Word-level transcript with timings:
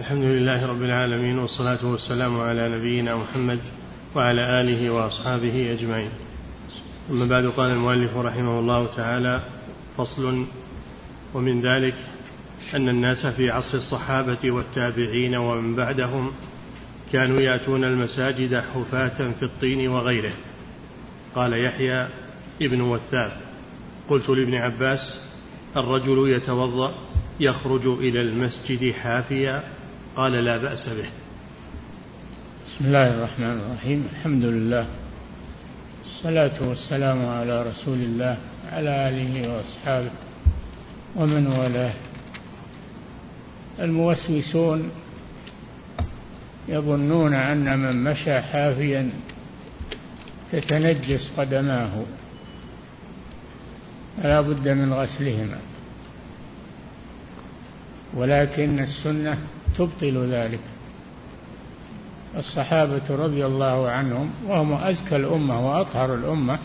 الحمد 0.00 0.24
لله 0.24 0.66
رب 0.66 0.82
العالمين 0.82 1.38
والصلاة 1.38 1.86
والسلام 1.86 2.40
على 2.40 2.68
نبينا 2.68 3.16
محمد 3.16 3.60
وعلى 4.14 4.60
آله 4.60 4.90
وأصحابه 4.90 5.72
أجمعين. 5.72 6.10
أما 7.10 7.26
بعد 7.26 7.46
قال 7.46 7.70
المؤلف 7.70 8.16
رحمه 8.16 8.58
الله 8.58 8.86
تعالى 8.96 9.44
فصل 9.96 10.46
ومن 11.34 11.60
ذلك 11.60 11.94
أن 12.74 12.88
الناس 12.88 13.26
في 13.26 13.50
عصر 13.50 13.78
الصحابة 13.78 14.50
والتابعين 14.50 15.36
ومن 15.36 15.76
بعدهم 15.76 16.32
كانوا 17.12 17.40
يأتون 17.40 17.84
المساجد 17.84 18.54
حفاة 18.74 19.32
في 19.38 19.42
الطين 19.42 19.88
وغيره. 19.88 20.32
قال 21.34 21.64
يحيى 21.64 22.08
ابن 22.62 22.80
وثاب 22.80 23.32
قلت 24.08 24.28
لابن 24.28 24.54
عباس 24.54 25.00
الرجل 25.76 26.30
يتوضأ 26.30 26.94
يخرج 27.40 27.86
إلى 27.86 28.20
المسجد 28.20 28.92
حافيا 28.92 29.79
قال 30.16 30.32
لا 30.32 30.56
بأس 30.56 30.88
به. 30.88 31.08
بسم 32.66 32.84
الله 32.84 33.08
الرحمن 33.14 33.60
الرحيم. 33.60 34.08
الحمد 34.12 34.44
لله. 34.44 34.86
الصلاة 36.04 36.68
والسلام 36.68 37.26
على 37.26 37.62
رسول 37.62 37.98
الله 37.98 38.36
على 38.72 39.08
آله 39.08 39.56
وأصحابه 39.56 40.10
ومن 41.16 41.46
والاه. 41.46 41.94
الموسوسون 43.78 44.90
يظنون 46.68 47.34
أن 47.34 47.78
من 47.78 48.04
مشى 48.04 48.40
حافيا 48.40 49.10
تتنجس 50.52 51.32
قدماه. 51.36 52.04
فلا 54.22 54.40
بد 54.40 54.68
من 54.68 54.92
غسلهما. 54.92 55.58
ولكن 58.14 58.78
السنة 58.78 59.38
تبطل 59.78 60.26
ذلك. 60.32 60.60
الصحابة 62.36 63.02
رضي 63.10 63.46
الله 63.46 63.88
عنهم 63.88 64.30
وهم 64.46 64.72
أزكى 64.72 65.16
الأمة 65.16 65.70
وأطهر 65.70 66.14
الأمة 66.14 66.58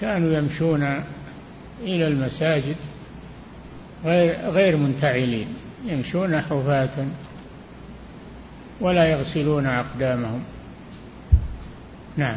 كانوا 0.00 0.38
يمشون 0.38 0.82
إلى 1.80 2.06
المساجد 2.06 2.76
غير, 4.04 4.50
غير 4.50 4.76
منتعلين 4.76 5.48
يمشون 5.84 6.40
حفاة 6.40 7.06
ولا 8.80 9.06
يغسلون 9.06 9.66
أقدامهم. 9.66 10.42
نعم. 12.16 12.36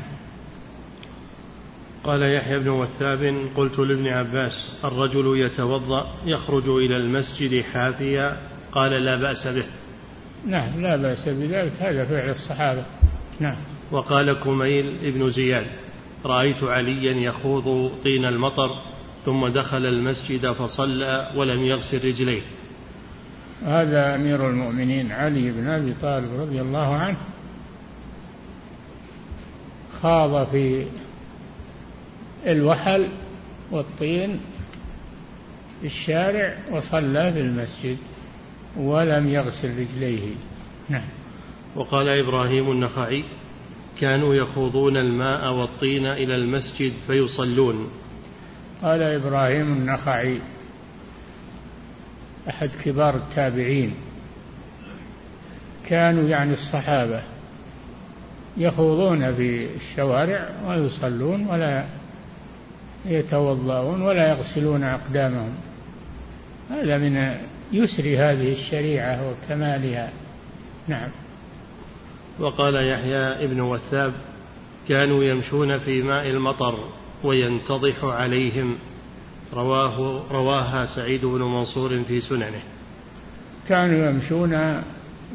قال 2.03 2.21
يحيى 2.37 2.59
بن 2.59 2.69
وثاب 2.69 3.35
قلت 3.55 3.79
لابن 3.79 4.07
عباس 4.07 4.81
الرجل 4.83 5.45
يتوضأ 5.45 6.07
يخرج 6.25 6.69
إلى 6.69 6.97
المسجد 6.97 7.61
حافيا 7.61 8.37
قال 8.75 8.91
لا 8.91 9.15
بأس 9.15 9.47
به. 9.47 9.65
نعم 10.47 10.81
لا 10.81 10.95
بأس 10.95 11.29
بذلك 11.29 11.71
هذا 11.79 12.05
فعل 12.05 12.29
الصحابة. 12.29 12.85
نعم. 13.39 13.55
وقال 13.91 14.33
كميل 14.33 14.97
ابن 15.03 15.29
زياد 15.29 15.65
رأيت 16.25 16.63
عليا 16.63 17.13
يخوض 17.13 17.91
طين 18.03 18.25
المطر 18.25 18.81
ثم 19.25 19.47
دخل 19.47 19.85
المسجد 19.85 20.51
فصلى 20.51 21.31
ولم 21.35 21.65
يغسل 21.65 22.07
رجليه. 22.07 22.41
هذا 23.65 24.15
أمير 24.15 24.49
المؤمنين 24.49 25.11
علي 25.11 25.51
بن 25.51 25.67
أبي 25.67 25.93
طالب 26.01 26.39
رضي 26.39 26.61
الله 26.61 26.95
عنه 26.95 27.17
خاض 30.01 30.47
في 30.47 30.85
الوحل 32.47 33.07
والطين 33.71 34.39
في 35.81 35.87
الشارع 35.87 36.57
وصلى 36.71 37.33
في 37.33 37.39
المسجد. 37.39 37.97
ولم 38.77 39.27
يغسل 39.27 39.79
رجليه. 39.79 40.33
نعم. 40.89 41.07
وقال 41.75 42.09
إبراهيم 42.09 42.71
النخعي 42.71 43.23
كانوا 43.99 44.35
يخوضون 44.35 44.97
الماء 44.97 45.53
والطين 45.53 46.05
إلى 46.05 46.35
المسجد 46.35 46.93
فيصلون. 47.07 47.89
قال 48.81 49.01
إبراهيم 49.01 49.73
النخعي 49.73 50.39
أحد 52.49 52.69
كبار 52.83 53.15
التابعين. 53.15 53.93
كانوا 55.87 56.23
يعني 56.23 56.53
الصحابة 56.53 57.21
يخوضون 58.57 59.35
في 59.35 59.67
الشوارع 59.75 60.49
ويصلون 60.67 61.47
ولا 61.47 61.85
يتوضأون 63.05 64.01
ولا 64.01 64.29
يغسلون 64.29 64.83
أقدامهم. 64.83 65.53
هذا 66.69 66.97
من 66.97 67.37
يسر 67.71 68.03
هذه 68.03 68.53
الشريعة 68.53 69.29
وكمالها. 69.29 70.11
نعم. 70.87 71.09
وقال 72.39 72.75
يحيى 72.75 73.45
ابن 73.45 73.61
وثاب 73.61 74.13
كانوا 74.89 75.23
يمشون 75.23 75.79
في 75.79 76.01
ماء 76.01 76.29
المطر 76.29 76.89
وينتضح 77.23 78.03
عليهم. 78.03 78.75
رواه 79.53 80.23
رواها 80.31 80.85
سعيد 80.85 81.25
بن 81.25 81.41
منصور 81.41 82.03
في 82.03 82.21
سننه. 82.21 82.61
كانوا 83.67 84.09
يمشون 84.09 84.81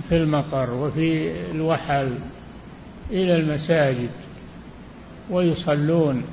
في 0.08 0.16
المطر 0.16 0.70
وفي 0.70 1.32
الوحل 1.50 2.18
إلى 3.10 3.36
المساجد 3.36 4.10
ويصلون 5.30 6.24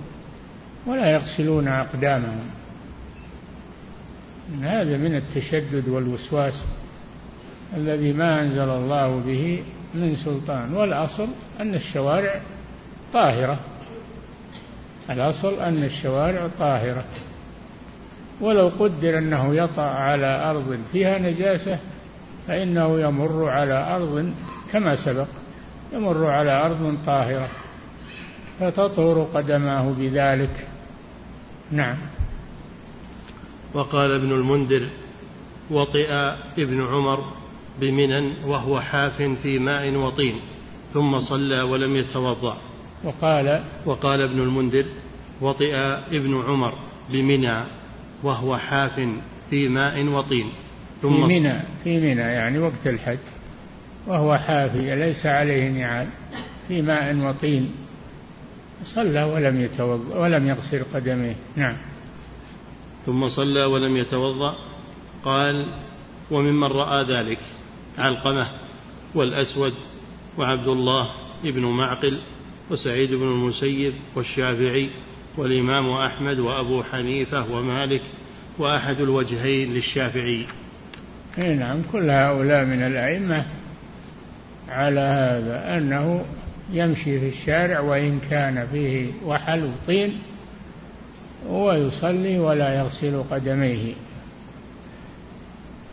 ولا 0.86 1.12
يغسلون 1.12 1.68
أقدامهم. 1.68 2.40
هذا 4.62 4.98
من 4.98 5.16
التشدد 5.16 5.90
والوسواس 5.90 6.64
الذي 7.78 8.14
ما 8.14 8.42
أنزل 8.42 8.70
الله 8.70 9.20
به 9.20 9.64
من 9.94 10.16
سلطان 10.16 10.74
والأصل 10.74 11.28
أن 11.60 11.74
الشوارع 11.76 12.42
طاهرة. 13.14 13.60
الأصل 15.10 15.54
أن 15.54 15.84
الشوارع 15.84 16.48
طاهرة. 16.60 17.04
ولو 18.42 18.68
قدر 18.68 19.18
أنه 19.18 19.56
يطأ 19.56 19.82
على 19.82 20.50
أرض 20.50 20.80
فيها 20.92 21.20
نجاسة 21.20 21.80
فإنه 22.48 23.00
يمر 23.00 23.50
على 23.50 23.96
أرض 23.96 24.34
كما 24.72 24.96
سبق 25.06 25.28
يمر 25.94 26.26
على 26.26 26.66
أرض 26.66 26.98
طاهرة. 27.06 27.50
فتطهر 28.60 29.24
قدماه 29.34 29.92
بذلك. 29.92 30.68
نعم. 31.72 31.98
وقال 33.78 34.12
ابن 34.12 34.32
المنذر 34.32 34.88
وطئ 35.72 36.12
ابن 36.58 36.88
عمر 36.88 37.34
بمنى 37.82 38.32
وهو 38.46 38.82
حاف 38.82 39.22
في 39.44 39.60
ماء 39.60 39.96
وطين 39.96 40.36
ثم 40.94 41.20
صلى 41.20 41.62
ولم 41.62 41.96
يتوضأ. 41.96 42.58
وقال 43.04 43.64
وقال 43.86 44.22
ابن 44.22 44.42
المنذر 44.42 44.86
وطئ 45.42 45.76
ابن 46.12 46.44
عمر 46.48 46.74
بمنى 47.10 47.64
وهو 48.24 48.58
حاف 48.58 48.96
في 49.50 49.68
ماء 49.68 50.06
وطين 50.06 50.52
ثم 51.02 51.28
في 51.28 51.40
منى 51.40 51.60
في 51.84 52.00
منى 52.00 52.22
يعني 52.22 52.60
وقت 52.60 52.88
الحج 52.88 53.18
وهو 54.08 54.38
حافي 54.38 54.96
ليس 54.96 55.26
عليه 55.26 55.70
نعال 55.70 56.08
في 56.68 56.82
ماء 56.82 57.16
وطين 57.16 57.72
صلى 58.96 59.24
ولم 59.24 59.62
يتوضأ 59.62 60.18
ولم 60.18 60.48
يغسل 60.48 60.84
قدميه. 60.94 61.36
نعم. 61.56 61.87
ثم 63.08 63.28
صلى 63.28 63.64
ولم 63.64 63.98
يتوضأ 63.98 64.56
قال 65.24 65.66
وممن 66.32 66.68
رأى 66.68 67.04
ذلك 67.04 67.40
علقمة 67.98 68.48
والأسود 69.16 69.74
وعبد 70.38 70.68
الله 70.68 71.10
بن 71.44 71.66
معقل 71.66 72.22
وسعيد 72.72 73.14
بن 73.14 73.24
المسيب 73.24 73.94
والشافعي 74.16 74.90
والإمام 75.38 75.92
أحمد 75.92 76.40
وأبو 76.40 76.84
حنيفة 76.84 77.52
ومالك 77.52 78.02
وأحد 78.60 79.02
الوجهين 79.02 79.74
للشافعي. 79.74 80.46
أي 81.38 81.56
نعم 81.56 81.82
كل 81.92 82.10
هؤلاء 82.10 82.66
من 82.66 82.82
الأئمة 82.82 83.46
على 84.70 85.00
هذا 85.00 85.78
أنه 85.78 86.26
يمشي 86.72 87.20
في 87.20 87.30
الشارع 87.30 87.80
وإن 87.80 88.20
كان 88.20 88.68
فيه 88.68 89.12
وحل 89.26 89.64
وطين 89.64 90.20
ويصلي 91.50 92.40
ولا 92.40 92.80
يغسل 92.80 93.24
قدميه. 93.32 93.94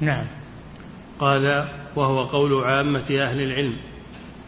نعم. 0.01 0.25
قال 1.19 1.69
وهو 1.97 2.25
قول 2.25 2.65
عامة 2.65 3.11
أهل 3.11 3.41
العلم 3.41 3.77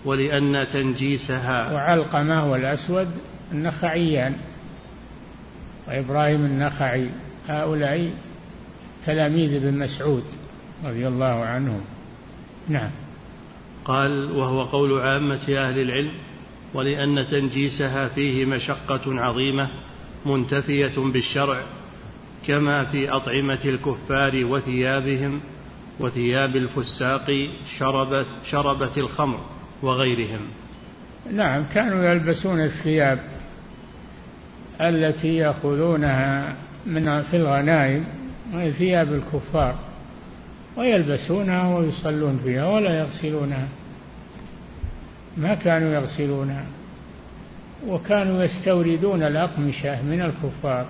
ولأن 0.05 0.67
تنجيسها. 0.73 1.73
وعلقمة 1.73 2.51
والأسود 2.51 3.09
النخعيان 3.53 4.37
وإبراهيم 5.89 6.45
النخعي 6.45 7.11
هؤلاء 7.49 8.11
تلاميذ 9.07 9.55
ابن 9.55 9.79
مسعود 9.79 10.25
رضي 10.85 11.09
الله 11.09 11.45
عنهم. 11.45 11.81
نعم. 12.69 12.91
قال 13.85 14.33
وهو 14.33 14.65
قول 14.65 15.01
عامة 15.01 15.49
أهل 15.49 15.79
العلم 15.79 16.13
ولأن 16.75 17.27
تنجيسها 17.27 18.09
فيه 18.09 18.45
مشقة 18.45 19.21
عظيمة 19.21 19.71
منتفية 20.27 21.13
بالشرع 21.13 21.63
كما 22.47 22.85
في 22.85 23.09
أطعمة 23.11 23.65
الكفار 23.65 24.45
وثيابهم 24.45 25.41
وثياب 26.01 26.57
الفساق 26.57 27.27
شربت, 27.79 28.27
شربت 28.51 28.99
الخمر 28.99 29.41
وغيرهم. 29.83 30.41
نعم 31.33 31.65
كانوا 31.75 32.05
يلبسون 32.05 32.61
الثياب 32.61 33.19
التي 34.81 35.37
يأخذونها 35.37 36.57
من 36.87 37.23
في 37.23 37.37
الغنائم 37.37 38.05
وهي 38.55 38.73
ثياب 38.73 39.13
الكفار 39.13 39.75
ويلبسونها 40.77 41.77
ويصلون 41.79 42.41
فيها 42.45 42.67
ولا 42.67 42.99
يغسلونها. 42.99 43.69
ما 45.37 45.55
كانوا 45.55 45.95
يغسلونها. 45.95 46.67
وكانوا 47.87 48.45
يستوردون 48.45 49.23
الأقمشة 49.23 50.03
من 50.03 50.23
الكفار 50.23 50.87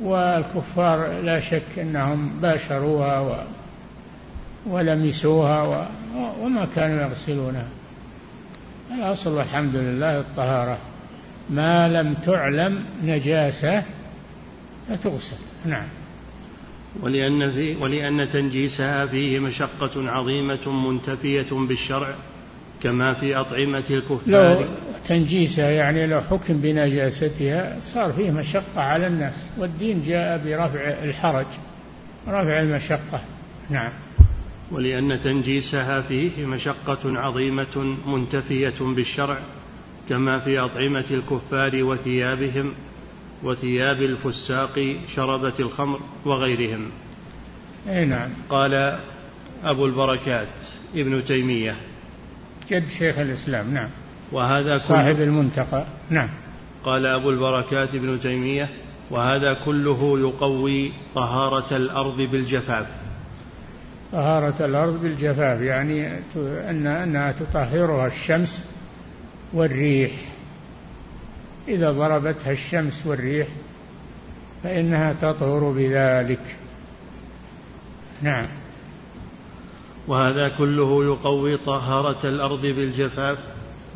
والكفار 0.00 1.20
لا 1.20 1.40
شك 1.40 1.78
أنهم 1.78 2.40
باشروها 2.40 3.20
و 3.20 3.36
ولمسوها 4.66 5.62
و 5.62 5.86
وما 6.40 6.64
كانوا 6.64 7.02
يغسلونها. 7.02 7.68
الأصل 8.94 9.40
الحمد 9.40 9.76
لله 9.76 10.20
الطهارة. 10.20 10.78
ما 11.50 11.88
لم 11.88 12.14
تعلم 12.14 12.84
نجاسة 13.02 13.82
فتغسل. 14.88 15.36
نعم. 15.64 15.88
ولأن, 17.02 17.52
في 17.52 17.76
ولأن 17.76 18.32
تنجيسها 18.32 19.06
فيه 19.06 19.38
مشقة 19.38 20.10
عظيمة 20.10 20.90
منتفية 20.90 21.66
بالشرع. 21.68 22.14
كما 22.82 23.14
في 23.14 23.36
أطعمة 23.36 23.84
الكفار. 23.90 24.20
لو 24.26 24.66
تنجيسها 25.08 25.70
يعني 25.70 26.06
لو 26.06 26.20
حكم 26.20 26.60
بنجاستها 26.60 27.80
صار 27.94 28.12
فيه 28.12 28.30
مشقة 28.30 28.80
على 28.80 29.06
الناس 29.06 29.34
والدين 29.58 30.02
جاء 30.06 30.38
برفع 30.44 31.04
الحرج 31.04 31.46
رفع 32.28 32.60
المشقة. 32.60 33.20
نعم. 33.70 33.92
ولأن 34.72 35.20
تنجيسها 35.24 36.00
فيه 36.00 36.46
مشقة 36.46 37.18
عظيمة 37.18 37.96
منتفية 38.06 38.74
بالشرع 38.80 39.38
كما 40.08 40.38
في 40.38 40.58
أطعمة 40.58 41.04
الكفار 41.10 41.84
وثيابهم 41.84 42.72
وثياب 43.42 44.02
الفساق 44.02 44.96
شربة 45.16 45.54
الخمر 45.60 46.00
وغيرهم. 46.24 46.90
أي 47.88 48.04
نعم. 48.04 48.30
قال 48.48 48.98
أبو 49.64 49.86
البركات 49.86 50.48
ابن 50.94 51.24
تيمية. 51.24 51.76
جد 52.70 52.88
شيخ 52.98 53.18
الإسلام 53.18 53.74
نعم. 53.74 53.88
وهذا 54.32 54.78
صاحب 54.78 55.20
المنتقى 55.20 55.84
نعم. 56.10 56.28
قال 56.84 57.06
أبو 57.06 57.30
البركات 57.30 57.94
ابن 57.94 58.20
تيمية 58.20 58.68
وهذا 59.10 59.56
كله 59.64 60.18
يقوي 60.18 60.92
طهارة 61.14 61.76
الأرض 61.76 62.16
بالجفاف. 62.16 62.86
طهارة 64.12 64.64
الأرض 64.64 65.02
بالجفاف 65.02 65.60
يعني 65.60 66.18
أن 66.70 66.86
أنها 66.86 67.32
تطهرها 67.32 68.06
الشمس 68.06 68.68
والريح. 69.52 70.12
إذا 71.68 71.90
ضربتها 71.90 72.52
الشمس 72.52 73.06
والريح 73.06 73.48
فإنها 74.62 75.12
تطهر 75.12 75.72
بذلك. 75.72 76.56
نعم. 78.22 78.44
وهذا 80.08 80.48
كله 80.48 81.04
يقوي 81.04 81.56
طهارة 81.56 82.28
الأرض 82.28 82.60
بالجفاف 82.60 83.38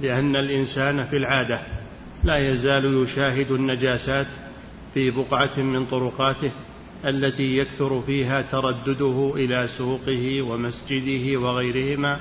لأن 0.00 0.36
الإنسان 0.36 1.04
في 1.04 1.16
العادة 1.16 1.60
لا 2.24 2.36
يزال 2.36 3.02
يشاهد 3.02 3.50
النجاسات 3.50 4.26
في 4.94 5.10
بقعة 5.10 5.58
من 5.60 5.86
طرقاته 5.86 6.50
التي 7.04 7.56
يكثر 7.56 8.00
فيها 8.00 8.42
تردده 8.42 9.32
إلى 9.36 9.68
سوقه 9.78 10.42
ومسجده 10.42 11.40
وغيرهما. 11.40 12.20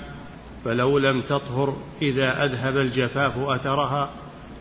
فلو 0.65 0.97
لم 0.97 1.21
تطهر 1.21 1.77
إذا 2.01 2.45
أذهب 2.45 2.77
الجفاف 2.77 3.38
أثرها 3.38 4.09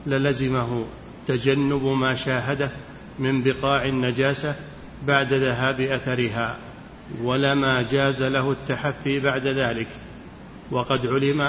للزمه 0.07 0.85
تجنب 1.27 1.85
ما 1.85 2.15
شاهده 2.15 2.71
من 3.19 3.43
بقاع 3.43 3.85
النجاسة 3.85 4.57
بعد 5.07 5.33
ذهاب 5.33 5.81
أثرها. 5.81 6.57
ولما 7.23 7.83
جاز 7.83 8.23
له 8.23 8.53
التحفي 8.53 9.21
بعد 9.21 9.47
ذلك. 9.47 9.89
وقد 10.71 11.07
علم 11.07 11.41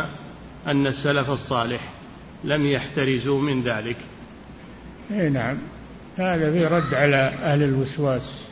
أن 0.67 0.87
السلف 0.87 1.29
الصالح 1.29 1.81
لم 2.43 2.65
يحترزوا 2.65 3.41
من 3.41 3.63
ذلك. 3.63 3.97
اي 5.11 5.29
نعم. 5.29 5.57
هذا 6.17 6.51
في 6.51 6.65
رد 6.65 6.93
على 6.93 7.15
أهل 7.43 7.63
الوسواس 7.63 8.49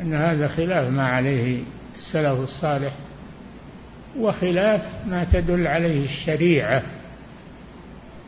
أن 0.00 0.14
هذا 0.14 0.48
خلاف 0.48 0.90
ما 0.90 1.06
عليه 1.06 1.62
السلف 1.94 2.40
الصالح 2.40 2.92
وخلاف 4.18 4.82
ما 5.06 5.24
تدل 5.24 5.66
عليه 5.66 6.04
الشريعة 6.04 6.82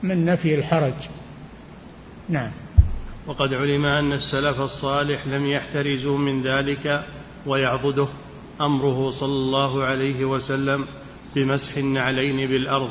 من 0.02 0.24
نفي 0.24 0.54
الحرج. 0.54 0.94
نعم. 2.28 2.50
وقد 3.26 3.54
علم 3.54 3.84
أن 3.84 4.12
السلف 4.12 4.60
الصالح 4.60 5.26
لم 5.26 5.46
يحترزوا 5.46 6.18
من 6.18 6.42
ذلك 6.42 7.04
ويعضده 7.46 8.08
أمره 8.60 9.10
صلى 9.10 9.32
الله 9.32 9.84
عليه 9.84 10.24
وسلم 10.24 10.84
بمسح 11.36 11.76
النعلين 11.76 12.48
بالأرض 12.48 12.90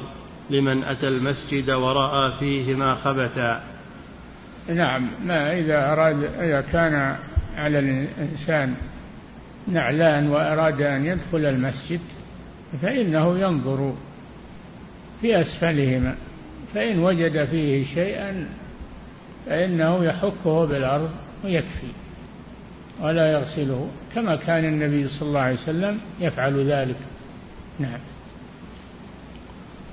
لمن 0.49 0.83
أتى 0.83 1.07
المسجد 1.07 1.71
ورأى 1.71 2.31
فيهما 2.39 2.95
خبثا. 2.95 3.63
نعم 4.69 5.09
ما 5.25 5.59
إذا 5.59 5.93
أراد 5.93 6.23
إذا 6.23 6.61
كان 6.61 7.15
على 7.57 7.79
الإنسان 7.79 8.75
نعلان 9.67 10.29
وأراد 10.29 10.81
أن 10.81 11.05
يدخل 11.05 11.45
المسجد 11.45 11.99
فإنه 12.81 13.39
ينظر 13.39 13.93
في 15.21 15.41
أسفلهما 15.41 16.15
فإن 16.73 16.99
وجد 16.99 17.45
فيه 17.45 17.85
شيئا 17.85 18.49
فإنه 19.45 20.03
يحكه 20.03 20.65
بالأرض 20.65 21.09
ويكفي. 21.43 21.87
ولا 23.01 23.31
يغسله 23.31 23.87
كما 24.15 24.35
كان 24.35 24.65
النبي 24.65 25.07
صلى 25.07 25.27
الله 25.27 25.39
عليه 25.39 25.59
وسلم 25.59 25.99
يفعل 26.19 26.71
ذلك. 26.71 26.97
نعم. 27.79 27.99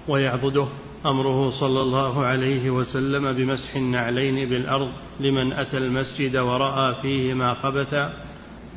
ويعبده 0.09 0.67
أمره 1.07 1.51
صلى 1.51 1.81
الله 1.81 2.25
عليه 2.25 2.71
وسلم 2.71 3.33
بمسح 3.33 3.77
النعلين 3.77 4.49
بالأرض 4.49 4.91
لمن 5.21 5.53
أتى 5.53 5.79
المسجد 5.79 6.37
ورأى 6.37 6.95
فيهما 7.03 7.55
خبثا 7.55 8.13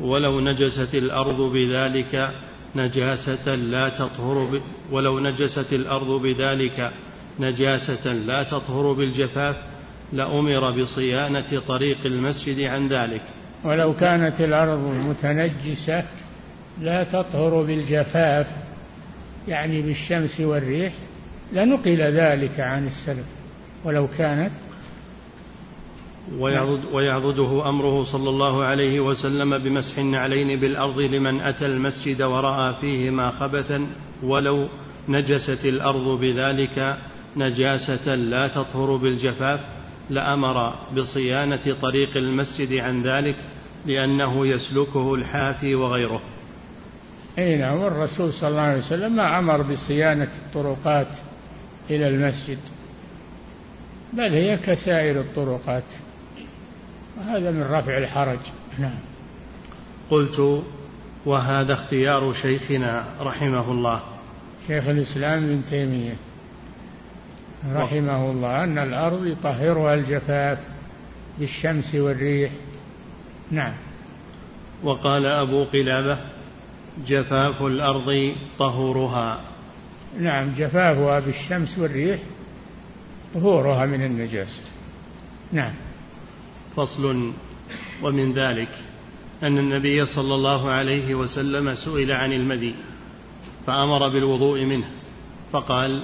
ولو 0.02 0.40
نجست 0.40 0.96
الأرض 0.96 1.42
بذلك 1.42 2.32
نجاسة 2.76 3.56
لا 3.56 3.90
تطهر 3.90 4.44
ب... 4.44 4.62
ولو 4.92 5.20
نجست 5.20 5.74
الأرض 5.74 6.22
بذلك 6.22 6.92
نجاسة 7.40 8.14
لا 8.14 8.44
تطهر 8.44 8.94
بالجفاف 8.94 9.56
لأمر 10.14 10.82
بصيانة 10.82 11.62
طريق 11.68 11.98
المسجد 12.06 12.60
عن 12.60 12.88
ذلك. 12.88 13.22
ولو 13.64 13.94
كانت 13.94 14.42
الأرض 14.42 14.80
متنجسة 14.80 16.04
لا 16.82 17.04
تطهر 17.04 17.64
بالجفاف 17.64 18.48
يعني 19.48 19.82
بالشمس 19.82 20.40
والريح 20.40 20.94
لنقل 21.54 22.02
ذلك 22.02 22.60
عن 22.60 22.88
السلف. 22.88 23.26
ولو 23.86 24.08
كانت 24.18 24.52
ويعضد 26.38 26.86
ويعضده 26.94 27.70
أمره 27.70 28.04
صلى 28.04 28.30
الله 28.30 28.64
عليه 28.64 29.00
وسلم 29.00 29.58
بمسح 29.58 29.98
النعلين 29.98 30.60
بالأرض 30.60 31.00
لمن 31.00 31.42
أتى 31.42 31.66
المسجد 31.66 32.22
ورأى 32.22 32.74
فيهما 32.82 33.32
خبثا 33.32 33.88
ولو 34.24 34.68
نجست 35.10 35.66
الأرض 35.66 36.20
بذلك 36.20 36.98
نجاسة 37.38 38.16
لا 38.16 38.48
تطهر 38.48 38.96
بالجفاف. 38.96 39.60
لأمر 40.10 40.76
بصيانة 40.98 41.76
طريق 41.82 42.18
المسجد 42.18 42.74
عن 42.74 43.04
ذلك 43.04 43.36
لأنه 43.86 44.48
يسلكه 44.48 45.16
الحافي 45.16 45.76
وغيره. 45.76 46.22
أي 47.38 47.58
نعم 47.58 47.78
والرسول 47.78 48.34
صلى 48.34 48.50
الله 48.50 48.62
عليه 48.62 48.78
وسلم 48.80 49.16
ما 49.16 49.40
أمر 49.40 49.62
بصيانة 49.62 50.30
الطرقات 50.46 51.18
إلى 51.90 52.08
المسجد 52.08 52.60
بل 54.14 54.34
هي 54.34 54.58
كسائر 54.58 55.20
الطرقات 55.20 55.84
وهذا 57.18 57.52
من 57.52 57.64
رفع 57.64 57.98
الحرج. 57.98 58.40
نعم. 58.80 59.00
قلت 60.10 60.64
وهذا 61.26 61.74
اختيار 61.74 62.34
شيخنا 62.34 63.06
رحمه 63.20 63.72
الله. 63.72 64.02
شيخ 64.68 64.88
الإسلام 64.88 65.44
ابن 65.44 65.64
تيمية. 65.70 66.29
رحمه 67.74 68.32
الله 68.32 68.64
أن 68.64 68.78
الأرض 68.78 69.26
يطهرها 69.26 69.94
الجفاف 69.94 70.60
بالشمس 71.40 71.96
والريح. 71.96 72.52
نعم. 73.52 73.74
وقال 74.84 75.26
أبو 75.26 75.64
قلابة 75.64 76.18
جفاف 77.08 77.62
الأرض 77.62 78.36
طهورها. 78.60 79.42
نعم 80.20 80.54
جفافها 80.58 81.20
بالشمس 81.20 81.78
والريح 81.80 82.20
طهورها 83.34 83.86
من 83.86 84.04
النجاسة 84.06 84.62
نعم. 85.52 85.74
فصل. 86.76 87.34
ومن 88.04 88.34
ذلك 88.34 88.70
أن 89.44 89.58
النبي 89.58 90.06
صلى 90.06 90.36
الله 90.36 90.70
عليه 90.70 91.16
وسلم 91.16 91.76
سئل 91.76 92.12
عن 92.12 92.34
المدي 92.34 92.76
فأمر 93.68 94.10
بالوضوء 94.10 94.66
منه 94.66 94.86
فقال 95.52 96.02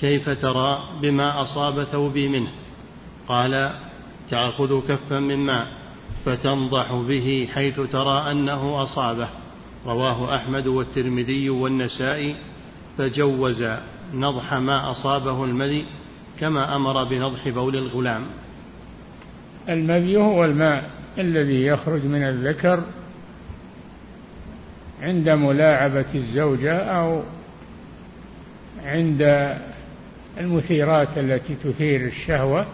كيف 0.00 0.28
ترى 0.28 0.88
بما 1.02 1.42
أصاب 1.42 1.84
ثوبي 1.84 2.28
منه؟ 2.28 2.50
قال 3.28 3.74
تأخذ 4.30 4.80
كفا 4.88 5.20
من 5.20 5.36
ماء 5.36 5.66
فتنضح 6.24 6.92
به 6.92 7.48
حيث 7.54 7.80
ترى 7.80 8.32
أنه 8.32 8.82
أصابه. 8.82 9.28
رواه 9.86 10.36
أحمد 10.36 10.66
والترمذي 10.66 11.50
والنسائي. 11.50 12.36
فجوز 12.98 13.64
نضح 14.14 14.54
ما 14.54 14.90
أصابه 14.90 15.44
المذي 15.44 15.86
كما 16.40 16.76
أمر 16.76 17.04
بنضح 17.04 17.48
بول 17.48 17.76
الغلام. 17.76 18.22
المذي 19.68 20.16
هو 20.16 20.44
الماء 20.44 20.90
الذي 21.18 21.66
يخرج 21.66 22.04
من 22.06 22.22
الذكر 22.22 22.82
عند 25.02 25.28
ملاعبة 25.28 26.14
الزوجة 26.14 26.78
أو 26.78 27.22
عند 28.84 29.22
المثيرات 30.38 31.18
التي 31.18 31.54
تثير 31.54 32.06
الشهوة 32.06 32.66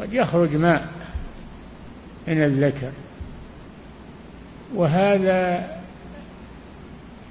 قد 0.00 0.12
يخرج 0.12 0.56
ماء 0.56 0.88
من 2.28 2.42
الذكر 2.42 2.90
وهذا 4.74 5.68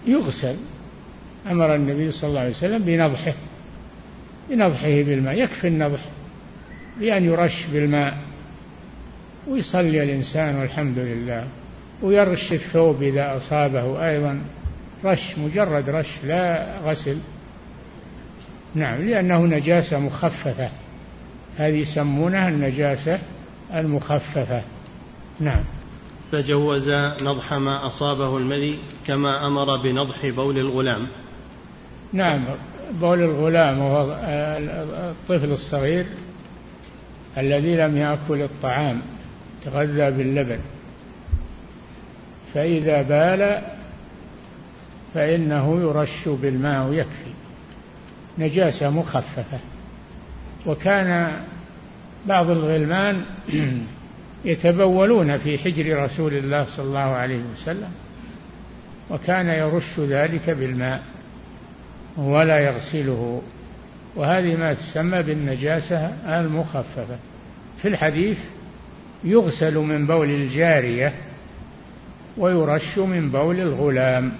يغسل 0.08 0.56
أمر 1.52 1.76
النبي 1.76 2.12
صلى 2.12 2.30
الله 2.30 2.40
عليه 2.40 2.50
وسلم 2.50 2.84
بنضحه 2.84 3.34
بنضحه 4.50 5.02
بالماء 5.02 5.34
يكفي 5.44 5.68
النضح 5.68 6.00
بأن 7.00 7.26
يرش 7.26 7.66
بالماء 7.74 8.18
ويصلي 9.48 10.04
الإنسان 10.04 10.56
والحمد 10.56 11.00
لله 11.00 11.48
ويرش 12.02 12.54
الثوب 12.54 13.04
إذا 13.04 13.38
أصابه 13.38 14.10
أيضا 14.10 14.42
رش 15.06 15.38
مجرد 15.38 15.90
رش 15.90 16.10
لا 16.24 16.68
غسل 16.80 17.18
نعم 18.76 19.02
لأنه 19.02 19.46
نجاسة 19.46 20.00
مخففة. 20.00 20.70
هذه 21.58 21.78
يسمونها 21.78 22.50
النجاسة 22.50 23.20
المخففة. 23.74 24.62
نعم. 25.40 25.64
فجوز 26.32 26.90
نضح 27.22 27.54
ما 27.54 27.86
أصابه 27.86 28.38
المذي 28.38 28.80
كما 29.08 29.48
أمر 29.48 29.84
بنضح 29.84 30.26
بول 30.26 30.58
الغلام. 30.58 31.08
نعم 32.14 32.46
بول 33.02 33.20
الغلام 33.20 33.80
وهو 33.80 34.18
الطفل 35.12 35.52
الصغير 35.52 36.06
الذي 37.38 37.76
لم 37.76 37.98
يأكل 37.98 38.42
الطعام 38.42 39.02
تغذى 39.64 40.12
باللبن. 40.12 40.60
فإذا 42.54 43.02
بال 43.02 43.62
فإنه 45.14 45.82
يرش 45.82 46.28
بالماء 46.42 46.88
ويكفي. 46.88 47.37
نجاسة 48.40 48.90
مخففة. 48.90 49.60
وكان 50.66 51.32
بعض 52.26 52.50
الغلمان 52.50 53.26
يتبولون 54.46 55.38
في 55.38 55.58
حجر 55.58 56.04
رسول 56.04 56.34
الله 56.34 56.66
صلى 56.66 56.86
الله 56.86 57.00
عليه 57.00 57.42
وسلم 57.54 57.92
وكان 59.10 59.48
يرش 59.48 60.00
ذلك 60.00 60.50
بالماء 60.50 61.02
ولا 62.18 62.60
يغسله. 62.60 63.42
وهذه 64.16 64.56
ما 64.56 64.74
تسمى 64.74 65.24
بالنجاسة 65.24 66.06
المخففة. 66.40 67.18
في 67.82 67.88
الحديث 67.88 68.38
يغسل 69.24 69.78
من 69.78 70.08
بول 70.08 70.30
الجارية 70.30 71.14
ويرش 72.38 72.98
من 72.98 73.32
بول 73.32 73.60
الغلام 73.60 74.32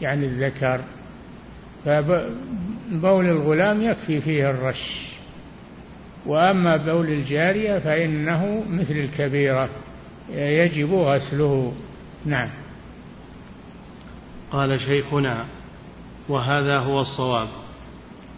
يعني 0.00 0.26
الذكر. 0.26 0.80
فبول 2.90 3.26
الغلام 3.26 3.82
يكفي 3.82 4.20
فيه 4.20 4.50
الرش. 4.50 5.08
وأما 6.26 6.76
بول 6.76 7.06
الجارية 7.06 7.78
فإنه 7.78 8.64
مثل 8.70 8.92
الكبيرة 8.92 9.68
يجب 10.30 10.94
غسله. 10.94 11.72
نعم. 12.26 12.48
قال 14.50 14.80
شيخنا 14.80 15.44
وهذا 16.28 16.78
هو 16.78 17.00
الصواب 17.00 17.48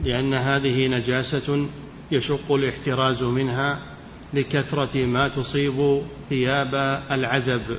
لأن 0.05 0.35
هذه 0.35 0.87
نجاسة 0.87 1.67
يشق 2.13 2.53
الاحتراز 2.53 3.23
منها 3.23 3.79
لكثرة 4.35 5.07
ما 5.07 5.29
تصيب 5.29 6.03
ثياب 6.29 6.75
العزب 7.11 7.79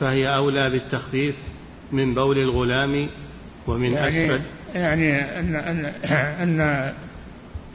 فهي 0.00 0.36
أولى 0.36 0.70
بالتخفيف 0.70 1.34
من 1.92 2.14
بول 2.14 2.38
الغلام 2.38 3.08
ومن 3.66 3.92
يعني 3.92 4.20
أسفل 4.20 4.40
يعني 4.74 5.38
أن 5.38 5.54
أن 5.54 5.92
أن 6.14 6.92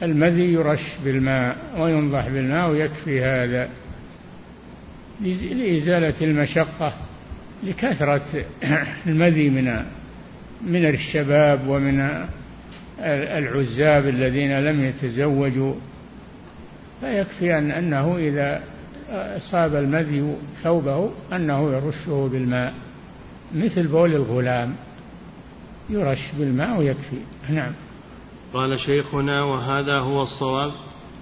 المذي 0.02 0.52
يرش 0.52 0.98
بالماء 1.04 1.56
وينضح 1.78 2.28
بالماء 2.28 2.70
ويكفي 2.70 3.24
هذا 3.24 3.68
لإزالة 5.20 6.14
المشقة 6.22 6.94
لكثرة 7.64 8.44
المذي 9.06 9.50
من 9.50 9.82
من 10.66 10.86
الشباب 10.86 11.68
ومن 11.68 12.26
العزاب 13.00 14.08
الذين 14.08 14.60
لم 14.60 14.84
يتزوجوا. 14.84 15.74
فيكفي 17.00 17.58
أن 17.58 17.70
أنه 17.70 18.16
إذا 18.16 18.62
أصاب 19.10 19.74
المذي 19.74 20.36
ثوبه 20.62 21.10
أنه 21.32 21.72
يرشه 21.72 22.28
بالماء 22.32 22.74
مثل 23.54 23.86
بول 23.86 24.14
الغلام. 24.14 24.74
يرش 25.90 26.32
بالماء 26.38 26.78
ويكفي. 26.78 27.16
نعم. 27.50 27.72
قال 28.54 28.80
شيخنا 28.80 29.44
وهذا 29.44 29.98
هو 29.98 30.22
الصواب 30.22 30.72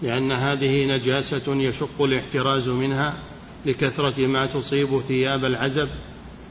لأن 0.03 0.33
هذه 0.33 0.87
نجاسة 0.87 1.55
يشق 1.55 2.03
الاحتراز 2.03 2.69
منها 2.69 3.19
لكثرة 3.67 4.27
ما 4.27 4.47
تصيب 4.47 5.01
ثياب 5.09 5.45
العزب 5.45 5.89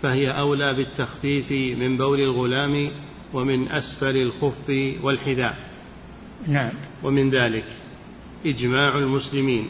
فهي 0.02 0.40
أولى 0.40 0.74
بالتخفيف 0.74 1.52
من 1.80 1.98
بول 1.98 2.20
الغلام 2.20 2.88
ومن 3.34 3.68
أسفل 3.68 4.18
الخف 4.18 4.70
والحذاء. 5.04 5.58
نعم. 6.48 6.72
ومن 7.04 7.30
ذلك 7.30 7.66
إجماع 8.46 8.98
المسلمين 8.98 9.70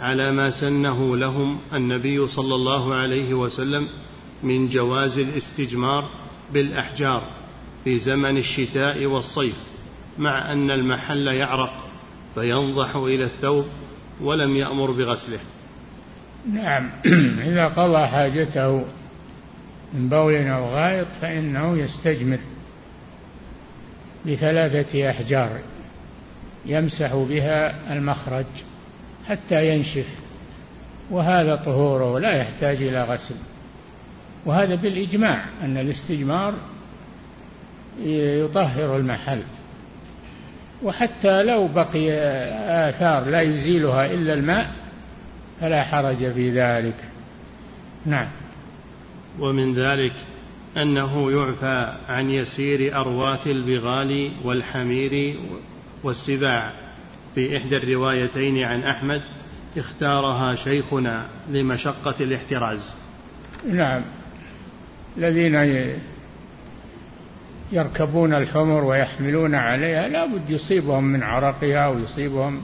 على 0.00 0.32
ما 0.32 0.50
سنه 0.60 1.16
لهم 1.16 1.58
النبي 1.74 2.26
صلى 2.26 2.54
الله 2.54 2.94
عليه 2.94 3.34
وسلم 3.34 3.88
من 4.42 4.68
جواز 4.68 5.18
الاستجمار 5.18 6.08
بالأحجار. 6.52 7.35
في 7.86 7.98
زمن 7.98 8.36
الشتاء 8.36 9.06
والصيف 9.06 9.54
مع 10.18 10.52
أن 10.52 10.70
المحل 10.70 11.26
يعرق 11.26 11.88
فينضح 12.34 12.96
إلى 12.96 13.24
الثوب 13.24 13.66
ولم 14.20 14.56
يأمر 14.56 14.90
بغسله. 14.90 15.38
نعم. 16.52 16.90
إذا 17.50 17.64
قضى 17.64 18.06
حاجته 18.06 18.84
من 19.94 20.08
بول 20.08 20.34
أو 20.34 20.64
غائط 20.64 21.06
فإنه 21.20 21.78
يستجمر 21.78 22.38
بثلاثة 24.26 25.10
أحجار 25.10 25.60
يمسح 26.66 27.14
بها 27.14 27.92
المخرج 27.92 28.46
حتى 29.26 29.68
ينشف 29.68 30.08
وهذا 31.10 31.56
طهوره 31.56 32.18
لا 32.18 32.36
يحتاج 32.36 32.82
إلى 32.82 33.04
غسل. 33.04 33.36
وهذا 34.46 34.74
بالإجماع 34.74 35.44
أن 35.62 35.76
الاستجمار 35.76 36.54
يطهر 38.04 38.96
المحل. 38.96 39.42
وحتى 40.82 41.42
لو 41.42 41.68
بقي 41.68 42.12
آثار 42.88 43.24
لا 43.24 43.40
يزيلها 43.40 44.06
إلا 44.06 44.34
الماء 44.34 44.70
فلا 45.60 45.82
حرج 45.82 46.32
في 46.32 46.50
ذلك. 46.50 47.04
نعم. 48.06 48.28
ومن 49.40 49.74
ذلك 49.74 50.12
أنه 50.76 51.30
يعفى 51.30 51.92
عن 52.08 52.30
يسير 52.30 53.00
أرواث 53.00 53.46
البغال 53.46 54.32
والحمير 54.44 55.36
والسباع. 56.04 56.72
في 57.34 57.56
إحدى 57.56 57.76
الروايتين 57.76 58.64
عن 58.64 58.82
أحمد 58.82 59.22
اختارها 59.76 60.54
شيخنا 60.54 61.26
لمشقة 61.50 62.14
الاحتراز. 62.20 62.80
نعم. 63.70 64.02
الذين 65.18 65.54
يركبون 67.72 68.34
الحمر 68.34 68.84
ويحملون 68.84 69.54
عليها 69.54 70.08
لا 70.08 70.26
بد 70.26 70.50
يصيبهم 70.50 71.04
من 71.04 71.22
عرقها 71.22 71.88
ويصيبهم 71.88 72.60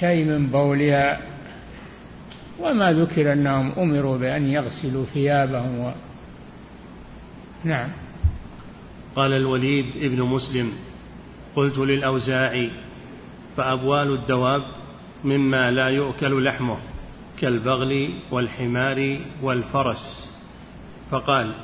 شيء 0.00 0.24
من 0.24 0.46
بولها. 0.46 1.20
وما 2.60 2.92
ذكر 2.92 3.32
أنهم 3.32 3.72
أمروا 3.78 4.18
بأن 4.18 4.46
يغسلوا 4.46 5.04
ثيابهم 5.04 5.78
و... 5.78 5.92
نعم. 7.64 7.88
قال 9.16 9.32
الوليد 9.32 9.86
ابن 9.96 10.22
مسلم 10.22 10.72
قلت 11.56 11.78
للأوزاعي 11.78 12.70
فأبوال 13.56 14.12
الدواب 14.14 14.62
مما 15.24 15.70
لا 15.70 15.88
يؤكل 15.88 16.44
لحمه 16.44 16.78
كالبغل 17.38 18.10
والحمار 18.30 19.20
والفرس. 19.42 20.36
فقال 21.10 21.54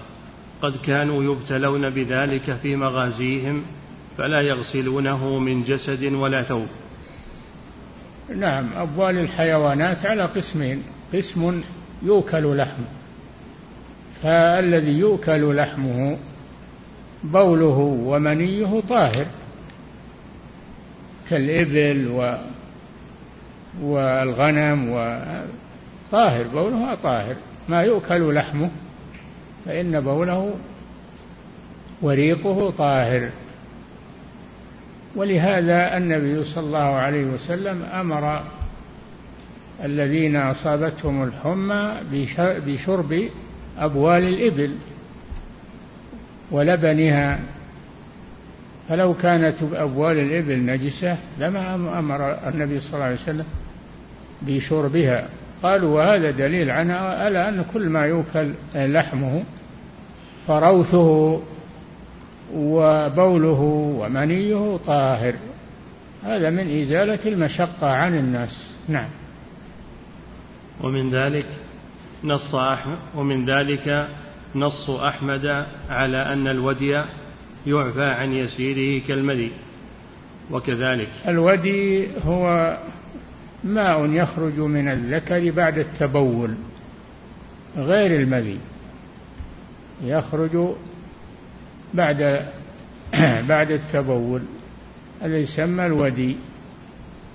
قد 0.63 0.77
كانوا 0.77 1.25
يبتلون 1.25 1.91
بذلك 1.91 2.57
في 2.63 2.77
مغازيهم 2.77 3.63
فلا 4.19 4.41
يغسلونه 4.41 5.39
من 5.39 5.65
جسد 5.65 6.13
ولا 6.13 6.43
ثوب. 6.43 6.67
نعم 8.37 8.73
أبوال 8.73 9.19
الحيوانات 9.19 10.07
على 10.07 10.25
قسمين 10.25 10.83
قسم 11.15 11.63
يؤكل 12.03 12.57
لحمه 12.57 12.87
فالذي 14.23 14.93
يؤكل 14.93 15.57
لحمه 15.57 16.19
بوله 17.25 17.79
ومنيه 18.05 18.81
طاهر 18.89 19.27
كالإبل 21.31 22.09
و 22.09 22.37
والغنم 23.83 24.91
وطاهر 24.91 26.47
بولها 26.49 26.95
طاهر 26.95 27.37
ما 27.69 27.83
يؤكل 27.83 28.35
لحمه 28.35 28.71
فإن 29.67 30.01
بوله 30.01 30.55
وريقه 32.03 32.71
طاهر. 32.71 33.31
ولهذا 35.17 35.97
النبي 35.97 36.45
صلى 36.45 36.67
الله 36.67 36.79
عليه 36.79 37.25
وسلم 37.25 37.83
أمر 37.83 38.43
الذين 39.85 40.37
أصابتهم 40.37 41.23
الحمى 41.23 41.97
بشرب 42.67 43.29
أبوال 43.79 44.23
الإبل 44.23 44.75
ولبنها. 46.51 47.41
فلو 48.89 49.15
كانت 49.15 49.57
أبوال 49.63 50.19
الإبل 50.19 50.67
نجسة 50.67 51.19
لما 51.39 51.75
أمر 51.99 52.49
النبي 52.49 52.81
صلى 52.81 52.95
الله 52.95 53.05
عليه 53.05 53.23
وسلم 53.23 53.47
بشربها. 54.43 55.29
قالوا 55.63 55.97
وهذا 55.97 56.31
دليل 56.31 56.71
على 56.71 57.49
أن 57.49 57.65
كل 57.73 57.89
ما 57.89 58.07
يوكل 58.07 58.53
لحمه 58.75 59.43
فروثه 60.49 61.41
وبوله 62.55 63.61
ومنيه 64.01 64.77
طاهر. 64.77 65.35
هذا 66.23 66.51
من 66.51 66.83
إزالة 66.83 67.27
المشقة 67.27 67.87
عن 67.87 68.19
الناس. 68.19 68.77
نعم. 68.89 69.09
ومن 70.81 71.11
ذلك 71.11 71.47
نص 72.25 72.55
أحمد 72.55 72.99
ومن 73.17 73.51
ذلك 73.51 74.09
نص 74.55 74.91
أحمد 74.91 75.67
على 75.91 76.17
أن 76.17 76.47
الودي 76.49 77.03
يعفى 77.67 78.05
عن 78.05 78.33
يسيره 78.33 79.07
كالمذي. 79.07 79.53
وكذلك 80.51 81.09
الودي 81.29 82.09
هو 82.25 82.77
ماء 83.65 84.11
يخرج 84.11 84.59
من 84.59 84.89
الذكر 84.89 85.51
بعد 85.51 85.79
التبول 85.79 86.55
غير 87.77 88.21
المذي 88.21 88.59
يخرج 90.05 90.75
بعد 91.95 92.47
بعد 93.49 93.71
التبول 93.71 94.43
هذا 95.21 95.39
يسمى 95.39 95.87
الودي 95.87 96.37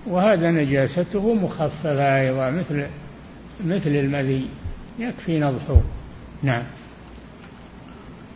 وهذا 0.08 0.52
نجاسته 0.52 1.34
مخففة 1.34 2.20
أيضا 2.20 2.52
مثل 2.52 2.88
مثل 3.66 3.90
المذي 3.90 4.48
يكفي 5.00 5.40
نضحه. 5.40 5.82
نعم. 6.44 6.64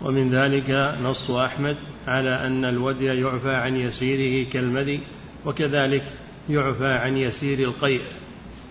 ومن 0.01 0.31
ذلك 0.35 0.69
نص 1.03 1.31
أحمد 1.31 1.77
على 2.07 2.47
أن 2.47 2.65
الودي 2.65 3.05
يعفى 3.05 3.55
عن 3.55 3.75
يسيره 3.75 4.49
كالمذي 4.49 5.01
وكذلك 5.45 6.03
يعفى 6.49 6.87
عن 6.87 7.17
يسير 7.17 7.59
القيء 7.59 8.01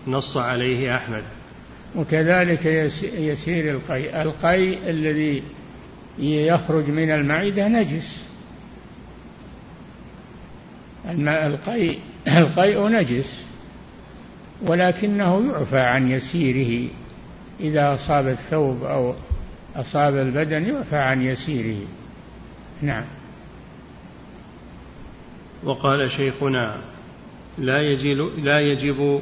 نص 0.07 0.37
عليه 0.37 0.95
أحمد. 0.95 1.23
وكذلك 1.95 2.65
يسير 3.13 3.71
القيء. 3.75 4.21
القيء 4.21 4.89
الذي 4.89 5.43
يخرج 6.19 6.89
من 6.89 7.11
المعدة 7.11 7.67
نجس. 7.67 8.29
الماء 11.09 11.47
القيء 11.47 11.99
القيء 12.37 12.87
نجس 12.87 13.45
ولكنه 14.69 15.51
يعفى 15.51 15.79
عن 15.79 16.11
يسيره. 16.11 16.89
إذا 17.59 17.93
أصاب 17.93 18.27
الثوب 18.27 18.83
أو 18.83 19.15
أصاب 19.75 20.17
البدن 20.17 20.65
يعفى 20.65 20.97
عن 20.97 21.21
يسيره. 21.21 21.87
نعم. 22.81 23.05
وقال 25.63 26.11
شيخنا 26.11 26.77
لا 27.57 27.79
يجب 27.79 28.29
لا 28.37 28.59
يجب 28.59 29.21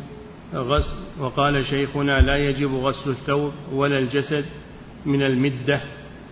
غسل 0.53 0.95
وقال 1.19 1.65
شيخنا 1.65 2.21
لا 2.21 2.37
يجب 2.37 2.75
غسل 2.75 3.09
الثوب 3.09 3.53
ولا 3.73 3.99
الجسد 3.99 4.45
من 5.05 5.21
المدة 5.21 5.81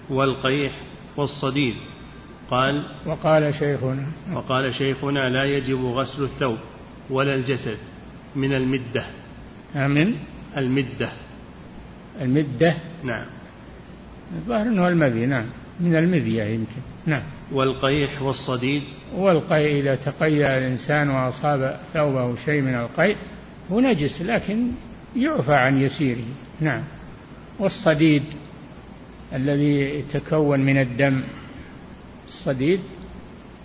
والقيح 0.10 0.72
والصديد. 1.18 1.76
قال 2.50 2.84
وقال 3.06 3.54
شيخنا 3.54 4.08
وقال 4.34 4.74
شيخنا 4.74 5.20
لا 5.20 5.44
يجب 5.44 5.86
غسل 5.86 6.24
الثوب 6.24 6.58
ولا 7.10 7.36
الجسد 7.36 7.78
من 8.36 8.54
المدة. 8.54 9.06
من؟ 9.76 10.16
المدة. 10.58 11.10
المدة؟ 12.22 12.76
نعم. 13.04 13.26
الظاهر 14.36 14.62
أنه 14.62 14.88
المذي 14.88 15.26
نعم. 15.26 15.46
من 15.80 15.96
المذية 15.96 16.44
يمكن. 16.44 16.82
نعم. 17.06 17.24
والقيح 17.52 18.22
والصديد 18.22 18.84
والقيء 19.16 19.80
إذا 19.80 19.96
تقيأ 19.96 20.58
الإنسان 20.58 21.10
وأصاب 21.10 21.80
ثوبه 21.94 22.36
شيء 22.46 22.62
من 22.62 22.76
القيء 22.76 23.16
هو 23.72 23.80
نجس 23.80 24.22
لكن 24.22 24.72
يعفى 25.16 25.54
عن 25.54 25.82
يسيره. 25.82 26.26
نعم. 26.62 26.84
والصديد 27.60 28.24
الذي 29.34 30.00
يتكون 30.00 30.60
من 30.60 30.78
الدم 30.78 31.22
الصديد 32.28 32.80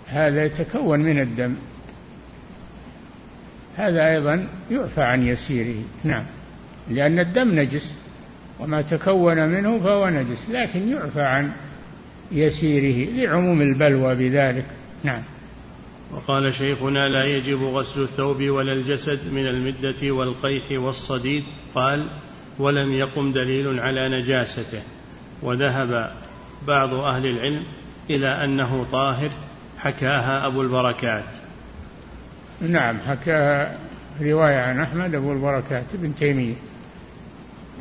هذا 0.07 0.45
يتكون 0.45 0.99
من 0.99 1.19
الدم 1.19 1.55
هذا 3.77 4.09
أيضا 4.09 4.47
يعفى 4.71 5.01
عن 5.01 5.27
يسيره. 5.27 5.83
نعم. 6.03 6.23
لأن 6.89 7.19
الدم 7.19 7.59
نجس 7.59 7.95
وما 8.59 8.81
تكون 8.81 9.49
منه 9.49 9.79
فهو 9.79 10.09
نجس 10.09 10.49
لكن 10.49 10.89
يعفى 10.89 11.21
عن 11.21 11.51
يسيره 12.31 13.11
لعموم 13.11 13.61
البلوى 13.61 14.15
بذلك. 14.15 14.65
نعم. 15.03 15.21
وقال 16.13 16.53
شيخنا 16.53 17.09
لا 17.09 17.25
يجب 17.25 17.63
غسل 17.63 18.01
الثوب 18.01 18.41
ولا 18.43 18.73
الجسد 18.73 19.33
من 19.33 19.47
المدة 19.47 20.11
والقيح 20.11 20.71
والصديد. 20.71 21.43
قال 21.75 22.07
ولم 22.59 22.93
يقم 22.93 23.33
دليل 23.33 23.79
على 23.79 24.21
نجاسته. 24.21 24.83
وذهب 25.41 26.11
بعض 26.67 26.93
أهل 26.93 27.25
العلم 27.25 27.63
إلى 28.09 28.27
أنه 28.27 28.85
طاهر 28.91 29.31
حكاها 29.77 30.47
أبو 30.47 30.61
البركات. 30.61 31.25
نعم 32.61 32.99
حكاها 32.99 33.77
رواية 34.21 34.57
عن 34.57 34.79
أحمد 34.79 35.15
أبو 35.15 35.33
البركات 35.33 35.85
ابن 35.93 36.15
تيمية 36.15 36.55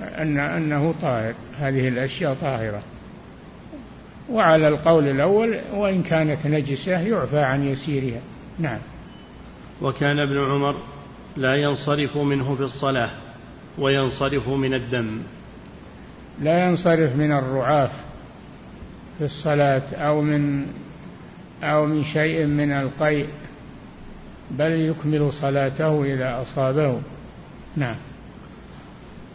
أن 0.00 0.38
أنه 0.38 0.94
طاهر. 1.02 1.34
هذه 1.58 1.88
الأشياء 1.88 2.34
طاهرة. 2.34 2.82
وعلى 4.32 4.68
القول 4.68 5.08
الأول 5.08 5.60
وإن 5.74 6.02
كانت 6.02 6.46
نجسة 6.46 7.00
يعفى 7.00 7.38
عن 7.38 7.66
يسيرها. 7.66 8.20
نعم. 8.58 8.78
وكان 9.82 10.18
ابن 10.18 10.38
عمر 10.44 10.76
لا 11.36 11.56
ينصرف 11.56 12.16
منه 12.16 12.54
في 12.54 12.62
الصلاة 12.62 13.10
وينصرف 13.78 14.48
من 14.48 14.74
الدم. 14.74 15.18
لا 16.42 16.66
ينصرف 16.66 17.16
من 17.16 17.32
الرعاف 17.32 17.90
في 19.18 19.24
الصلاة 19.24 19.94
أو 19.94 20.20
من 20.20 20.66
أو 21.62 21.86
من 21.86 22.04
شيء 22.04 22.46
من 22.46 22.72
القيء 22.72 23.26
بل 24.50 24.70
يكمل 24.70 25.32
صلاته 25.32 26.04
إذا 26.04 26.42
أصابه. 26.42 27.00
نعم. 27.76 27.96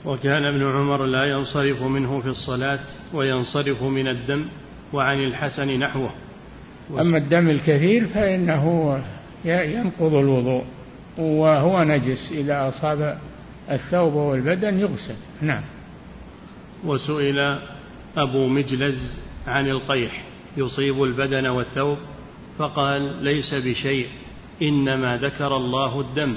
وكان 0.05 0.45
ابن 0.45 0.63
عمر 0.63 1.05
لا 1.05 1.25
ينصرف 1.25 1.81
منه 1.83 2.19
في 2.21 2.27
الصلاة 2.27 2.79
وينصرف 3.13 3.83
من 3.83 4.07
الدم. 4.07 4.45
وعن 4.93 5.23
الحسن 5.23 5.79
نحوه. 5.79 6.09
أما 6.99 7.17
الدم 7.17 7.49
الكثير 7.49 8.05
فإنه 8.05 8.97
ينقض 9.45 10.13
الوضوء 10.13 10.63
وهو 11.17 11.83
نجس 11.83 12.31
إذا 12.31 12.67
أصاب 12.67 13.17
الثوب 13.71 14.13
والبدن 14.13 14.79
يغسل. 14.79 15.15
نعم. 15.41 15.61
وسئل 16.85 17.59
أبو 18.17 18.47
مجلز 18.47 19.19
عن 19.47 19.67
القيح 19.67 20.23
يصيب 20.57 21.03
البدن 21.03 21.47
والثوب 21.47 21.97
فقال 22.57 23.23
ليس 23.23 23.53
بشيء 23.53 24.07
إنما 24.61 25.17
ذكر 25.17 25.57
الله 25.57 26.01
الدم 26.01 26.35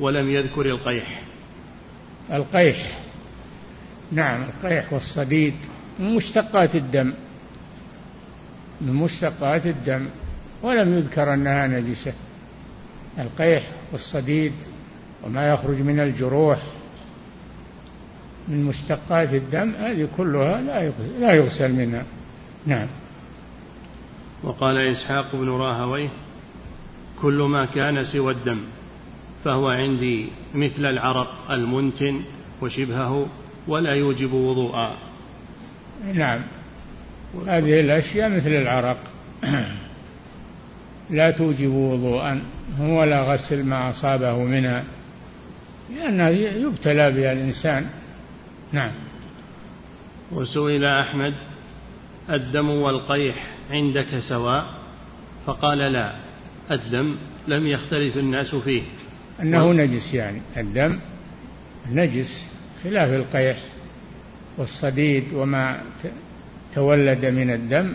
ولم 0.00 0.30
يذكر 0.30 0.66
القيح. 0.66 1.22
القيح. 2.32 2.98
نعم 4.12 4.42
القيح 4.42 4.92
والصديد 4.92 5.54
مشتقات 6.00 6.74
الدم. 6.74 7.12
من 8.80 8.92
مشتقات 8.92 9.66
الدم 9.66 10.06
ولم 10.62 10.94
يذكر 10.94 11.34
أنها 11.34 11.66
نجسة. 11.66 12.14
القيح 13.18 13.62
والصديد 13.92 14.52
وما 15.24 15.48
يخرج 15.48 15.80
من 15.80 16.00
الجروح 16.00 16.62
من 18.48 18.64
مشتقات 18.64 19.34
الدم 19.34 19.70
هذه 19.70 20.08
كلها 20.16 20.60
لا 20.60 20.92
لا 21.20 21.32
يغسل 21.32 21.72
منها. 21.72 22.04
نعم. 22.66 22.86
وقال 24.42 24.78
إسحاق 24.78 25.36
بن 25.36 25.48
راهويه 25.48 26.08
كل 27.22 27.42
ما 27.42 27.66
كان 27.66 28.04
سوى 28.04 28.32
الدم 28.32 28.60
فهو 29.44 29.68
عندي 29.68 30.28
مثل 30.54 30.86
العرق 30.86 31.50
المنتن 31.50 32.20
وشبهه 32.62 33.26
ولا 33.68 33.94
يوجب 33.94 34.32
وضوءا. 34.32 34.96
نعم. 36.14 36.40
هذه 37.46 37.80
الأشياء 37.80 38.28
مثل 38.28 38.48
العرق. 38.50 38.98
لا 41.10 41.30
توجب 41.30 41.70
وضوءا 41.70 42.42
ولا 42.80 43.22
غسل 43.22 43.64
ما 43.64 43.90
أصابه 43.90 44.44
منها 44.44 44.84
لأنه 45.96 46.28
يبتلى 46.28 47.10
بها 47.10 47.32
الإنسان. 47.32 47.86
نعم. 48.72 48.92
وسئل 50.32 50.84
أحمد 50.84 51.34
الدم 52.30 52.70
والقيح 52.70 53.46
عندك 53.70 54.18
سواء؟ 54.28 54.66
فقال 55.46 55.78
لا 55.78 56.14
الدم 56.70 57.16
لم 57.48 57.66
يختلف 57.66 58.16
الناس 58.18 58.54
فيه. 58.54 58.82
أنه 59.42 59.64
و... 59.64 59.72
نجس 59.72 60.14
يعني 60.14 60.40
الدم 60.56 61.00
نجس 61.92 62.50
خلاف 62.84 63.08
القيح 63.08 63.56
والصديد 64.58 65.24
وما 65.34 65.80
تولد 66.74 67.26
من 67.26 67.50
الدم 67.50 67.94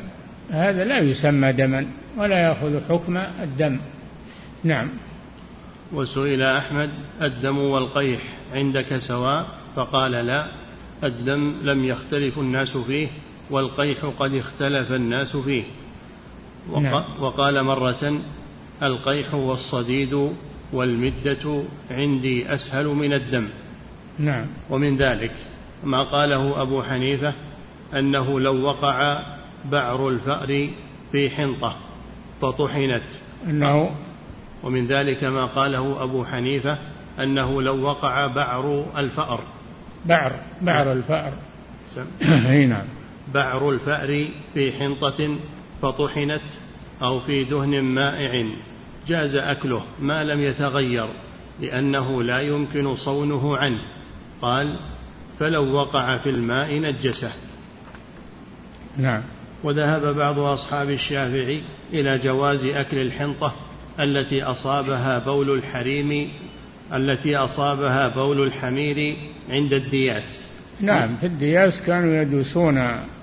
هذا 0.52 0.84
لا 0.84 1.00
يسمى 1.00 1.54
دما 1.54 1.88
ولا 2.18 2.40
يأخذ 2.40 2.80
حكم 2.90 3.18
الدم. 3.18 3.80
نعم. 4.64 4.90
وسئل 5.94 6.42
أحمد 6.42 6.90
الدم 7.22 7.58
والقيح 7.58 8.20
عندك 8.54 8.98
سواء؟ 8.98 9.46
فقال 9.76 10.12
لا 10.12 10.48
الدم 11.04 11.56
لم 11.64 11.84
يختلف 11.86 12.40
الناس 12.40 12.78
فيه 12.78 13.08
والقيح 13.50 14.06
قد 14.06 14.34
اختلف 14.34 14.92
الناس 14.92 15.38
فيه. 15.38 15.64
وق 16.70 16.80
نعم. 16.80 17.04
وقال 17.20 17.64
مرة 17.64 18.22
القيح 18.84 19.34
والصديد 19.34 20.30
والمدة 20.74 21.64
عندي 21.92 22.54
أسهل 22.54 22.86
من 22.88 23.14
الدم. 23.14 23.48
نعم. 24.20 24.46
ومن 24.70 24.98
ذلك 24.98 25.32
ما 25.84 26.04
قاله 26.04 26.62
أبو 26.62 26.84
حنيفة 26.84 27.34
أنه 27.94 28.40
لو 28.40 28.62
وقع 28.62 29.24
بعر 29.72 30.10
الفأر 30.10 30.70
في 31.12 31.30
حنطة 31.30 31.76
فطحنت. 32.42 33.04
أنه 33.48 33.92
ومن 34.64 34.88
ذلك 34.88 35.24
ما 35.24 35.46
قاله 35.46 36.04
أبو 36.04 36.26
حنيفة 36.26 36.78
أنه 37.20 37.62
لو 37.62 37.82
وقع 37.82 38.28
بعر 38.28 38.86
الفأر. 38.98 39.40
بعر 40.06 40.40
بعر 40.62 40.92
الفأر. 40.92 41.34
إي 42.52 42.66
نعم. 42.66 42.86
بعر 43.34 43.70
الفأر 43.70 44.28
في 44.54 44.72
حنطة 44.72 45.36
فطحنت 45.82 46.42
أو 47.02 47.20
في 47.20 47.44
دهن 47.44 47.82
مائع 47.82 48.46
جاز 49.08 49.36
أكله 49.36 49.84
ما 50.00 50.24
لم 50.24 50.42
يتغير 50.42 51.08
لأنه 51.62 52.24
لا 52.24 52.40
يمكن 52.40 52.96
صونه 52.96 53.58
عنه. 53.58 53.82
قال 54.42 54.80
فلو 55.40 55.74
وقع 55.74 56.18
في 56.18 56.30
الماء 56.30 56.80
نجسه. 56.80 57.34
نعم. 58.98 59.22
وذهب 59.64 60.16
بعض 60.16 60.40
أصحاب 60.40 60.90
الشافعي 60.90 61.62
إلى 61.94 62.18
جواز 62.18 62.64
أكل 62.64 62.98
الحنطة 62.98 63.54
التي 64.00 64.44
أصابها 64.44 65.20
بول 65.20 65.58
الحريم 65.58 66.30
التي 66.94 67.36
أصابها 67.36 68.08
بول 68.08 68.48
الحمير 68.48 69.18
عند 69.50 69.74
الدياس. 69.74 70.52
نعم 70.82 71.16
في 71.16 71.26
الدياس 71.26 71.74
كانوا 71.88 72.22
يدوسون 72.22 72.78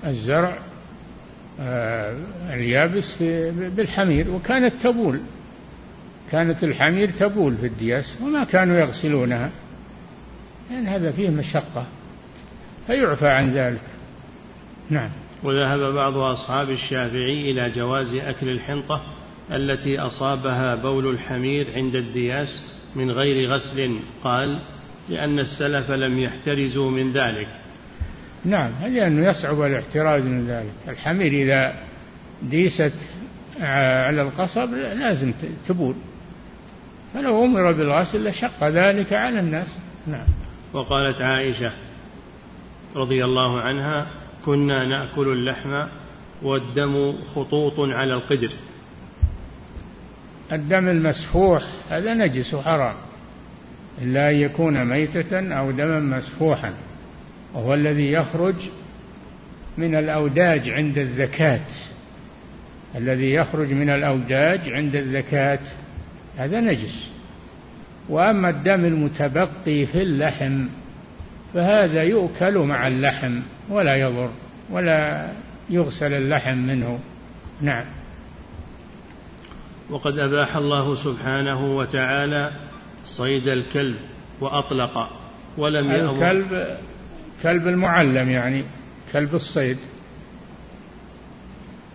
الزرع 0.05 0.57
آه، 1.59 2.17
اليابس 2.53 3.23
بالحمير 3.75 4.31
وكانت 4.31 4.73
تبول. 4.81 5.19
كانت 6.31 6.63
الحمير 6.63 7.09
تبول 7.09 7.57
في 7.57 7.65
الدياس 7.65 8.17
وما 8.21 8.43
كانوا 8.43 8.77
يغسلونها. 8.77 9.49
لأن 10.71 10.87
هذا 10.87 11.11
فيه 11.11 11.29
مشقة 11.29 11.85
فيعفى 12.87 13.27
عن 13.27 13.53
ذلك. 13.53 13.81
نعم. 14.89 15.09
وذهب 15.43 15.93
بعض 15.93 16.17
أصحاب 16.17 16.69
الشافعي 16.69 17.51
إلى 17.51 17.69
جواز 17.69 18.13
أكل 18.13 18.49
الحنطة 18.49 19.01
التي 19.51 19.99
أصابها 19.99 20.75
بول 20.75 21.09
الحمير 21.09 21.67
عند 21.75 21.95
الدياس 21.95 22.65
من 22.95 23.11
غير 23.11 23.49
غسل. 23.49 23.99
قال 24.23 24.59
لأن 25.09 25.39
السلف 25.39 25.91
لم 25.91 26.19
يحترزوا 26.19 26.91
من 26.91 27.11
ذلك. 27.13 27.47
نعم 28.45 28.71
لأنه 28.81 29.29
يصعب 29.29 29.61
الاحتراز 29.61 30.23
من 30.23 30.47
ذلك. 30.47 30.73
الحمير 30.87 31.31
إذا 31.31 31.73
ديست 32.43 32.93
على 33.61 34.21
القصب 34.21 34.73
لازم 34.73 35.33
تبول. 35.67 35.95
فلو 37.13 37.45
أمر 37.45 37.71
بالغسل 37.71 38.27
لشق 38.29 38.63
ذلك 38.63 39.13
على 39.13 39.39
الناس. 39.39 39.67
نعم. 40.07 40.27
وقالت 40.73 41.21
عائشة 41.21 41.71
رضي 42.95 43.25
الله 43.25 43.61
عنها 43.61 44.22
كنا 44.45 44.85
نأكل 44.85 45.27
اللحم 45.27 45.87
والدم 46.43 47.13
خطوط 47.35 47.79
على 47.79 48.13
القدر. 48.13 48.51
الدم 50.51 50.87
المسفوح 50.87 51.63
هذا 51.89 52.13
نجس 52.13 52.55
حرام 52.55 52.95
إلا 54.01 54.29
أن 54.29 54.35
يكون 54.35 54.85
ميتة 54.85 55.53
أو 55.59 55.71
دما 55.71 55.99
مسفوحا 55.99 56.73
وهو 57.53 57.73
الذي 57.73 58.11
يخرج 58.11 58.55
من 59.77 59.95
الأوداج 59.95 60.69
عند 60.69 60.97
الذكاة 60.97 61.65
الذي 62.95 63.33
يخرج 63.33 63.73
من 63.73 63.89
الأوداج 63.89 64.69
عند 64.69 64.95
الذكاة 64.95 65.59
هذا 66.37 66.59
نجس. 66.59 67.09
وأما 68.09 68.49
الدم 68.49 68.85
المتبقي 68.85 69.85
في 69.85 70.01
اللحم 70.01 70.65
فهذا 71.53 72.03
يؤكل 72.03 72.57
مع 72.57 72.87
اللحم. 72.87 73.39
ولا 73.69 73.95
يضر 73.95 74.29
ولا 74.69 75.31
يغسل 75.69 76.13
اللحم 76.13 76.57
منه. 76.57 76.99
نعم. 77.61 77.85
وقد 79.89 80.19
أباح 80.19 80.55
الله 80.55 81.03
سبحانه 81.03 81.77
وتعالى 81.77 82.51
صيد 83.05 83.47
الكلب 83.47 83.95
وأطلق 84.41 85.09
ولم 85.57 85.91
الكلب 85.91 86.77
كلب 87.43 87.67
المعلم 87.67 88.29
يعني 88.29 88.63
كلب 89.11 89.35
الصيد. 89.35 89.77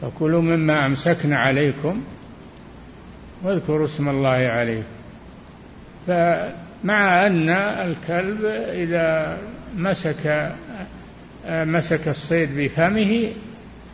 فكلوا 0.03 0.43
مما 0.43 0.87
أمسكنا 0.87 1.39
عليكم 1.39 2.03
واذكروا 3.43 3.87
اسم 3.87 4.09
الله 4.09 4.29
عليه 4.29 4.83
فمع 6.07 7.27
أن 7.27 7.49
الكلب 7.51 8.45
إذا 8.73 9.39
مسك 9.77 10.53
مسك 11.49 12.09
الصيد 12.09 12.59
بفمه 12.59 13.33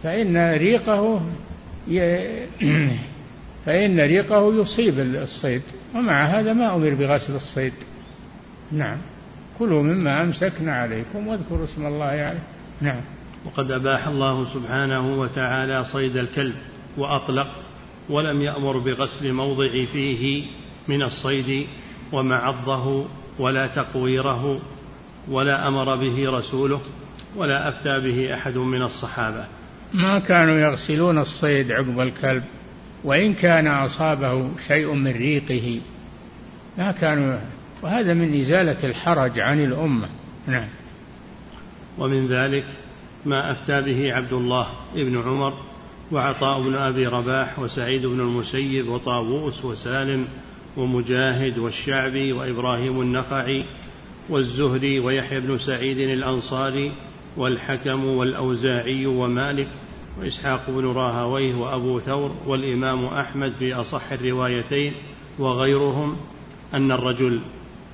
فإن 0.02 0.52
ريقه 0.52 1.22
فإن 3.66 4.00
ريقه 4.00 4.54
يصيب 4.54 4.98
الصيد 4.98 5.62
ومع 5.94 6.24
هذا 6.24 6.52
ما 6.52 6.74
أمر 6.74 6.94
بغسل 6.94 7.36
الصيد. 7.36 7.72
نعم. 8.72 8.98
كلوا 9.58 9.82
مما 9.82 10.22
أمسكنا 10.22 10.76
عليكم 10.76 11.26
واذكروا 11.26 11.64
اسم 11.64 11.86
الله 11.86 12.04
عليه 12.04 12.42
نعم. 12.80 13.00
وقد 13.46 13.70
أباح 13.70 14.06
الله 14.06 14.54
سبحانه 14.54 15.20
وتعالى 15.20 15.84
صيد 15.84 16.16
الكلب 16.16 16.54
وأطلق 16.98 17.48
ولم 18.10 18.42
يأمر 18.42 18.78
بغسل 18.78 19.32
موضع 19.32 19.84
فيه 19.92 20.46
من 20.88 21.02
الصيد 21.02 21.66
ومعضه 22.12 23.06
ولا 23.38 23.66
تقويره 23.66 24.60
ولا 25.28 25.68
أمر 25.68 25.96
به 25.96 26.30
رسوله. 26.30 26.80
ولا 27.36 27.68
أفتى 27.68 28.00
به 28.00 28.34
أحد 28.34 28.56
من 28.56 28.82
الصحابة. 28.82 29.44
ما 29.94 30.18
كانوا 30.18 30.56
يغسلون 30.56 31.18
الصيد 31.18 31.72
عقب 31.72 32.00
الكلب 32.00 32.42
وإن 33.04 33.34
كان 33.34 33.66
أصابه 33.66 34.50
شيء 34.68 34.92
من 34.94 35.12
ريقه 35.12 35.80
ما 36.78 36.92
كانوا 36.92 37.38
وهذا 37.82 38.14
من 38.14 38.40
إزالة 38.40 38.84
الحرج 38.84 39.40
عن 39.40 39.64
الأمة. 39.64 40.08
نعم. 40.46 40.68
ومن 41.98 42.26
ذلك 42.26 42.64
ما 43.24 43.52
أفتى 43.52 43.80
به 43.80 44.14
عبد 44.14 44.32
الله 44.32 44.66
بن 44.94 45.22
عمر 45.22 45.54
وعطاء 46.12 46.62
بن 46.62 46.74
أبي 46.74 47.06
رباح 47.06 47.58
وسعيد 47.58 48.06
بن 48.06 48.20
المسيب 48.20 48.88
وطاووس 48.88 49.64
وسالم 49.64 50.26
ومجاهد 50.76 51.58
والشعبي 51.58 52.32
وإبراهيم 52.32 53.00
النخعي 53.00 53.64
والزهري 54.28 55.00
ويحيى 55.00 55.40
بن 55.40 55.58
سعيد 55.58 55.98
الأنصاري 55.98 56.92
والحكم 57.36 58.04
والأوزاعي 58.04 59.06
ومالك 59.06 59.68
وإسحاق 60.20 60.70
بن 60.70 60.86
راهويه 60.86 61.54
وأبو 61.54 62.00
ثور 62.00 62.34
والإمام 62.46 63.04
أحمد 63.04 63.52
في 63.58 63.74
أصح 63.74 64.12
الروايتين 64.12 64.92
وغيرهم 65.38 66.16
أن 66.74 66.92
الرجل 66.92 67.40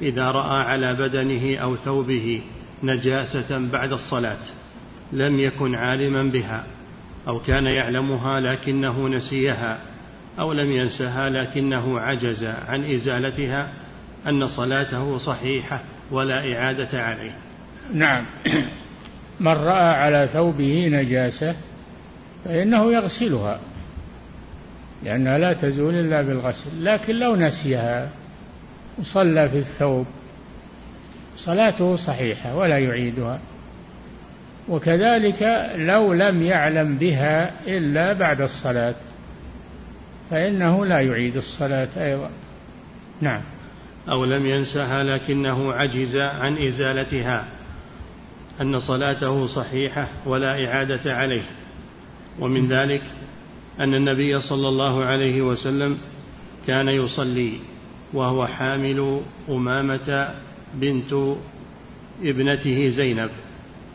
إذا 0.02 0.30
رأى 0.30 0.62
على 0.62 0.94
بدنه 0.94 1.56
أو 1.56 1.76
ثوبه 1.76 2.42
نجاسة 2.82 3.58
بعد 3.72 3.92
الصلاة 3.92 4.38
لم 5.12 5.40
يكن 5.40 5.74
عالما 5.74 6.22
بها 6.22 6.66
أو 7.28 7.40
كان 7.40 7.66
يعلمها 7.66 8.40
لكنه 8.40 9.08
نسيها 9.08 9.78
أو 10.38 10.52
لم 10.52 10.72
ينسها 10.72 11.30
لكنه 11.30 12.00
عجز 12.00 12.44
عن 12.44 12.90
إزالتها 12.90 13.72
أن 14.26 14.48
صلاته 14.48 15.18
صحيحة 15.18 15.82
ولا 16.10 16.54
إعادة 16.54 17.02
عليه. 17.02 17.36
نعم. 17.94 18.24
من 19.40 19.52
رأى 19.52 19.94
على 19.94 20.28
ثوبه 20.32 20.88
نجاسة 20.92 21.54
فإنه 22.44 22.92
يغسلها 22.92 23.60
لأنها 25.04 25.38
لا 25.38 25.52
تزول 25.52 25.94
إلا 25.94 26.22
بالغسل 26.22 26.84
لكن 26.84 27.14
لو 27.14 27.36
نسيها 27.36 28.10
وصلى 28.98 29.48
في 29.48 29.58
الثوب 29.58 30.06
صلاته 31.36 31.96
صحيحة 31.96 32.56
ولا 32.56 32.78
يعيدها. 32.78 33.40
وكذلك 34.68 35.70
لو 35.76 36.12
لم 36.12 36.42
يعلم 36.42 36.98
بها 36.98 37.52
إلا 37.66 38.12
بعد 38.12 38.40
الصلاة 38.40 38.94
فإنه 40.30 40.86
لا 40.86 41.00
يعيد 41.00 41.36
الصلاة 41.36 41.88
أيضا. 41.96 42.30
نعم. 43.20 43.40
أو 44.08 44.24
لم 44.24 44.46
ينسها 44.46 45.02
لكنه 45.02 45.72
عجز 45.72 46.16
عن 46.16 46.66
إزالتها. 46.66 47.59
أن 48.60 48.78
صلاته 48.78 49.46
صحيحة 49.46 50.08
ولا 50.26 50.66
إعادة 50.66 51.14
عليه 51.14 51.42
ومن 52.40 52.68
ذلك 52.68 53.02
أن 53.80 53.94
النبي 53.94 54.40
صلى 54.40 54.68
الله 54.68 55.04
عليه 55.04 55.42
وسلم 55.42 55.98
كان 56.66 56.88
يصلي 56.88 57.58
وهو 58.12 58.46
حامل 58.46 59.20
أمامة 59.48 60.34
بنت 60.74 61.12
ابنته 62.22 62.88
زينب 62.88 63.30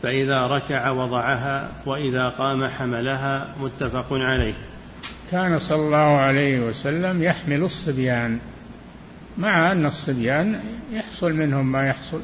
فإذا 0.02 0.46
ركع 0.46 0.90
وضعها 0.90 1.72
وإذا 1.86 2.28
قام 2.28 2.66
حملها 2.66 3.54
متفق 3.60 4.06
عليه. 4.12 4.54
كان 5.30 5.58
صلى 5.58 5.86
الله 5.86 6.18
عليه 6.18 6.60
وسلم 6.60 7.22
يحمل 7.22 7.62
الصبيان 7.62 8.38
مع 9.38 9.72
أن 9.72 9.86
الصبيان 9.86 10.60
يحصل 10.92 11.32
منهم 11.32 11.72
ما 11.72 11.86
يحصل 11.86 12.20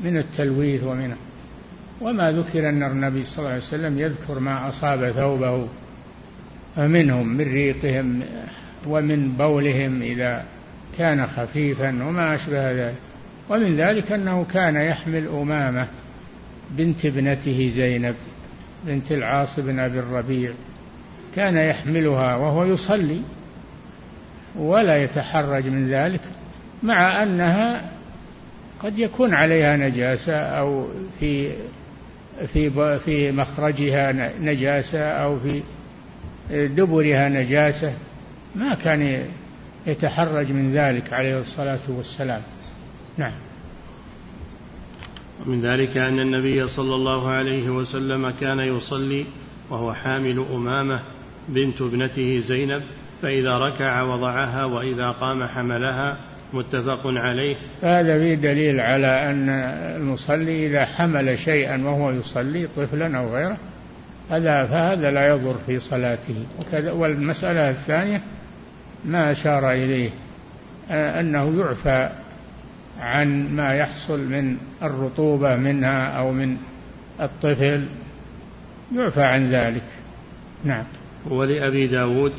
من 0.00 0.16
التلويث 0.16 0.84
ومنه. 0.84 1.16
وما 2.00 2.32
ذكر 2.32 2.68
أن 2.68 2.82
النبي 2.82 3.24
صلى 3.24 3.38
الله 3.38 3.50
عليه 3.50 3.62
وسلم 3.62 3.98
يذكر 3.98 4.38
ما 4.38 4.68
أصاب 4.68 5.10
ثوبه 5.10 5.68
منهم 6.76 7.28
من 7.28 7.44
ريقهم 7.44 8.22
ومن 8.86 9.32
بولهم 9.32 10.02
إذا 10.02 10.44
كان 10.98 11.26
خفيفا 11.26 11.88
وما 11.88 12.34
أشبه 12.34 12.72
ذلك. 12.72 12.96
ومن 13.48 13.76
ذلك 13.76 14.12
أنه 14.12 14.44
كان 14.44 14.76
يحمل 14.76 15.28
أمامة 15.28 15.86
بنت 16.70 17.06
ابنته 17.06 17.72
زينب 17.76 18.14
بنت 18.86 19.12
العاص 19.12 19.60
بن 19.60 19.78
أبي 19.78 19.98
الربيع. 19.98 20.52
كان 21.36 21.56
يحملها 21.56 22.36
وهو 22.36 22.64
يصلي 22.64 23.20
ولا 24.56 25.04
يتحرج 25.04 25.66
من 25.66 25.88
ذلك 25.88 26.20
مع 26.82 27.22
أنها 27.22 27.90
قد 28.82 28.98
يكون 28.98 29.34
عليها 29.34 29.76
نجاسة 29.76 30.36
أو 30.36 30.88
في 31.20 31.52
في 32.52 32.98
في 32.98 33.32
مخرجها 33.32 34.12
نجاسة 34.40 34.98
أو 34.98 35.38
في 35.38 35.62
دبرها 36.50 37.28
نجاسة 37.28 37.94
ما 38.54 38.74
كان 38.74 39.26
يتحرج 39.86 40.52
من 40.52 40.72
ذلك 40.72 41.12
عليه 41.12 41.40
الصلاة 41.40 41.80
والسلام. 41.88 42.42
نعم. 43.18 43.32
ومن 45.46 45.60
ذلك 45.60 45.96
أن 45.96 46.20
النبي 46.20 46.68
صلى 46.68 46.94
الله 46.94 47.28
عليه 47.28 47.70
وسلم 47.70 48.30
كان 48.30 48.58
يصلي 48.58 49.26
وهو 49.70 49.92
حامل 49.92 50.46
أمامة 50.52 51.00
بنت 51.48 51.82
ابنته 51.82 52.40
زينب 52.40 52.82
فإذا 53.22 53.58
ركع 53.58 54.02
وضعها 54.02 54.64
وإذا 54.64 55.10
قام 55.10 55.44
حملها 55.44 56.16
متفق 56.52 57.00
عليه؟ 57.06 57.56
هذا 57.82 58.18
فيه 58.18 58.34
دليل 58.34 58.80
على 58.80 59.30
أن 59.30 59.48
المصلي 59.96 60.66
إذا 60.66 60.84
حمل 60.84 61.38
شيئا 61.38 61.84
وهو 61.84 62.10
يصلي 62.10 62.66
طفلا 62.76 63.18
أو 63.18 63.34
غيره 63.34 63.56
هذا 64.30 64.66
فهذا 64.66 65.10
لا 65.10 65.28
يضر 65.28 65.56
في 65.66 65.80
صلاته. 65.80 66.46
وكذا 66.58 66.92
والمسألة 66.92 67.70
الثانية 67.70 68.22
ما 69.04 69.32
أشار 69.32 69.72
إليه 69.72 70.10
أنه 70.90 71.60
يعفى 71.60 72.10
عن 73.00 73.56
ما 73.56 73.74
يحصل 73.74 74.20
من 74.20 74.56
الرطوبة 74.82 75.56
منها 75.56 76.06
أو 76.18 76.32
من 76.32 76.56
الطفل. 77.20 77.84
يعفى 78.94 79.22
عن 79.22 79.50
ذلك. 79.50 79.84
نعم. 80.64 80.84
ولأبي 81.30 81.86
داود 81.86 82.32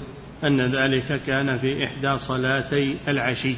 أن 0.43 0.75
ذلك 0.75 1.21
كان 1.27 1.57
في 1.57 1.85
إحدى 1.85 2.19
صلاتي 2.19 2.97
العشي. 3.07 3.55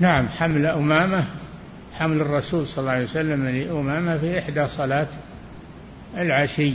نعم 0.00 0.28
حمل 0.28 0.66
أمامة 0.66 1.24
حمل 1.92 2.20
الرسول 2.20 2.66
صلى 2.66 2.78
الله 2.78 2.92
عليه 2.92 3.04
وسلم 3.04 3.48
لأمامة 3.48 4.18
في 4.18 4.38
إحدى 4.38 4.68
صلاة 4.68 5.08
العشي. 6.16 6.74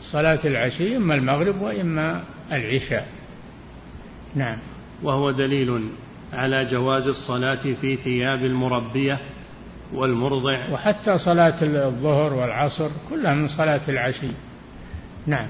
صلاة 0.00 0.40
العشي 0.44 0.96
إما 0.96 1.14
المغرب 1.14 1.60
وإما 1.60 2.22
العشاء. 2.52 3.08
نعم. 4.34 4.58
وهو 5.02 5.30
دليل 5.30 5.88
على 6.32 6.64
جواز 6.64 7.06
الصلاة 7.06 7.74
في 7.80 7.96
ثياب 7.96 8.44
المربية 8.44 9.20
والمرضع. 9.94 10.72
وحتى 10.72 11.18
صلاة 11.18 11.62
الظهر 11.62 12.32
والعصر 12.32 12.90
كلها 13.10 13.34
من 13.34 13.48
صلاة 13.48 13.80
العشي. 13.88 14.28
نعم. 15.26 15.48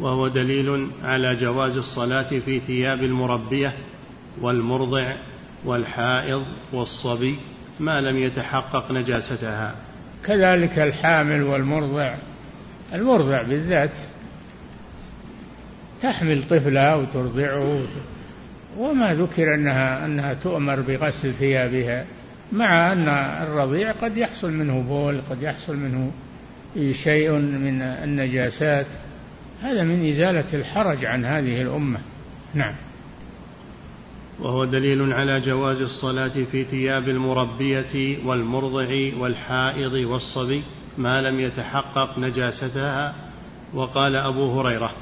وهو 0.00 0.28
دليل 0.28 0.90
على 1.04 1.36
جواز 1.36 1.76
الصلاة 1.76 2.28
في 2.28 2.60
ثياب 2.60 3.02
المربية 3.02 3.72
والمرضع. 4.40 5.16
والحائض 5.66 6.44
والصبي 6.72 7.38
ما 7.80 8.00
لم 8.00 8.16
يتحقق 8.16 8.92
نجاستها. 8.92 9.74
كذلك 10.24 10.78
الحامل 10.78 11.42
والمرضع. 11.42 12.14
المرضع 12.94 13.42
بالذات 13.42 13.90
تحمل 16.02 16.42
طفلها 16.42 16.94
وترضعه. 16.94 17.86
وما 18.78 19.14
ذكر 19.14 19.54
أنها 19.54 20.06
أنها 20.06 20.34
تؤمر 20.34 20.80
بغسل 20.80 21.34
ثيابها 21.34 22.04
مع 22.52 22.92
أن 22.92 23.08
الرضيع 23.42 23.92
قد 23.92 24.16
يحصل 24.16 24.52
منه 24.52 24.82
بول 24.82 25.20
قد 25.30 25.42
يحصل 25.42 25.76
منه 25.76 26.12
شيء 27.04 27.32
من 27.38 27.82
النجاسات. 27.82 28.86
هذا 29.62 29.82
من 29.82 30.08
إزالة 30.10 30.54
الحرج 30.54 31.04
عن 31.04 31.24
هذه 31.24 31.62
الأمة. 31.62 31.98
نعم. 32.54 32.74
وهو 34.40 34.64
دليل 34.64 35.12
على 35.12 35.40
جواز 35.40 35.80
الصلاة 35.80 36.44
في 36.52 36.64
ثياب 36.64 37.08
المربية 37.08 38.26
والمرضع 38.26 38.88
والحائض 39.18 39.92
والصبي 39.92 40.62
ما 40.98 41.22
لم 41.22 41.40
يتحقق 41.40 42.18
نجاستها. 42.18 43.14
وقال 43.74 44.16
أبو 44.16 44.60
هريرة 44.60 44.92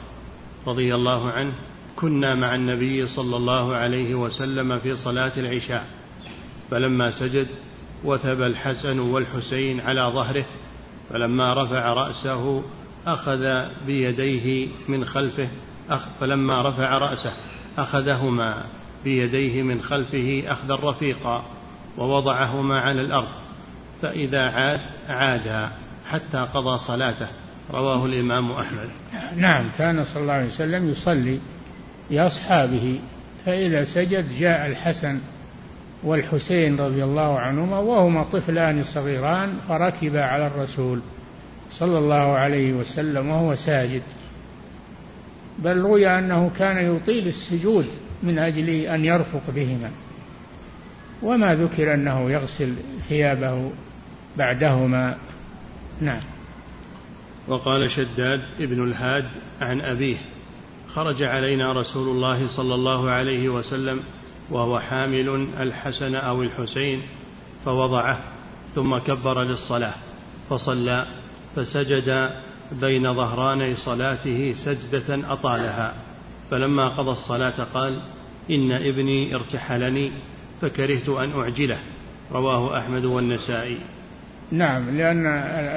رضي 0.66 0.94
الله 0.94 1.30
عنه 1.30 1.52
كنا 1.96 2.34
مع 2.34 2.54
النبي 2.54 3.06
صلى 3.06 3.36
الله 3.36 3.74
عليه 3.74 4.14
وسلم 4.14 4.78
في 4.78 4.96
صلاة 4.96 5.32
العشاء 5.36 5.86
فلما 6.70 7.10
سجد 7.10 7.46
وثب 8.04 8.42
الحسن 8.42 8.98
والحسين 8.98 9.80
على 9.80 10.00
ظهره 10.14 10.44
فلما 11.10 11.62
رفع 11.62 11.92
رأسه 11.92 12.62
أخذ 13.06 13.46
بيديه 13.86 14.68
من 14.88 15.04
خلفه 15.04 15.48
فلما 16.20 16.68
رفع 16.68 16.98
رأسه 16.98 17.32
أخذهما 17.78 18.64
بيديه 19.04 19.62
من 19.62 19.82
خلفه 19.82 20.42
أخذا 20.46 20.74
رفيقا 20.74 21.44
ووضعهما 21.98 22.80
على 22.80 23.00
الأرض 23.00 23.28
فإذا 24.02 24.40
عاد 24.40 24.80
عادا 25.08 25.70
حتى 26.10 26.38
قضى 26.38 26.78
صلاته. 26.78 27.26
رواه 27.70 28.06
الإمام 28.06 28.52
أحمد. 28.52 28.88
نعم 29.36 29.64
كان 29.78 30.04
صلى 30.04 30.22
الله 30.22 30.32
عليه 30.32 30.46
وسلم 30.46 30.88
يصلي 30.88 31.38
لأصحابه 32.10 33.00
فإذا 33.46 33.84
سجد 33.84 34.38
جاء 34.38 34.66
الحسن 34.66 35.20
والحسين 36.02 36.76
رضي 36.80 37.04
الله 37.04 37.38
عنهما 37.38 37.78
وهما 37.78 38.22
طفلان 38.22 38.84
صغيران 38.84 39.56
فركبا 39.68 40.24
على 40.24 40.46
الرسول 40.46 41.00
صلى 41.70 41.98
الله 41.98 42.32
عليه 42.36 42.72
وسلم 42.72 43.28
وهو 43.28 43.54
ساجد. 43.54 44.02
بل 45.58 45.76
روي 45.78 46.18
أنه 46.18 46.50
كان 46.58 46.96
يطيل 46.96 47.28
السجود 47.28 47.86
من 48.24 48.38
أجل 48.38 48.68
أن 48.68 49.04
يرفق 49.04 49.50
بهما. 49.50 49.90
وما 51.22 51.54
ذكر 51.54 51.94
أنه 51.94 52.30
يغسل 52.30 52.74
ثيابه 53.08 53.70
بعدهما. 54.36 55.16
نعم. 56.00 56.22
وقال 57.48 57.90
شداد 57.90 58.42
ابن 58.60 58.84
الهاد 58.84 59.28
عن 59.60 59.80
أبيه 59.80 60.16
خرج 60.94 61.22
علينا 61.22 61.72
رسول 61.72 62.08
الله 62.08 62.56
صلى 62.56 62.74
الله 62.74 63.10
عليه 63.10 63.48
وسلم 63.48 64.00
وهو 64.50 64.80
حامل 64.80 65.48
الحسن 65.60 66.14
أو 66.14 66.42
الحسين 66.42 67.02
فوضعه 67.64 68.18
ثم 68.74 68.98
كبر 68.98 69.42
للصلاة 69.42 69.94
فصلى 70.50 71.06
فسجد 71.56 72.30
بين 72.72 73.14
ظهراني 73.14 73.76
صلاته 73.76 74.54
سجدة 74.64 75.32
أطالها. 75.32 75.94
فلما 76.50 76.88
قضى 76.88 77.10
الصلاة 77.10 77.64
قال 77.74 78.00
إن 78.50 78.72
ابني 78.72 79.34
ارتحلني 79.34 80.12
فكرهت 80.60 81.08
أن 81.08 81.32
أعجله. 81.40 81.78
رواه 82.32 82.78
أحمد 82.78 83.04
والنسائي. 83.04 83.78
نعم 84.52 84.96
لأن 84.96 85.26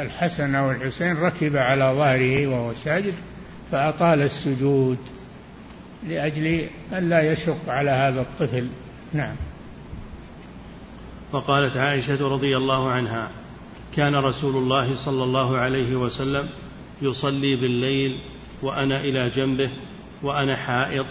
الحسن 0.05 0.55
أو 0.55 0.71
الحسين 0.71 1.17
ركب 1.17 1.57
على 1.57 1.83
ظهره 1.83 2.47
وهو 2.47 2.73
ساجد 2.73 3.13
فأطال 3.71 4.21
السجود 4.21 4.97
لأجل 6.07 6.67
ألا 6.93 7.31
يشق 7.31 7.69
على 7.69 7.89
هذا 7.89 8.21
الطفل. 8.21 8.67
نعم. 9.13 9.35
وقالت 11.33 11.77
عائشة 11.77 12.27
رضي 12.27 12.57
الله 12.57 12.89
عنها 12.89 13.31
كان 13.95 14.15
رسول 14.15 14.55
الله 14.55 15.05
صلى 15.05 15.23
الله 15.23 15.57
عليه 15.57 15.95
وسلم 15.95 16.49
يصلي 17.01 17.55
بالليل 17.55 18.19
وأنا 18.61 19.01
إلى 19.01 19.29
جنبه 19.29 19.71
وأنا 20.23 20.55
حائض 20.55 21.05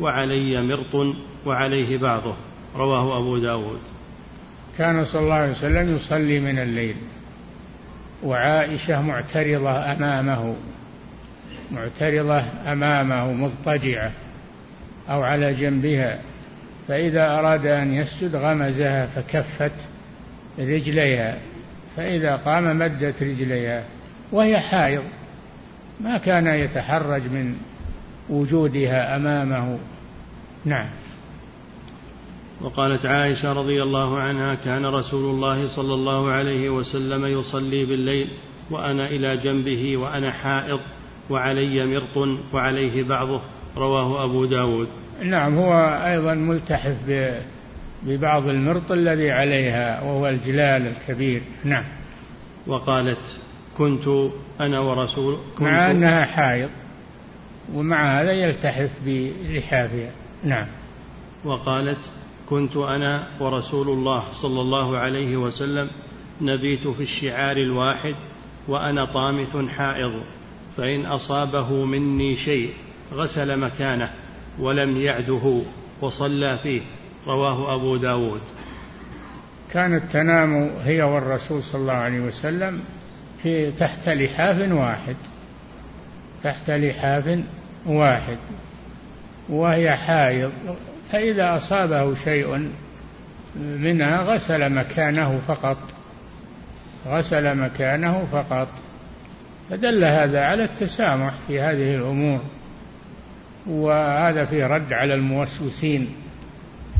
وعلي 0.00 0.62
مرط 0.62 1.16
وعليه 1.46 1.98
بعضه. 1.98 2.34
رواه 2.76 3.18
أبو 3.18 3.38
داود. 3.38 3.80
كان 4.78 5.04
صلى 5.04 5.20
الله 5.20 5.34
عليه 5.34 5.52
وسلم 5.52 5.96
يصلي 5.96 6.40
من 6.40 6.58
الليل. 6.58 6.96
وعائشة 8.22 9.02
معترضة 9.02 9.92
أمامه. 9.92 10.56
معترضة 11.72 12.42
أمامه 12.72 13.32
مضطجعة 13.32 14.12
أو 15.10 15.22
على 15.22 15.54
جنبها. 15.54 16.18
فإذا 16.88 17.38
أراد 17.38 17.66
أن 17.66 17.94
يسجد 17.94 18.36
غمزها 18.36 19.06
فكفت 19.06 19.88
رجليها. 20.58 21.38
فإذا 21.96 22.36
قام 22.36 22.78
مدت 22.78 23.22
رجليها. 23.22 23.84
وهي 24.32 24.60
حائض. 24.60 25.02
ما 26.00 26.18
كان 26.18 26.46
يتحرج 26.46 27.22
من 27.22 27.56
وجودها 28.30 29.16
أمامه. 29.16 29.78
نعم. 30.64 30.86
وقالت 32.60 33.06
عائشة 33.06 33.52
رضي 33.52 33.82
الله 33.82 34.18
عنها 34.18 34.54
كان 34.54 34.86
رسول 34.86 35.34
الله 35.34 35.76
صلى 35.76 35.94
الله 35.94 36.30
عليه 36.30 36.70
وسلم 36.70 37.26
يصلي 37.26 37.84
بالليل 37.84 38.28
وأنا 38.70 39.06
إلى 39.06 39.36
جنبه 39.36 39.96
وأنا 39.96 40.32
حائض 40.32 40.80
وعلي 41.30 41.86
مرط 41.86 42.38
وعليه 42.52 43.02
بعضه. 43.02 43.40
رواه 43.76 44.24
أبو 44.24 44.44
داود. 44.44 44.88
نعم 45.22 45.58
هو 45.58 45.72
أيضا 46.06 46.34
ملتحف 46.34 46.96
ببعض 48.02 48.48
المرط 48.48 48.92
الذي 48.92 49.30
عليها 49.30 50.02
وهو 50.02 50.28
الجلال 50.28 50.86
الكبير. 50.86 51.42
نعم. 51.64 51.84
وقالت 52.66 53.40
كنت 53.78 54.30
أنا 54.60 54.80
ورسول 54.80 55.38
كنت 55.58 55.62
مع 55.62 55.90
أنها 55.90 56.24
حائض 56.24 56.70
ومع 57.72 58.20
هذا 58.20 58.32
يلتحف 58.32 58.90
بلحافها 59.06 60.10
نعم. 60.44 60.66
وقالت 61.44 62.10
كنت 62.50 62.76
أنا 62.76 63.26
ورسول 63.40 63.88
الله 63.88 64.24
صلى 64.42 64.60
الله 64.60 64.98
عليه 64.98 65.36
وسلم 65.36 65.90
نبيت 66.40 66.88
في 66.88 67.02
الشعار 67.02 67.56
الواحد 67.56 68.14
وأنا 68.68 69.04
طامث 69.04 69.56
حائض 69.56 70.22
فإن 70.76 71.06
أصابه 71.06 71.84
مني 71.84 72.36
شيء 72.36 72.70
غسل 73.12 73.58
مكانه 73.58 74.10
ولم 74.58 74.96
يعده 74.96 75.62
وصلى 76.00 76.58
فيه. 76.62 76.80
رواه 77.26 77.74
أبو 77.74 77.96
داود. 77.96 78.40
كانت 79.70 80.12
تنام 80.12 80.70
هي 80.82 81.02
والرسول 81.02 81.62
صلى 81.62 81.80
الله 81.80 81.92
عليه 81.92 82.20
وسلم 82.20 82.80
في 83.42 83.72
تحت 83.72 84.08
لحاف 84.08 84.72
واحد. 84.72 85.16
تحت 86.44 86.70
لحاف 86.70 87.38
واحد 87.86 88.36
وهي 89.48 89.96
حائض. 89.96 90.52
فإذا 91.12 91.56
أصابه 91.56 92.14
شيء 92.14 92.70
منها 93.56 94.22
غسل 94.22 94.72
مكانه 94.72 95.40
فقط 95.48 95.78
غسل 97.06 97.54
مكانه 97.54 98.26
فقط. 98.32 98.68
فدل 99.70 100.04
هذا 100.04 100.44
على 100.44 100.64
التسامح 100.64 101.34
في 101.46 101.60
هذه 101.60 101.94
الأمور 101.94 102.40
وهذا 103.66 104.44
فيه 104.44 104.66
رد 104.66 104.92
على 104.92 105.14
الموسوسين. 105.14 106.14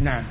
نعم. 0.03 0.25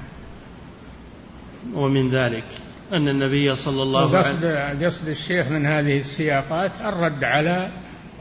ومن 1.73 2.12
ذلك 2.12 2.45
أن 2.93 3.08
النبي 3.08 3.56
صلى 3.56 3.84
الله 3.84 4.17
عليه 4.17 4.38
وسلم 4.38 4.86
قصد 4.86 5.08
الشيخ 5.08 5.47
من 5.47 5.65
هذه 5.65 5.99
السياقات 5.99 6.71
الرد 6.82 7.23
على 7.23 7.69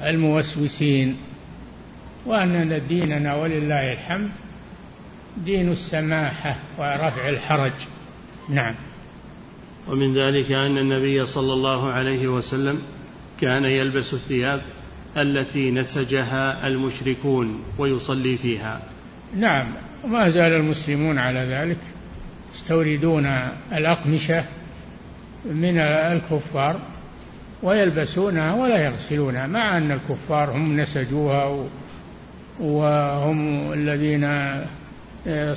الموسوسين 0.03 1.17
وأن 2.27 2.83
ديننا 2.89 3.35
ولله 3.35 3.93
الحمد 3.93 4.31
دين 5.45 5.73
السماحة 5.73 6.57
ورفع 6.79 7.29
الحرج. 7.29 7.73
نعم. 8.49 8.75
ومن 9.89 10.19
ذلك 10.19 10.53
أن 10.53 10.79
النبي 10.79 11.27
صلى 11.27 11.53
الله 11.53 11.93
عليه 11.93 12.29
وسلم 12.29 12.79
كان 13.41 13.65
يلبس 13.65 14.15
الثياب 14.15 14.63
التي 15.17 15.71
نسجها 15.71 16.67
المشركون 16.67 17.63
ويصلي 17.79 18.37
فيها. 18.37 18.81
نعم. 19.37 19.67
وما 20.05 20.31
زال 20.31 20.53
المسلمون 20.53 21.19
على 21.19 21.39
ذلك 21.39 21.79
يستوردون 22.55 23.27
الأقمشة 23.73 24.45
من 25.45 25.79
الكفار 25.79 26.81
ويلبسونها 27.63 28.55
ولا 28.55 28.85
يغسلونها 28.85 29.47
مع 29.47 29.77
أن 29.77 29.93
الكفار 29.93 30.51
هم 30.51 30.81
نسجوها 30.81 31.67
وهم 32.61 33.73
الذين 33.73 34.29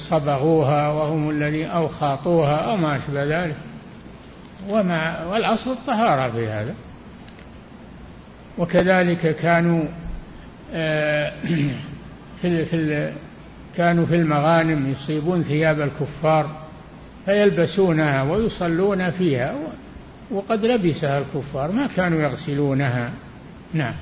صبغوها 0.09 0.89
وهم 0.89 1.29
الذين 1.29 1.69
أو 1.69 1.87
خاطوها 1.87 2.55
أو 2.55 2.77
ما 2.77 2.95
أشبه 2.95 3.23
ذلك. 3.23 3.55
وما 4.69 5.25
والأصل 5.25 5.71
الطهارة 5.71 6.31
في 6.31 6.47
هذا. 6.47 6.75
وكذلك 8.57 9.35
كانوا 9.35 9.83
آه، 10.73 11.33
في 12.41 12.65
في 12.65 13.11
كانوا 13.77 14.05
في 14.05 14.15
المغانم 14.15 14.89
يصيبون 14.89 15.43
ثياب 15.43 15.81
الكفار 15.81 16.49
فيلبسونها 17.25 18.23
ويصلون 18.23 19.11
فيها. 19.11 19.55
وقد 20.31 20.65
لبسها 20.65 21.19
الكفار 21.19 21.71
ما 21.71 21.87
كانوا 21.87 22.21
يغسلونها. 22.21 23.13
نعم. 23.73 23.93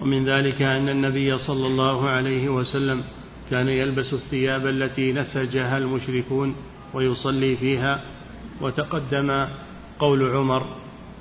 ومن 0.00 0.24
ذلك 0.24 0.62
أن 0.62 0.88
النبي 0.88 1.38
صلى 1.38 1.66
الله 1.66 2.08
عليه 2.08 2.48
وسلم 2.48 3.02
كان 3.50 3.68
يلبس 3.68 4.12
الثياب 4.12 4.66
التي 4.66 5.12
نسجها 5.12 5.78
المشركون 5.78 6.54
ويصلي 6.94 7.56
فيها 7.56 8.02
وتقدم 8.60 9.48
قول 9.98 10.36
عمر 10.36 10.66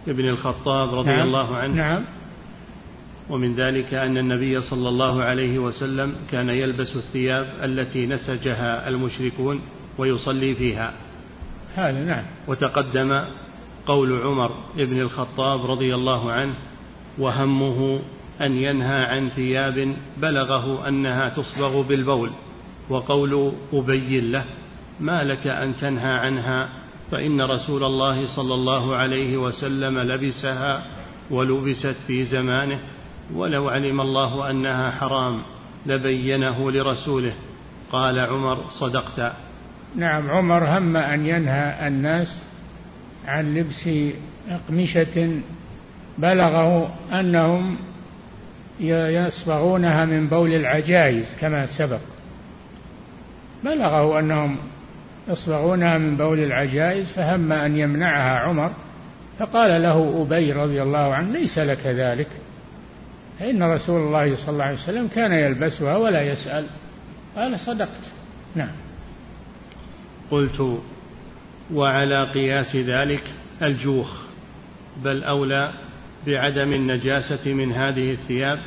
بن 0.08 0.30
الخطاب 0.30 0.96
رضي 0.96 1.10
نعم. 1.10 1.28
الله 1.28 1.56
عنه. 1.56 1.76
نعم. 1.76 2.04
ومن 3.30 3.56
ذلك 3.56 3.94
أن 3.94 4.18
النبي 4.18 4.62
صلى 4.62 4.90
الله 4.90 5.24
عليه 5.24 5.60
وسلم 5.60 6.16
كان 6.32 6.50
يلبس 6.50 6.96
الثياب 6.96 7.48
التي 7.64 8.06
نسجها 8.06 8.88
المشركون 8.88 9.62
ويصلي 9.98 10.56
فيها. 10.56 10.94
هذا 11.78 12.04
نعم. 12.04 12.24
وتقدم 12.48 13.24
قول 13.86 14.22
عمر 14.22 14.52
بن 14.76 15.02
الخطاب 15.02 15.66
رضي 15.66 15.96
الله 15.96 16.32
عنه 16.32 16.54
وهمه 17.18 18.00
أن 18.42 18.54
ينهى 18.54 19.04
عن 19.06 19.30
ثياب 19.30 19.96
بلغه 20.18 20.88
أنها 20.88 21.30
تصبغ 21.30 21.82
بالبول 21.82 22.32
وقول 22.90 23.54
أبي 23.74 24.22
له 24.22 24.46
ما 25.00 25.24
لك 25.24 25.48
أن 25.48 25.76
تنهى 25.76 26.12
عنها 26.12 26.70
فإن 27.12 27.42
رسول 27.42 27.84
الله 27.84 28.36
صلى 28.36 28.54
الله 28.54 28.96
عليه 28.96 29.38
وسلم 29.38 30.00
لبسها 30.00 30.84
ولبست 31.32 31.96
في 32.08 32.24
زمانه 32.24 32.80
ولو 33.34 33.70
علم 33.70 34.02
الله 34.02 34.50
أنها 34.50 34.92
حرام 34.92 35.38
لبينه 35.86 36.72
لرسوله. 36.72 37.34
قال 37.92 38.20
عمر 38.20 38.64
صدقت. 38.80 39.47
نعم 39.98 40.30
عمر 40.30 40.78
هم 40.78 40.98
أن 40.98 41.26
ينهى 41.26 41.88
الناس 41.88 42.44
عن 43.28 43.56
لبس 43.56 43.90
أقمشة 44.50 45.42
بلغه 46.18 46.94
أنهم 47.12 47.78
يصبغونها 48.80 50.06
من 50.06 50.28
بول 50.28 50.54
العجائز 50.54 51.38
كما 51.42 51.66
سبق. 51.78 52.00
بلغه 53.64 54.20
أنهم 54.20 54.58
يصبغونها 55.28 55.98
من 55.98 56.18
بول 56.18 56.40
العجائز 56.40 57.12
فهم 57.12 57.52
أن 57.52 57.78
يمنعها 57.78 58.40
عمر 58.40 58.72
فقال 59.40 59.82
له 59.82 60.22
أبي 60.22 60.52
رضي 60.52 60.82
الله 60.82 61.14
عنه 61.14 61.32
ليس 61.32 61.58
لك 61.58 61.86
ذلك. 61.86 62.28
فإن 63.40 63.64
رسول 63.64 64.02
الله 64.02 64.36
صلى 64.36 64.50
الله 64.50 64.64
عليه 64.64 64.78
وسلم 64.78 65.08
كان 65.08 65.34
يلبسها 65.34 65.98
ولا 65.98 66.22
يسأل. 66.22 66.66
قال 67.36 67.60
صدقت. 67.60 68.12
نعم. 68.56 68.87
قلت 70.32 70.80
وعلى 71.74 72.32
قياس 72.32 72.76
ذلك 72.76 73.24
الجوخ 73.62 74.28
بل 75.04 75.24
أولى 75.24 75.74
بعدم 76.28 76.74
النجاسة 76.74 77.54
من 77.54 77.72
هذه 77.72 78.12
الثياب 78.12 78.60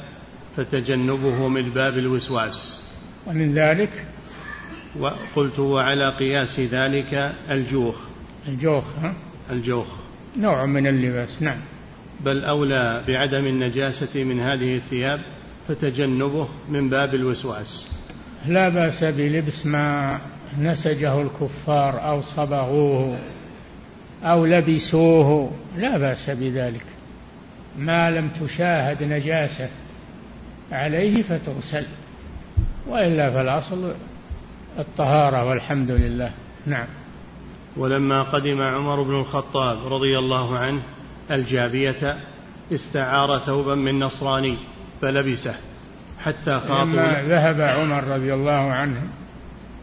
فتجنبه 0.57 1.49
من 1.49 1.71
باب 1.71 1.99
الوسواس. 1.99 2.81
ومن 3.27 3.55
ذلك؟ 3.55 4.05
وقلت 4.99 5.59
وعلى 5.59 6.17
قياس 6.19 6.61
ذلك 6.61 7.35
الجوخ. 7.51 7.97
الجوخ 8.49 8.85
ها؟ 8.99 9.15
الجوخ. 9.51 9.87
نوع 10.37 10.67
من 10.67 10.87
اللباس 10.87 11.43
نعم. 11.43 11.59
بل 12.25 12.45
أولى 12.45 13.05
بعدم 13.09 13.47
النجاسة 13.47 14.25
من 14.25 14.41
هذه 14.41 14.77
الثياب 14.77 15.21
فتجنبه 15.69 16.49
من 16.69 16.91
باب 16.91 17.15
الوسواس. 17.15 17.89
لا 18.47 18.69
بأس 18.69 19.05
بلبس 19.05 19.67
ما 19.67 20.19
نسجه 20.59 21.23
الكفار 21.23 22.09
أو 22.09 22.23
صبغوه 22.23 23.19
أو 24.23 24.47
لبسوه 24.47 25.51
لا 25.79 25.99
بأس 25.99 26.31
بذلك. 26.31 26.85
ما 27.79 28.11
لم 28.11 28.29
تشاهد 28.29 29.03
نجاسة 29.03 29.69
عليه 30.73 31.23
فتغسل 31.23 31.87
وإلا 32.89 33.31
فالأصل 33.31 33.95
الطهارة 34.79 35.45
والحمد 35.45 35.91
لله. 35.91 36.31
نعم. 36.67 36.87
ولما 37.77 38.23
قدم 38.23 38.63
عمر 38.63 39.03
بن 39.03 39.15
الخطاب 39.21 39.93
رضي 39.93 40.19
الله 40.19 40.59
عنه 40.59 40.83
الجابية 41.31 42.17
استعار 42.73 43.39
ثوبا 43.47 43.75
من 43.75 44.01
نصراني 44.01 44.59
فلبسه 45.03 45.55
حتى 46.21 46.59
خاطوا 46.59 46.85
لما 46.85 47.23
ذهب 47.23 47.61
عمر 47.61 48.05
رضي 48.05 48.35
الله 48.35 48.73
عنه 48.73 49.03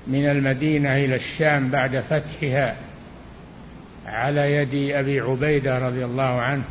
من 0.08 0.26
المدينة 0.26 0.98
إلى 0.98 1.16
الشام 1.16 1.72
بعد 1.72 2.00
فتحها 2.00 2.76
على 4.06 4.54
يد 4.54 4.92
أبي 4.92 5.20
عبيدة 5.20 5.80
رضي 5.80 6.06
الله 6.06 6.42
عنه 6.42 6.64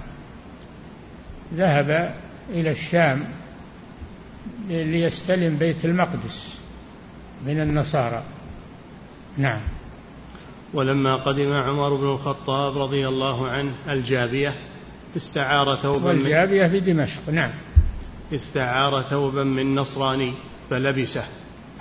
ذهب 1.55 2.15
إلى 2.51 2.71
الشام 2.71 3.25
ليستلم 4.69 5.57
بيت 5.57 5.85
المقدس 5.85 6.61
من 7.47 7.61
النصارى. 7.61 8.23
نعم. 9.39 9.61
ولما 10.75 11.17
قدم 11.17 11.53
عمر 11.53 11.97
بن 11.97 12.05
الخطاب 12.05 12.79
رضي 12.79 13.09
الله 13.09 13.49
عنه 13.49 13.75
الجابية 13.89 14.55
استعار 15.17 15.77
ثوبا 15.77 16.07
والجابية 16.07 16.69
في 16.69 16.81
دمشق. 16.81 17.31
نعم. 17.31 17.51
استعار 18.33 19.03
ثوبا 19.03 19.45
من 19.45 19.75
نصراني 19.75 20.35
فلبسه. 20.71 21.25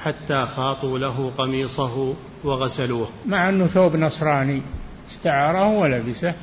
حتى 0.05 0.45
خاطوا 0.45 0.99
له 0.99 1.31
قميصه 1.37 2.15
وغسلوه. 2.43 3.07
مع 3.25 3.49
أنه 3.49 3.67
ثوب 3.67 3.95
نصراني 3.95 4.61
استعاره 5.09 5.67
ولبسه 5.67 6.35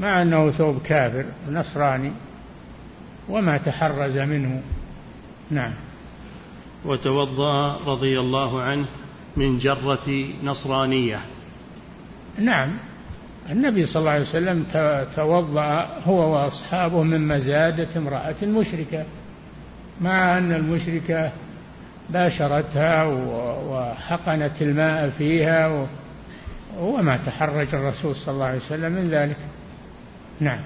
مع 0.00 0.22
أنه 0.22 0.50
ثوب 0.50 0.82
كافر 0.82 1.24
نصراني 1.50 2.12
وما 3.28 3.58
تحرز 3.58 4.18
منه. 4.18 4.62
نعم. 5.50 5.72
وتوضأ 6.84 7.76
رضي 7.86 8.20
الله 8.20 8.62
عنه 8.62 8.86
من 9.36 9.58
جرة 9.58 10.28
نصرانية. 10.44 11.20
نعم. 12.38 12.70
النبي 13.50 13.86
صلى 13.86 14.00
الله 14.00 14.10
عليه 14.10 14.22
وسلم 14.22 14.64
توضأ 15.16 15.88
هو 16.04 16.34
وأصحابه 16.34 17.02
من 17.02 17.28
مزادة 17.28 17.88
امرأة 17.96 18.44
مشركة 18.44 19.04
مع 20.00 20.38
أن 20.38 20.52
المشركة 20.52 21.32
باشرتها 22.12 23.04
وحقنت 23.68 24.62
الماء 24.62 25.10
فيها 25.10 25.86
وما 26.78 27.16
تحرج 27.16 27.74
الرسول 27.74 28.16
صلى 28.16 28.34
الله 28.34 28.44
عليه 28.44 28.58
وسلم 28.58 28.92
من 28.92 29.08
ذلك. 29.10 29.36
نعم. 30.40 30.60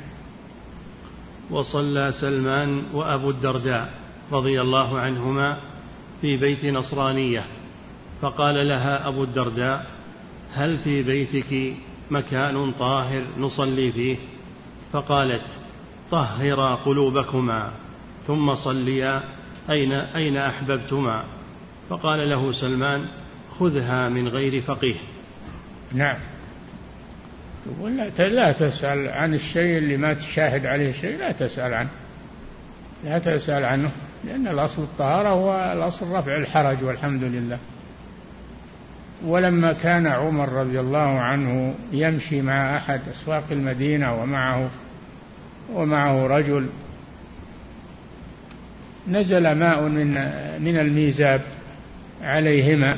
وصلى 1.51 2.13
سلمان 2.21 2.83
وأبو 2.93 3.31
الدرداء 3.31 3.91
رضي 4.33 4.61
الله 4.61 4.99
عنهما 4.99 5.57
في 6.21 6.37
بيت 6.37 6.65
نصرانية 6.65 7.45
فقال 8.23 8.69
لها 8.69 9.09
أبو 9.09 9.25
الدرداء 9.25 9.87
هل 10.55 10.79
في 10.79 11.03
بيتك 11.03 11.77
مكان 12.11 12.73
طاهر 12.73 13.23
نصلي 13.39 13.93
فيه؟ 13.93 14.17
فقالت 14.93 15.43
طهرا 16.11 16.75
قلوبكما 16.75 17.71
ثم 18.27 18.55
صليا 18.55 19.23
أين 19.71 19.93
أين 19.93 20.37
أحببتما؟ 20.37 21.25
فقال 21.89 22.31
له 22.31 22.53
سلمان 22.53 23.07
خذها 23.59 24.09
من 24.09 24.29
غير 24.29 24.63
فقيه. 24.63 24.97
نعم. 25.93 26.17
ولا 27.81 28.09
لا 28.09 28.53
تسأل 28.53 29.09
عن 29.09 29.35
الشيء 29.35 29.79
اللي 29.79 29.97
ما 29.97 30.15
تشاهد 30.15 30.67
عليه 30.67 30.93
شيء 30.93 31.19
لا 31.19 31.33
تسأل 31.33 31.75
عنه. 31.75 31.91
لا 33.05 33.19
تسأل 33.19 33.65
عنه 33.65 33.91
لأن 34.25 34.49
الأصل 34.49 34.83
الطهارة 34.83 35.29
هو 35.29 35.73
الأصل 35.73 36.13
رفع 36.13 36.37
الحرج 36.37 36.85
والحمد 36.85 37.23
لله. 37.23 37.59
ولما 39.25 39.73
كان 39.73 40.07
عمر 40.07 40.49
رضي 40.49 40.81
الله 40.81 41.21
عنه 41.21 41.75
يمشي 41.93 42.43
مع 42.43 42.77
أحد 42.77 43.01
أسواق 43.09 43.45
المدينة 43.51 44.23
ومعه 44.23 44.71
ومعه 45.73 46.27
رجل 46.27 46.69
نزل 49.09 49.53
ماء 49.53 49.83
من 49.83 50.09
من 50.63 50.79
الميزاب. 50.79 51.41
عليهما 52.23 52.97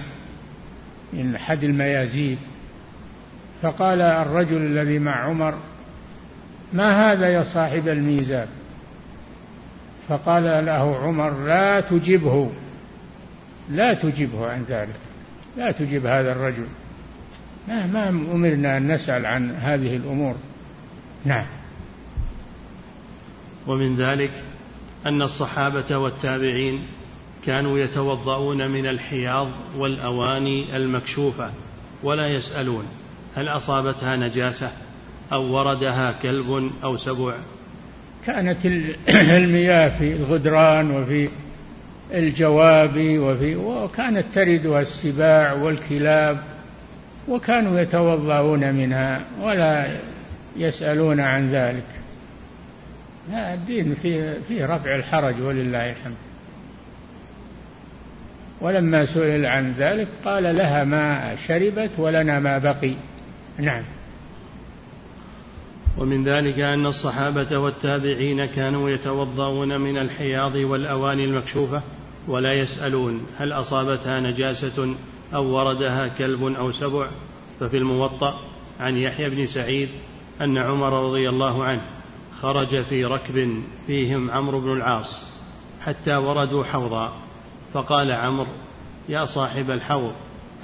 من 1.13 1.35
أحد 1.35 1.65
الميازيب 1.65 2.39
فقال 3.63 4.01
الرجل 4.01 4.57
الذي 4.57 4.99
مع 4.99 5.17
عمر 5.17 5.55
ما 6.73 7.13
هذا 7.13 7.29
يا 7.29 7.45
صاحب 7.55 7.89
الميزاب؟ 7.89 8.49
فقال 10.09 10.67
له 10.67 10.97
عمر 10.97 11.45
لا 11.45 11.81
تجبه 11.81 12.51
لا 13.71 13.95
تجبه 13.95 14.51
عن 14.51 14.63
ذلك 14.69 15.01
لا 15.57 15.73
تجب 15.73 16.07
هذا 16.07 16.33
الرجل. 16.33 16.67
ما 17.69 17.87
ما 17.87 18.09
أمرنا 18.09 18.77
أن 18.77 18.93
نسأل 18.93 19.27
عن 19.27 19.51
هذه 19.51 19.97
الأمور. 19.97 20.37
نعم. 21.25 21.47
ومن 23.67 23.97
ذلك 23.97 24.45
أن 25.07 25.23
الصحابة 25.23 25.97
والتابعين 25.97 26.87
كانوا 27.45 27.79
يتوضؤون 27.79 28.71
من 28.71 28.87
الحياض 28.87 29.49
والأواني 29.77 30.77
المكشوفة 30.77 31.51
ولا 32.03 32.27
يسألون 32.27 32.85
هل 33.37 33.49
أصابتها 33.49 34.17
نجاسة 34.17 34.73
أو 35.33 35.43
وردها 35.43 36.13
كلب 36.23 36.71
أو 36.85 36.97
سبع. 36.97 37.35
كانت 38.27 38.67
المياه 39.39 39.99
في 39.99 40.13
الغدران 40.13 40.91
وفي 40.91 41.29
الجواب 42.15 43.19
وفي 43.19 43.57
وكانت 43.57 44.25
تردها 44.35 44.81
السباع 44.81 45.53
والكلاب 45.53 46.39
وكانوا 47.29 47.81
يتوضؤون 47.81 48.75
منها 48.75 49.21
ولا 49.41 49.97
يسألون 50.57 51.21
عن 51.21 51.51
ذلك. 51.51 51.87
الدين 53.33 53.95
فيه, 53.95 54.39
فيه 54.49 54.67
رفع 54.67 54.95
الحرج 54.95 55.41
ولله 55.41 55.91
الحمد. 55.91 56.28
ولما 58.61 59.07
سئل 59.15 59.47
عن 59.47 59.73
ذلك 59.73 60.09
قال 60.25 60.43
لها 60.43 60.85
ما 60.85 61.37
شربت 61.47 61.91
ولنا 61.99 62.41
ما 62.41 62.59
بقي. 62.59 62.95
نعم. 63.59 63.83
ومن 65.99 66.25
ذلك 66.25 66.59
أن 66.59 66.87
الصحابة 66.87 67.59
والتابعين 67.59 68.47
كانوا 68.47 68.91
يتوضؤون 68.91 69.81
من 69.81 69.99
الحياض 69.99 70.55
والأواني 70.57 71.25
المكشوفة 71.25 71.83
ولا 72.29 72.53
يسألون 72.53 73.27
هل 73.39 73.53
أصابتها 73.53 74.21
نجاسة 74.21 74.95
أو 75.35 75.45
وردها 75.45 76.09
كلب 76.09 76.43
أو 76.43 76.73
سبع. 76.73 77.09
ففي 77.61 77.77
الموطأ 77.77 78.41
عن 78.81 78.97
يحيى 78.97 79.31
بن 79.31 79.47
سعيد 79.47 79.89
أن 80.41 80.59
عمر 80.59 81.09
رضي 81.09 81.29
الله 81.29 81.65
عنه 81.65 81.83
خرج 82.41 82.83
في 82.83 83.05
ركب 83.05 83.63
فيهم 83.87 84.31
عمرو 84.31 84.61
بن 84.61 84.73
العاص 84.73 85.25
حتى 85.81 86.17
وردوا 86.17 86.65
حوضا. 86.65 87.28
فقال 87.73 88.13
عمرو 88.13 88.53
يا 89.09 89.25
صاحب 89.25 89.71
الحوض 89.71 90.13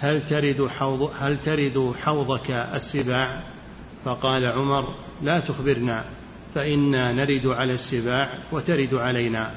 هل 0.01 0.29
ترد 0.29 0.69
حوض 0.69 1.11
هل 1.19 1.39
ترد 1.39 1.95
حوضك 2.03 2.51
السباع؟ 2.51 3.41
فقال 4.05 4.47
عمر 4.47 4.95
لا 5.23 5.41
تخبرنا 5.41 6.05
فإنا 6.55 7.13
نرد 7.13 7.47
على 7.47 7.73
السباع 7.73 8.29
وترد 8.53 8.95
علينا. 8.95 9.51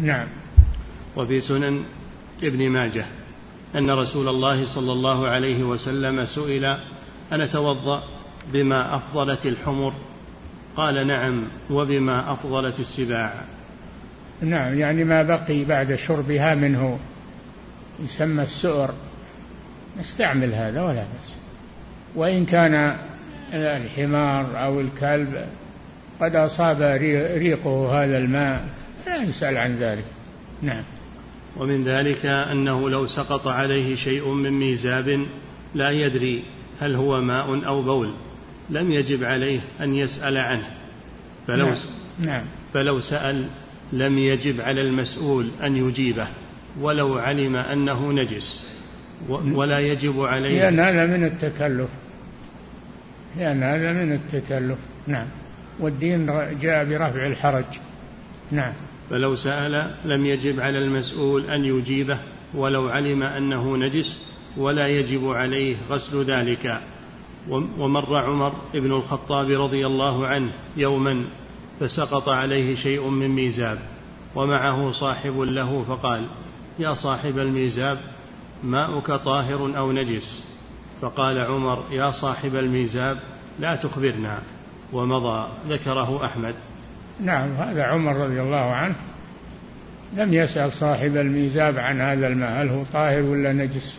نعم. 0.00 0.28
وفي 1.16 1.40
سنن 1.40 1.84
ابن 2.42 2.68
ماجه 2.70 3.06
أن 3.74 3.90
رسول 3.90 4.28
الله 4.28 4.74
صلى 4.74 4.92
الله 4.92 5.28
عليه 5.28 5.64
وسلم 5.64 6.24
سئل 6.24 6.64
أن 7.32 7.40
أتوضأ 7.40 8.02
بما 8.52 8.96
أفضلت 8.96 9.46
الحمر؟ 9.46 9.92
قال 10.76 11.06
نعم 11.06 11.48
وبما 11.70 12.32
أفضلت 12.32 12.80
السباع. 12.80 13.55
نعم 14.40 14.74
يعني 14.74 15.04
ما 15.04 15.22
بقي 15.22 15.64
بعد 15.64 15.94
شربها 15.94 16.54
منه. 16.54 16.98
يسمى 18.04 18.42
السؤر. 18.42 18.90
نستعمل 19.98 20.54
هذا 20.54 20.82
ولا 20.82 20.94
بأس. 20.94 21.36
وإن 22.14 22.46
كان 22.46 22.96
الحمار 23.52 24.64
أو 24.64 24.80
الكلب 24.80 25.46
قد 26.20 26.36
أصاب 26.36 26.82
ريقه 27.36 28.04
هذا 28.04 28.18
الماء 28.18 28.64
لا 29.06 29.22
يسأل 29.22 29.56
عن 29.56 29.76
ذلك. 29.76 30.04
نعم. 30.62 30.82
ومن 31.56 31.84
ذلك 31.84 32.26
أنه 32.26 32.90
لو 32.90 33.06
سقط 33.06 33.46
عليه 33.46 33.96
شيء 33.96 34.28
من 34.28 34.50
ميزاب 34.50 35.26
لا 35.74 35.90
يدري 35.90 36.44
هل 36.80 36.94
هو 36.94 37.20
ماء 37.20 37.66
أو 37.66 37.82
بول. 37.82 38.14
لم 38.70 38.92
يجب 38.92 39.24
عليه 39.24 39.60
أن 39.80 39.94
يسأل 39.94 40.38
عنه. 40.38 40.66
فلو 41.46 41.66
نعم. 41.66 41.76
نعم. 42.18 42.44
فلو 42.74 43.00
سأل 43.00 43.46
لم 43.92 44.18
يجب 44.18 44.60
على 44.60 44.80
المسؤول 44.80 45.50
أن 45.62 45.76
يجيبه 45.76 46.28
ولو 46.80 47.18
علم 47.18 47.56
أنه 47.56 48.12
نجس 48.12 48.66
ولا 49.28 49.78
يجب 49.78 50.20
عليه. 50.20 50.58
لأن 50.58 50.80
هذا 50.80 51.06
من 51.06 51.24
التكلف 51.24 51.88
لأن 53.36 53.62
هذا 53.62 53.92
من 53.92 54.12
التكلف. 54.12 54.78
نعم. 55.06 55.26
والدين 55.80 56.26
جاء 56.60 56.84
برفع 56.84 57.26
الحرج. 57.26 57.64
نعم. 58.52 58.72
فلو 59.10 59.36
سأل 59.36 59.90
لم 60.04 60.26
يجب 60.26 60.60
على 60.60 60.78
المسؤول 60.78 61.50
أن 61.50 61.64
يجيبه 61.64 62.18
ولو 62.54 62.88
علم 62.88 63.22
أنه 63.22 63.76
نجس 63.76 64.18
ولا 64.56 64.88
يجب 64.88 65.28
عليه 65.28 65.76
غسل 65.90 66.24
ذلك. 66.24 66.80
ومر 67.78 68.16
عمر 68.16 68.52
بن 68.74 68.92
الخطاب 68.92 69.50
رضي 69.50 69.86
الله 69.86 70.26
عنه 70.26 70.52
يوما 70.76 71.24
فسقط 71.80 72.28
عليه 72.28 72.76
شيء 72.76 73.08
من 73.08 73.28
ميزاب 73.28 73.78
ومعه 74.34 74.90
صاحب 74.90 75.40
له 75.40 75.84
فقال 75.84 76.26
يا 76.78 76.94
صاحب 76.94 77.38
الميزاب 77.38 77.98
ماؤك 78.64 79.10
طاهر 79.10 79.78
أو 79.78 79.92
نجس؟ 79.92 80.44
فقال 81.00 81.38
عمر 81.38 81.84
يا 81.90 82.10
صاحب 82.10 82.56
الميزاب 82.56 83.18
لا 83.58 83.76
تخبرنا. 83.76 84.42
ومضى 84.92 85.48
ذكره 85.68 86.24
أحمد. 86.24 86.54
نعم 87.20 87.48
هذا 87.48 87.84
عمر 87.84 88.16
رضي 88.16 88.40
الله 88.40 88.56
عنه. 88.56 88.94
لم 90.16 90.34
يسأل 90.34 90.72
صاحب 90.72 91.16
الميزاب 91.16 91.78
عن 91.78 92.00
هذا 92.00 92.26
الماء 92.26 92.62
هل 92.62 92.68
هو 92.68 92.84
طاهر 92.92 93.22
ولا 93.22 93.52
نجس؟ 93.52 93.98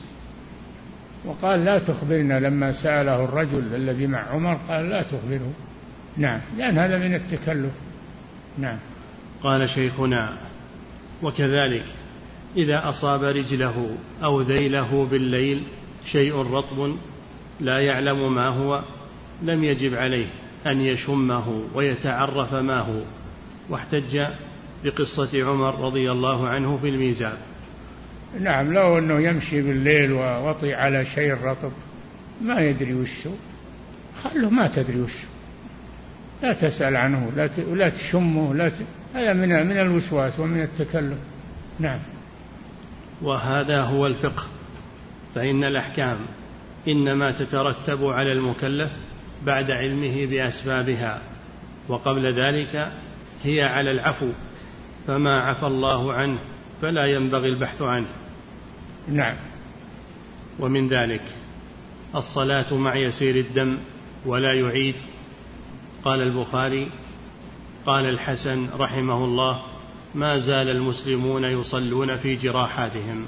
وقال 1.26 1.66
لا 1.66 1.80
تخبرنا. 1.80 2.40
لما 2.40 2.84
سأله 2.84 3.24
الرجل 3.24 3.76
الذي 3.76 4.08
مع 4.08 4.20
عمر 4.20 4.60
قال 4.70 4.90
لا 4.90 5.02
تخبره. 5.02 5.52
نعم. 6.18 6.40
لأن 6.58 6.78
هذا 6.78 6.98
من 6.98 7.14
التكلف. 7.16 7.72
نعم. 8.58 8.78
قال 9.44 9.70
شيخنا 9.70 10.38
وكذلك 11.24 11.86
إذا 12.58 12.90
أصاب 12.90 13.24
رجله 13.24 13.98
أو 14.24 14.42
ذيله 14.42 15.06
بالليل 15.06 15.64
شيء 16.12 16.36
رطب 16.36 16.96
لا 17.60 17.80
يعلم 17.80 18.36
ما 18.36 18.48
هو 18.48 18.82
لم 19.44 19.64
يجب 19.64 19.96
عليه 19.96 20.28
أن 20.68 20.82
يشمه 20.82 21.64
ويتعرف 21.74 22.54
ما 22.54 22.80
هو. 22.80 23.02
واحتج 23.70 24.26
بقصة 24.84 25.44
عمر 25.46 25.80
رضي 25.86 26.12
الله 26.12 26.48
عنه 26.48 26.78
في 26.78 26.90
الميزان. 26.90 27.38
نعم 28.40 28.74
لو 28.74 28.98
أنه 28.98 29.20
يمشي 29.20 29.62
بالليل 29.62 30.12
ووطي 30.12 30.74
على 30.74 31.06
شيء 31.06 31.34
رطب 31.34 31.72
ما 32.42 32.60
يدري 32.60 32.94
وشه 32.94 33.32
خله 34.24 34.50
ما 34.50 34.68
تدري 34.68 35.02
وشه 35.02 35.28
لا 36.44 36.54
تسأل 36.54 36.96
عنه 36.96 37.32
لا 37.36 37.50
ولا 37.68 37.90
تشمه 37.90 38.54
لا 38.54 38.70
ت... 38.70 38.74
هذا 39.14 39.34
من 39.34 39.68
من 39.68 39.80
الوسواس 39.80 40.40
ومن 40.40 40.62
التكلف 40.62 41.18
نعم. 41.80 42.00
وهذا 43.22 43.82
هو 43.82 44.08
الفقه. 44.08 44.44
فإن 45.36 45.64
الأحكام 45.64 46.18
إنما 46.88 47.32
تترتب 47.32 48.06
على 48.06 48.32
المكلف 48.32 48.92
بعد 49.46 49.72
علمه 49.72 50.26
بأسبابها 50.26 51.22
وقبل 51.88 52.42
ذلك 52.42 52.92
هي 53.44 53.62
على 53.62 53.92
العفو. 53.92 54.30
فما 55.08 55.40
عفى 55.40 55.68
الله 55.68 56.14
عنه 56.14 56.40
فلا 56.82 57.06
ينبغي 57.06 57.50
البحث 57.50 57.82
عنه. 57.82 58.08
نعم. 59.08 59.36
ومن 60.60 60.90
ذلك 60.90 61.22
الصلاة 62.16 62.74
مع 62.74 62.96
يسير 62.96 63.36
الدم 63.36 63.78
ولا 64.26 64.54
يعيد 64.54 64.96
قال 66.08 66.22
البخاري 66.22 66.88
قال 67.86 68.06
الحسن 68.10 68.70
رحمه 68.80 69.26
الله 69.26 69.62
ما 70.16 70.40
زال 70.40 70.70
المسلمون 70.70 71.44
يصلون 71.44 72.18
في 72.18 72.36
جراحاتهم. 72.36 73.26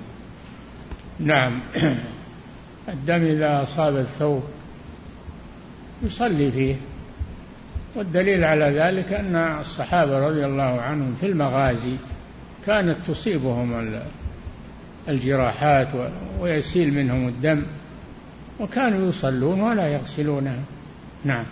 نعم. 1.19 1.59
الدم 2.93 3.23
إذا 3.23 3.63
أصاب 3.63 3.97
الثوب 3.97 4.43
يصلي 6.03 6.51
فيه. 6.51 6.75
والدليل 7.95 8.43
على 8.43 8.65
ذلك 8.65 9.13
أن 9.13 9.35
الصحابة 9.35 10.19
رضي 10.27 10.45
الله 10.45 10.81
عنهم 10.81 11.15
في 11.19 11.25
المغازي 11.25 11.95
كانت 12.65 12.97
تصيبهم 13.07 13.99
الجراحات 15.09 15.87
ويسيل 16.39 16.93
منهم 16.93 17.27
الدم. 17.27 17.63
وكانوا 18.59 19.09
يصلون 19.09 19.61
ولا 19.61 19.87
يغسلونها 19.87 20.63
نعم. 21.25 21.45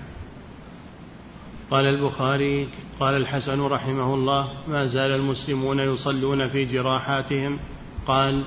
قال 1.71 1.85
البخاري 1.85 2.67
قال 2.99 3.15
الحسن 3.15 3.61
رحمه 3.61 4.13
الله 4.13 4.47
ما 4.67 4.85
زال 4.85 5.11
المسلمون 5.11 5.79
يصلون 5.79 6.49
في 6.49 6.65
جراحاتهم. 6.65 7.59
قال 8.07 8.43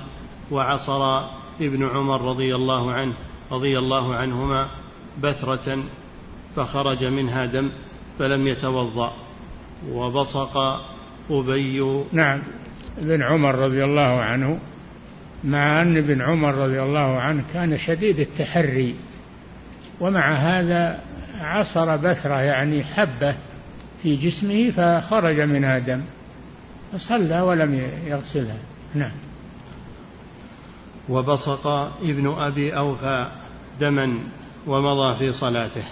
وعصر 0.51 1.19
ابن 1.61 1.89
عمر 1.89 2.21
رضي 2.21 2.55
الله 2.55 2.91
عنه 2.91 3.13
رضي 3.51 3.79
الله 3.79 4.15
عنهما 4.15 4.67
بثرة 5.23 5.83
فخرج 6.55 7.03
منها 7.03 7.45
دم 7.45 7.69
فلم 8.19 8.47
يتوضأ. 8.47 9.13
وبصق 9.89 10.57
أبي 11.29 12.03
نعم 12.11 12.41
ابن 12.97 13.23
عمر 13.23 13.55
رضي 13.55 13.83
الله 13.83 14.21
عنه 14.21 14.59
مع 15.43 15.81
أن 15.81 15.97
ابن 15.97 16.21
عمر 16.21 16.55
رضي 16.55 16.81
الله 16.81 17.19
عنه 17.19 17.43
كان 17.53 17.77
شديد 17.77 18.19
التحري 18.19 18.95
ومع 19.99 20.31
هذا 20.31 20.99
عصر 21.41 21.95
بثرة 21.97 22.41
يعني 22.41 22.83
حبة 22.83 23.35
في 24.01 24.15
جسمه 24.15 24.71
فخرج 24.71 25.39
منها 25.39 25.79
دم 25.79 26.01
فصلى 26.93 27.41
ولم 27.41 27.73
يغسلها. 28.05 28.57
نعم. 28.95 29.11
وبصق 31.09 31.67
ابن 32.01 32.27
أبي 32.27 32.77
أوفى 32.77 33.27
دما 33.79 34.19
ومضى 34.67 35.17
في 35.17 35.31
صلاته. 35.31 35.83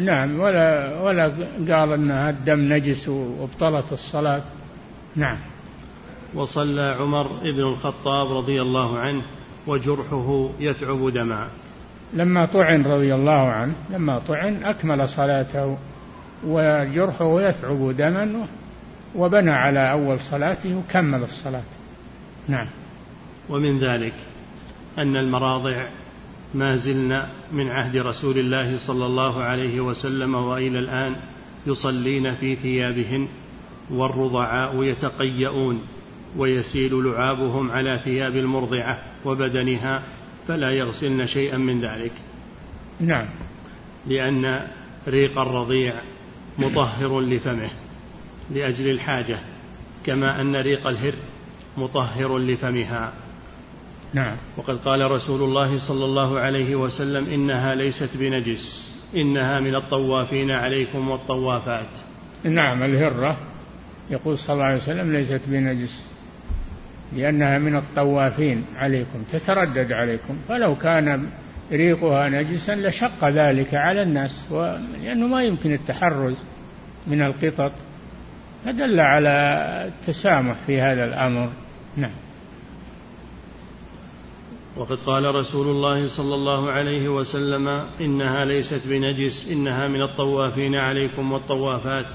نعم 0.00 0.40
ولا 0.40 1.00
ولا 1.00 1.24
قال 1.68 1.92
إن 1.92 2.10
الدم 2.10 2.72
نجس 2.72 3.08
وابطلت 3.08 3.92
الصلاة. 3.92 4.42
نعم. 5.16 5.38
وصلى 6.34 6.96
عمر 7.00 7.28
بن 7.42 7.60
الخطاب 7.60 8.36
رضي 8.36 8.62
الله 8.62 8.98
عنه 8.98 9.22
وجرحه 9.66 10.50
يثعب 10.60 11.08
دما 11.08 11.48
لما 12.12 12.46
طعن 12.46 12.82
رضي 12.82 13.14
الله 13.14 13.32
عنه 13.32 13.74
لما 13.90 14.18
طعن 14.18 14.64
أكمل 14.64 15.08
صلاته 15.08 15.78
وجرحه 16.46 17.40
يثعب 17.40 17.96
دما 17.96 18.46
وبنى 19.14 19.50
على 19.50 19.90
أول 19.92 20.20
صلاته 20.20 20.76
وكمل 20.76 21.22
الصلاة. 21.22 21.62
نعم. 22.48 22.66
ومن 23.48 23.78
ذلك 23.78 24.14
أن 24.98 25.16
المراضع 25.16 25.86
ما 26.54 26.76
زلنا 26.76 27.28
من 27.52 27.68
عهد 27.68 27.96
رسول 27.96 28.38
الله 28.38 28.86
صلى 28.86 29.06
الله 29.06 29.42
عليه 29.42 29.80
وسلم 29.80 30.34
وإلى 30.34 30.78
الآن 30.78 31.16
يصلين 31.66 32.34
في 32.34 32.56
ثيابهن 32.56 33.28
والرضعاء 33.90 34.82
يتقيؤون 34.82 35.82
ويسيل 36.36 37.04
لعابهم 37.04 37.70
على 37.70 38.00
ثياب 38.04 38.36
المرضعة 38.36 38.98
وبدنها 39.24 40.02
فلا 40.48 40.70
يغسلن 40.70 41.26
شيئا 41.26 41.56
من 41.56 41.80
ذلك. 41.80 42.12
نعم. 43.00 43.26
لأن 44.06 44.66
ريق 45.08 45.38
الرضيع 45.38 45.94
مطهر 46.58 47.20
لفمه 47.20 47.70
لأجل 48.50 48.90
الحاجة 48.90 49.38
كما 50.04 50.40
أن 50.40 50.56
ريق 50.56 50.86
الهر 50.86 51.14
مطهر 51.76 52.38
لفمها. 52.38 53.12
نعم. 54.14 54.36
وقد 54.56 54.76
قال 54.76 55.10
رسول 55.10 55.42
الله 55.42 55.88
صلى 55.88 56.04
الله 56.04 56.38
عليه 56.38 56.76
وسلم 56.76 57.32
إنها 57.32 57.74
ليست 57.74 58.16
بنجس 58.16 58.88
إنها 59.16 59.60
من 59.60 59.74
الطوافين 59.74 60.50
عليكم 60.50 61.08
والطوافات. 61.08 61.88
نعم 62.44 62.82
الهرة 62.82 63.38
يقول 64.10 64.38
صلى 64.38 64.54
الله 64.54 64.64
عليه 64.64 64.82
وسلم 64.82 65.12
ليست 65.12 65.40
بنجس. 65.46 66.17
لأنها 67.12 67.58
من 67.58 67.76
الطوافين 67.76 68.64
عليكم 68.76 69.22
تتردد 69.32 69.92
عليكم. 69.92 70.36
فلو 70.48 70.76
كان 70.76 71.28
ريقها 71.72 72.28
نجسا 72.28 72.74
لشق 72.74 73.28
ذلك 73.28 73.74
على 73.74 74.02
الناس 74.02 74.46
لأنه 75.02 75.26
ما 75.26 75.42
يمكن 75.42 75.72
التحرز 75.72 76.42
من 77.06 77.22
القطط. 77.22 77.72
فدل 78.64 79.00
على 79.00 79.34
التسامح 79.88 80.56
في 80.66 80.80
هذا 80.80 81.04
الأمر. 81.04 81.48
نعم. 81.96 82.10
وقد 84.76 84.98
قال 85.06 85.34
رسول 85.34 85.66
الله 85.66 86.16
صلى 86.16 86.34
الله 86.34 86.70
عليه 86.70 87.08
وسلم 87.08 87.68
إنها 88.00 88.44
ليست 88.44 88.82
بنجس 88.86 89.48
إنها 89.50 89.88
من 89.88 90.02
الطوافين 90.02 90.74
عليكم 90.74 91.32
والطوافات 91.32 92.06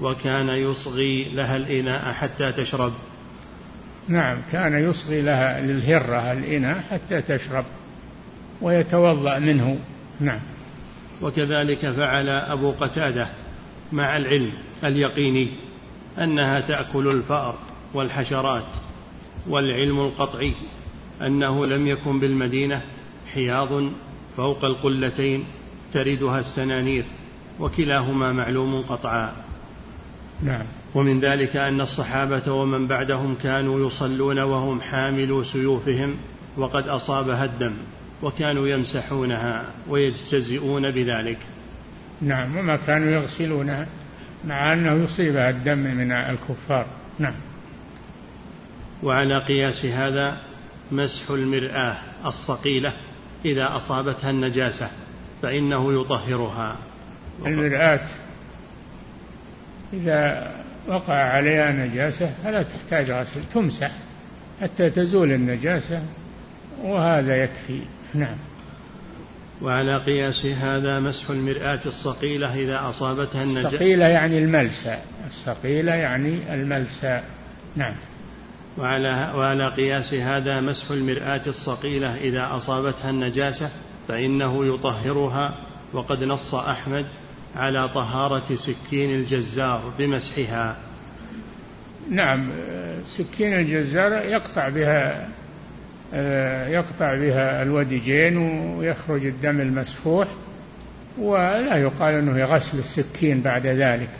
وكان 0.00 0.48
يصغي 0.48 1.34
لها 1.34 1.56
الإناء 1.56 2.12
حتى 2.12 2.52
تشرب. 2.52 2.92
نعم 4.08 4.38
كان 4.52 4.90
يصغي 4.90 5.22
لها 5.22 5.60
للهرة 5.60 6.32
الإناء 6.32 6.80
حتى 6.80 7.22
تشرب 7.22 7.64
ويتوضأ 8.62 9.38
منه. 9.38 9.78
نعم. 10.20 10.40
وكذلك 11.22 11.90
فعل 11.90 12.28
أبو 12.28 12.72
قتادة 12.72 13.28
مع 13.92 14.16
العلم 14.16 14.52
اليقيني 14.84 15.48
أنها 16.18 16.60
تأكل 16.60 17.08
الفأر 17.08 17.54
والحشرات 17.94 18.66
والعلم 19.48 20.00
القطعي 20.00 20.54
أنه 21.22 21.66
لم 21.66 21.86
يكن 21.86 22.20
بالمدينة 22.20 22.82
حياض 23.34 23.92
فوق 24.36 24.64
القلتين 24.64 25.44
تردها 25.92 26.38
السنانير 26.38 27.04
وكلاهما 27.60 28.32
معلوم 28.32 28.82
قطعا. 28.82 29.32
نعم. 30.42 30.66
ومن 30.94 31.20
ذلك 31.20 31.56
أن 31.56 31.80
الصحابة 31.80 32.52
ومن 32.52 32.86
بعدهم 32.86 33.34
كانوا 33.34 33.86
يصلون 33.86 34.40
وهم 34.40 34.80
حاملوا 34.80 35.44
سيوفهم 35.44 36.16
وقد 36.56 36.88
أصابها 36.88 37.44
الدم 37.44 37.74
وكانوا 38.22 38.68
يمسحونها 38.68 39.64
ويجتزئون 39.88 40.90
بذلك. 40.90 41.38
نعم 42.20 42.56
وما 42.56 42.76
كانوا 42.76 43.10
يغسلونها 43.10 43.86
مع 44.44 44.72
أنه 44.72 44.92
يصيبها 44.92 45.50
الدم 45.50 45.78
من 45.78 46.12
الكفار. 46.12 46.86
نعم. 47.18 47.34
وعلى 49.02 49.38
قياس 49.38 49.84
هذا 49.84 50.38
مسح 50.92 51.30
المرآة 51.30 51.96
الصقيلة 52.26 52.92
إذا 53.44 53.76
أصابتها 53.76 54.30
النجاسة 54.30 54.90
فإنه 55.42 56.00
يطهرها. 56.00 56.76
المرآة 57.46 58.08
إذا 59.92 60.50
وقع 60.88 61.14
عليها 61.14 61.72
نجاسة 61.72 62.32
فلا 62.44 62.62
تحتاج 62.62 63.10
غسل 63.10 63.44
تمسح 63.54 63.90
حتى 64.60 64.90
تزول 64.90 65.32
النجاسة 65.32 66.02
وهذا 66.82 67.42
يكفي. 67.42 67.80
نعم. 68.14 68.36
وعلى 69.62 69.96
قياس 69.96 70.46
هذا 70.46 71.00
مسح 71.00 71.30
المرآة 71.30 71.80
الصقيلة 71.86 72.54
إذا 72.54 72.88
أصابتها 72.88 73.42
النجاسة 73.42 73.68
الصقيلة 73.68 74.06
يعني 74.06 74.38
الملسى 74.38 74.98
الصقيلة 75.26 75.94
يعني 75.94 76.54
الملسى. 76.54 77.20
نعم. 77.76 77.94
وعلى, 78.78 79.32
وعلى 79.36 79.68
قياس 79.68 80.14
هذا 80.14 80.60
مسح 80.60 80.90
المرآة 80.90 81.42
الصقيلة 81.46 82.16
إذا 82.16 82.48
أصابتها 82.56 83.10
النجاسة 83.10 83.70
فإنه 84.08 84.74
يطهرها 84.74 85.54
وقد 85.92 86.24
نص 86.24 86.54
أحمد 86.54 87.06
على 87.56 87.88
طهارة 87.88 88.54
سكين 88.54 89.14
الجزار 89.14 89.92
بمسحها. 89.98 90.76
نعم 92.10 92.50
سكين 93.18 93.54
الجزار 93.54 94.12
يقطع 94.12 94.68
بها 94.68 95.28
يقطع 96.68 97.14
بها 97.14 97.62
الودجين 97.62 98.36
ويخرج 98.76 99.26
الدم 99.26 99.60
المسفوح 99.60 100.28
ولا 101.18 101.76
يقال 101.76 102.14
إنه 102.14 102.38
يغسل 102.38 102.78
السكين 102.78 103.40
بعد 103.40 103.66
ذلك. 103.66 104.10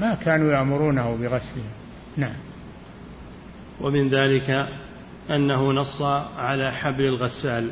ما 0.00 0.14
كانوا 0.14 0.52
يأمرونه 0.52 1.16
بغسله. 1.16 1.64
نعم. 2.16 2.36
ومن 3.80 4.08
ذلك 4.08 4.68
أنه 5.30 5.72
نص 5.72 6.02
على 6.38 6.72
حبل 6.72 7.04
الغسال 7.04 7.70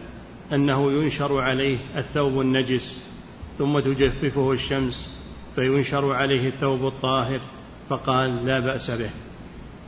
أنه 0.53 0.93
ينشر 0.93 1.41
عليه 1.41 1.79
الثوب 1.97 2.41
النجس. 2.41 3.14
ثم 3.59 3.79
تجففه 3.81 4.53
الشمس 4.53 5.25
فينشر 5.55 6.13
عليه 6.13 6.49
الثوب 6.49 6.87
الطاهر 6.87 7.41
فقال 7.89 8.47
لا 8.47 8.61
بأس 8.61 8.91
به. 8.91 9.11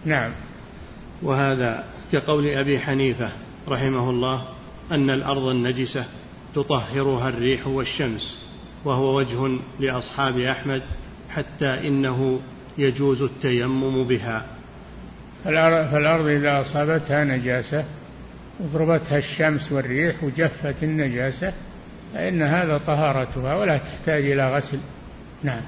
نعم. 0.05 0.33
وهذا 1.23 1.85
كقول 2.13 2.49
أبي 2.49 2.79
حنيفة 2.79 3.31
رحمه 3.69 4.11
الله 4.11 4.45
أن 4.91 5.11
الأرض 5.11 5.43
النجسة 5.43 6.05
تطهرها 6.55 7.29
الريح 7.29 7.67
والشمس 7.67 8.47
وهو 8.85 9.19
وجه 9.19 9.59
لأصحاب 9.81 10.39
أحمد 10.39 10.83
حتى 11.31 11.89
إنه 11.89 12.41
يجوز 12.79 13.23
التيمم 13.23 14.05
بها. 14.05 14.47
فالأرض 15.45 16.27
إذا 16.27 16.61
أصابتها 16.61 17.25
نجاسة 17.25 17.85
وضربتها 18.61 19.19
الشمس 19.19 19.73
والريح 19.73 20.25
وجفت 20.25 20.83
النجاسة 20.83 21.53
فإن 22.15 22.43
هذا 22.43 22.79
طهارتها 22.79 23.55
ولا 23.55 23.79
تحتاج 23.79 24.25
إلى 24.25 24.57
غسل. 24.57 24.81
نعم. 25.43 25.63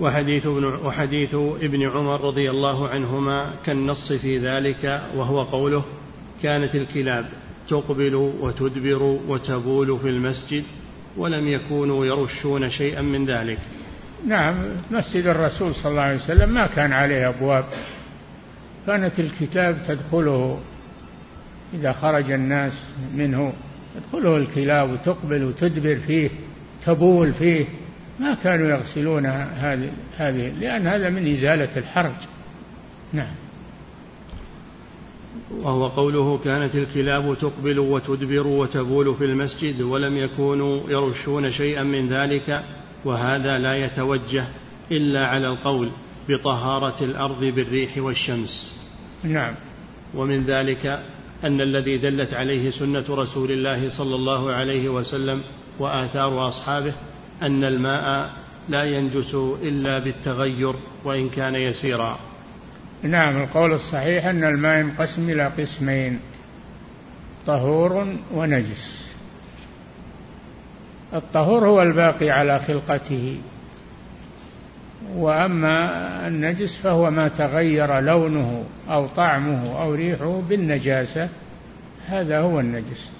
وحديث 0.00 0.46
ابن 0.46 0.64
وحديث 0.64 1.34
ابن 1.34 1.90
عمر 1.90 2.20
رضي 2.20 2.50
الله 2.50 2.88
عنهما 2.88 3.54
كالنص 3.66 4.12
في 4.12 4.38
ذلك 4.38 5.02
وهو 5.16 5.42
قوله 5.42 5.84
كانت 6.42 6.74
الكلاب 6.74 7.26
تقبل 7.68 8.14
وتدبر 8.14 9.02
وتبول 9.02 9.98
في 9.98 10.08
المسجد 10.08 10.64
ولم 11.16 11.48
يكونوا 11.48 12.06
يرشون 12.06 12.70
شيئا 12.70 13.00
من 13.00 13.26
ذلك. 13.26 13.58
نعم 14.26 14.54
مسجد 14.90 15.26
الرسول 15.26 15.74
صلى 15.74 15.90
الله 15.90 16.02
عليه 16.02 16.16
وسلم 16.16 16.54
ما 16.54 16.66
كان 16.66 16.92
عليه 16.92 17.28
أبواب. 17.28 17.64
كانت 18.86 19.20
الكتاب 19.20 19.78
تدخله 19.88 20.60
إذا 21.74 21.92
خرج 21.92 22.30
الناس 22.30 22.72
منه. 23.14 23.52
تدخله 23.94 24.36
الكلاب 24.36 24.90
وتقبل 24.90 25.44
وتدبر 25.44 25.96
فيه 26.06 26.30
تبول 26.86 27.32
فيه. 27.32 27.66
ما 28.20 28.34
كانوا 28.34 28.68
يغسلون 28.68 29.26
هذه 29.26 29.92
هذه 30.16 30.52
لأن 30.60 30.86
هذا 30.86 31.10
من 31.10 31.32
إزالة 31.32 31.76
الحرج. 31.76 32.16
نعم. 33.12 33.34
وهو 35.50 35.86
قوله 35.86 36.38
كانت 36.38 36.74
الكلاب 36.74 37.38
تقبل 37.38 37.78
وتدبر 37.78 38.46
وتبول 38.46 39.14
في 39.14 39.24
المسجد 39.24 39.82
ولم 39.82 40.16
يكونوا 40.16 40.80
يرشون 40.88 41.50
شيئا 41.50 41.82
من 41.82 42.08
ذلك 42.08 42.62
وهذا 43.04 43.58
لا 43.58 43.74
يتوجه 43.74 44.44
إلا 44.92 45.26
على 45.26 45.46
القول 45.46 45.90
بطهارة 46.28 47.04
الأرض 47.04 47.44
بالريح 47.44 47.98
والشمس. 47.98 48.80
نعم. 49.24 49.54
ومن 50.14 50.44
ذلك 50.44 51.00
أن 51.44 51.60
الذي 51.60 51.98
دلت 51.98 52.34
عليه 52.34 52.70
سنة 52.70 53.04
رسول 53.08 53.50
الله 53.50 53.88
صلى 53.88 54.14
الله 54.14 54.52
عليه 54.52 54.88
وسلم 54.88 55.42
وآثار 55.78 56.48
أصحابه 56.48 56.92
أن 57.42 57.64
الماء 57.64 58.30
لا 58.68 58.84
ينجس 58.84 59.34
إلا 59.62 59.98
بالتغير 59.98 60.74
وإن 61.04 61.28
كان 61.28 61.54
يسيرا. 61.54 62.18
نعم 63.02 63.42
القول 63.42 63.72
الصحيح 63.72 64.26
أن 64.26 64.44
الماء 64.44 64.78
ينقسم 64.78 65.30
إلى 65.30 65.46
قسمين 65.46 66.20
طهور 67.46 68.16
ونجس. 68.34 69.10
الطهور 71.14 71.66
هو 71.68 71.82
الباقي 71.82 72.30
على 72.30 72.60
خلقته. 72.60 73.40
وأما 75.16 76.28
النجس 76.28 76.80
فهو 76.82 77.10
ما 77.10 77.28
تغير 77.28 78.00
لونه 78.00 78.64
أو 78.90 79.06
طعمه 79.06 79.82
أو 79.82 79.94
ريحه 79.94 80.40
بالنجاسة 80.40 81.28
هذا 82.06 82.40
هو 82.40 82.60
النجس. 82.60 83.12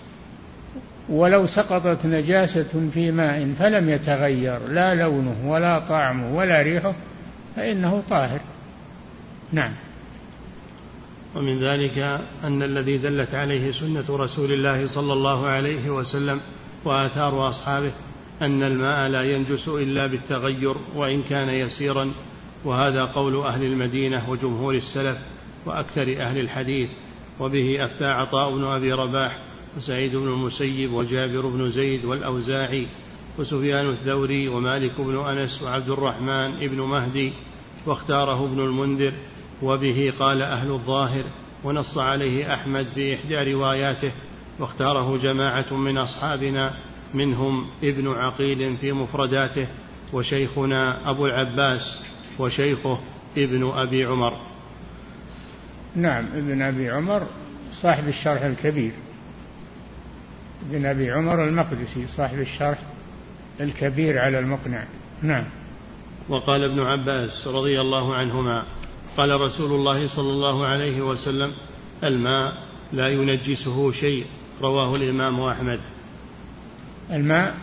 ولو 1.09 1.47
سقطت 1.47 2.07
نجاسة 2.07 2.91
في 2.91 3.11
ماء 3.11 3.53
فلم 3.59 3.89
يتغير 3.89 4.59
لا 4.68 4.95
لونه 4.95 5.37
ولا 5.51 5.78
طعمه 5.78 6.37
ولا 6.37 6.62
ريحه 6.62 6.95
فإنه 7.57 8.03
طاهر. 8.11 8.41
نعم. 9.53 9.72
ومن 11.35 11.64
ذلك 11.64 11.99
أن 12.45 12.62
الذي 12.62 12.99
دلت 12.99 13.35
عليه 13.35 13.72
سنة 13.72 14.16
رسول 14.16 14.53
الله 14.53 14.87
صلى 14.87 15.12
الله 15.12 15.47
عليه 15.47 15.91
وسلم 15.91 16.41
وآثار 16.85 17.49
أصحابه 17.49 17.93
أن 18.43 18.62
الماء 18.62 19.09
لا 19.09 19.22
ينجس 19.22 19.68
إلا 19.68 20.07
بالتغير 20.07 20.76
وإن 20.95 21.22
كان 21.22 21.49
يسيرا 21.49 22.12
وهذا 22.64 23.05
قول 23.05 23.36
أهل 23.36 23.64
المدينة 23.64 24.30
وجمهور 24.30 24.74
السلف 24.74 25.18
وأكثر 25.66 26.03
أهل 26.03 26.41
الحديث 26.41 26.91
وبه 27.41 27.84
أفتى 27.84 28.05
عطاء 28.05 28.57
بن 28.57 28.64
أبي 28.64 28.93
رباح 28.93 29.38
وسعيد 29.76 30.16
بن 30.16 30.28
المسيب 30.28 30.93
وجابر 30.93 31.49
بن 31.49 31.70
زيد 31.70 32.05
والأوزاعي 32.05 32.86
وسفيان 33.38 33.88
الثوري 33.88 34.49
ومالك 34.49 35.01
بن 35.01 35.16
أنس 35.16 35.62
وعبد 35.62 35.88
الرحمن 35.88 36.68
بن 36.68 36.80
مهدي 36.80 37.32
واختاره 37.86 38.45
ابن 38.45 38.61
المنذر 38.61 39.12
وبه 39.62 40.12
قال 40.18 40.43
أهل 40.43 40.70
الظاهر 40.70 41.24
ونص 41.64 41.99
عليه 41.99 42.55
أحمد 42.55 42.86
في 42.95 43.14
إحدى 43.14 43.53
رواياته 43.53 44.12
واختاره 44.59 45.16
جماعة 45.16 45.74
من 45.74 45.99
أصحابنا 45.99 46.74
منهم 47.14 47.66
ابن 47.82 48.08
عقيل 48.08 48.76
في 48.76 48.92
مفرداته 48.92 49.66
وشيخنا 50.12 51.11
أبو 51.11 51.26
العباس 51.26 52.04
وشيخه 52.38 52.98
ابن 53.38 53.70
أبي 53.70 54.04
عمر. 54.04 54.36
نعم 55.96 56.24
ابن 56.34 56.62
أبي 56.62 56.90
عمر 56.90 57.26
صاحب 57.82 58.08
الشرح 58.08 58.42
الكبير. 58.42 58.92
بن 60.62 60.86
أبي 60.86 61.11
عمر 61.11 61.44
المقدسي 61.44 62.06
صاحب 62.16 62.38
الشرح 62.38 62.78
الكبير 63.61 64.18
على 64.18 64.38
المقنع. 64.38 64.84
نعم. 65.22 65.44
وقال 66.28 66.64
ابن 66.64 66.80
عباس 66.80 67.48
رضي 67.48 67.80
الله 67.80 68.14
عنهما 68.14 68.64
قال 69.16 69.40
رسول 69.40 69.72
الله 69.72 70.16
صلى 70.16 70.30
الله 70.30 70.66
عليه 70.66 71.00
وسلم 71.02 71.52
الماء 72.04 72.52
لا 72.92 73.08
ينجسه 73.08 73.92
شيء. 73.92 74.24
رواه 74.62 74.96
الإمام 74.96 75.40
أحمد. 75.40 75.80
الماء 77.12 77.54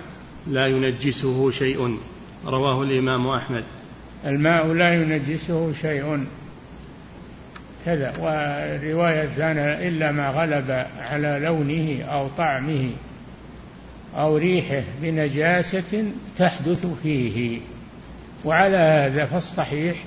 لا 0.47 0.67
ينجسه 0.67 1.51
شيء. 1.51 1.97
رواه 2.45 2.83
الإمام 2.83 3.27
أحمد. 3.27 3.63
الماء 4.25 4.73
لا 4.73 4.93
ينجسه 4.93 5.73
شيء. 5.73 6.25
كذا. 7.85 8.17
والرواية 8.17 9.23
الثانية 9.23 9.87
إلا 9.87 10.11
ما 10.11 10.29
غلب 10.29 10.85
على 10.99 11.39
لونه 11.43 12.03
أو 12.03 12.27
طعمه 12.37 12.89
أو 14.15 14.37
ريحه 14.37 14.83
بنجاسة 15.01 16.11
تحدث 16.37 16.85
فيه. 17.03 17.59
وعلى 18.45 18.77
هذا 18.77 19.25
فالصحيح 19.25 20.03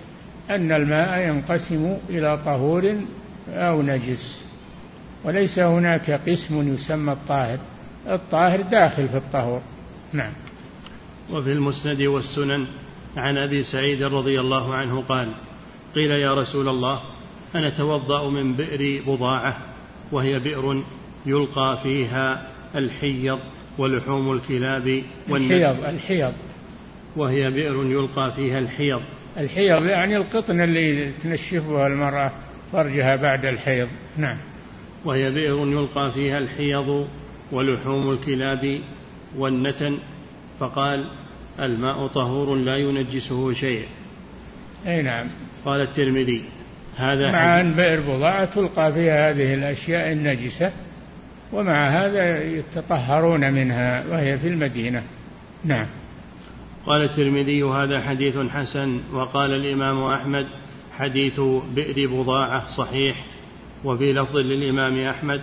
أن 0.51 0.73
الماء 0.73 1.19
ينقسم 1.19 1.97
إلى 2.09 2.39
طهور 2.45 2.97
أو 3.49 3.83
نجس. 3.83 4.47
وليس 5.25 5.59
هناك 5.59 6.11
قسم 6.11 6.75
يسمى 6.75 7.13
الطاهر. 7.13 7.59
الطاهر 8.07 8.61
داخل 8.61 9.09
في 9.09 9.17
الطهور. 9.17 9.63
نعم. 10.13 10.33
وفي 11.31 11.53
المسند 11.53 12.03
والسنن 12.03 12.67
عن 13.17 13.39
أبي 13.39 13.63
سعيد 13.63 14.03
رضي 14.03 14.41
الله 14.41 14.75
عنه 14.75 15.03
قال 15.03 15.29
قيل 15.95 16.11
يا 16.11 16.35
رسول 16.35 16.69
الله 16.69 17.01
أنا 17.55 17.71
توضأ 17.71 18.31
من 18.31 18.57
بئر 18.57 19.03
بضاعة 19.07 19.57
وهي 20.13 20.39
بئر 20.39 20.83
يلقى 21.27 21.79
فيها 21.83 22.47
الحيض 22.77 23.39
ولحوم 23.79 24.33
الكلاب 24.33 25.03
الحيض 25.31 25.85
الحيض. 25.85 26.33
وهي 27.17 27.51
بئر 27.51 27.85
يلقى 27.85 28.33
فيها 28.37 28.59
الحيض. 28.59 29.03
الحيض 29.37 29.87
يعني 29.87 30.17
القطن 30.17 30.61
اللي 30.61 31.13
تنشفها 31.23 31.87
المرأة 31.87 32.33
فرجها 32.73 33.17
بعد 33.17 33.45
الحيض. 33.45 33.89
نعم. 34.17 34.39
وهي 35.05 35.31
بئر 35.31 35.69
يلقى 35.69 36.13
فيها 36.13 36.39
الحيض 36.39 37.09
ولحوم 37.53 38.11
الكلاب 38.11 38.81
والنتن 39.37 39.99
فقال 40.61 41.05
الماء 41.61 42.07
طهور 42.07 42.55
لا 42.55 42.77
ينجسه 42.77 43.53
شيء. 43.53 43.87
أي 44.87 45.03
نعم. 45.03 45.27
قال 45.65 45.81
الترمذي 45.81 46.45
هذا 46.97 47.33
مع 47.33 47.61
أن 47.61 47.73
بئر 47.73 48.01
بضاعة 48.01 48.45
تلقى 48.45 48.93
فيها 48.93 49.31
هذه 49.31 49.55
الأشياء 49.55 50.13
النجسة 50.13 50.73
ومع 51.53 51.89
هذا 51.89 52.45
يتطهرون 52.45 53.53
منها 53.53 54.07
وهي 54.11 54.39
في 54.39 54.49
المدينة. 54.49 55.03
نعم. 55.65 55.87
قال 56.87 57.05
الترمذي 57.05 57.63
هذا 57.63 58.01
حديث 58.01 58.39
حسن. 58.39 59.01
وقال 59.13 59.55
الإمام 59.55 60.05
أحمد 60.05 60.47
حديث 60.93 61.41
بئر 61.75 62.07
بضاعة 62.07 62.77
صحيح. 62.77 63.17
وفي 63.85 64.13
لفظ 64.13 64.37
للإمام 64.37 65.05
أحمد 65.05 65.41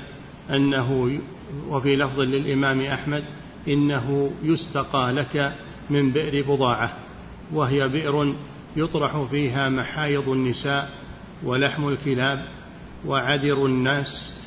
أنه 0.49 1.20
وفي 1.69 1.95
لفظ 1.95 2.19
للإمام 2.19 2.81
أحمد 2.81 3.23
إنه 3.67 4.31
يستقى 4.43 5.11
لك 5.11 5.53
من 5.89 6.11
بئر 6.11 6.41
بضاعة 6.41 6.93
وهي 7.53 7.87
بئر 7.87 8.35
يطرح 8.75 9.21
فيها 9.31 9.69
محايض 9.69 10.29
النساء 10.29 10.91
ولحم 11.43 11.87
الكلاب 11.87 12.45
وعدر 13.05 13.65
الناس. 13.65 14.37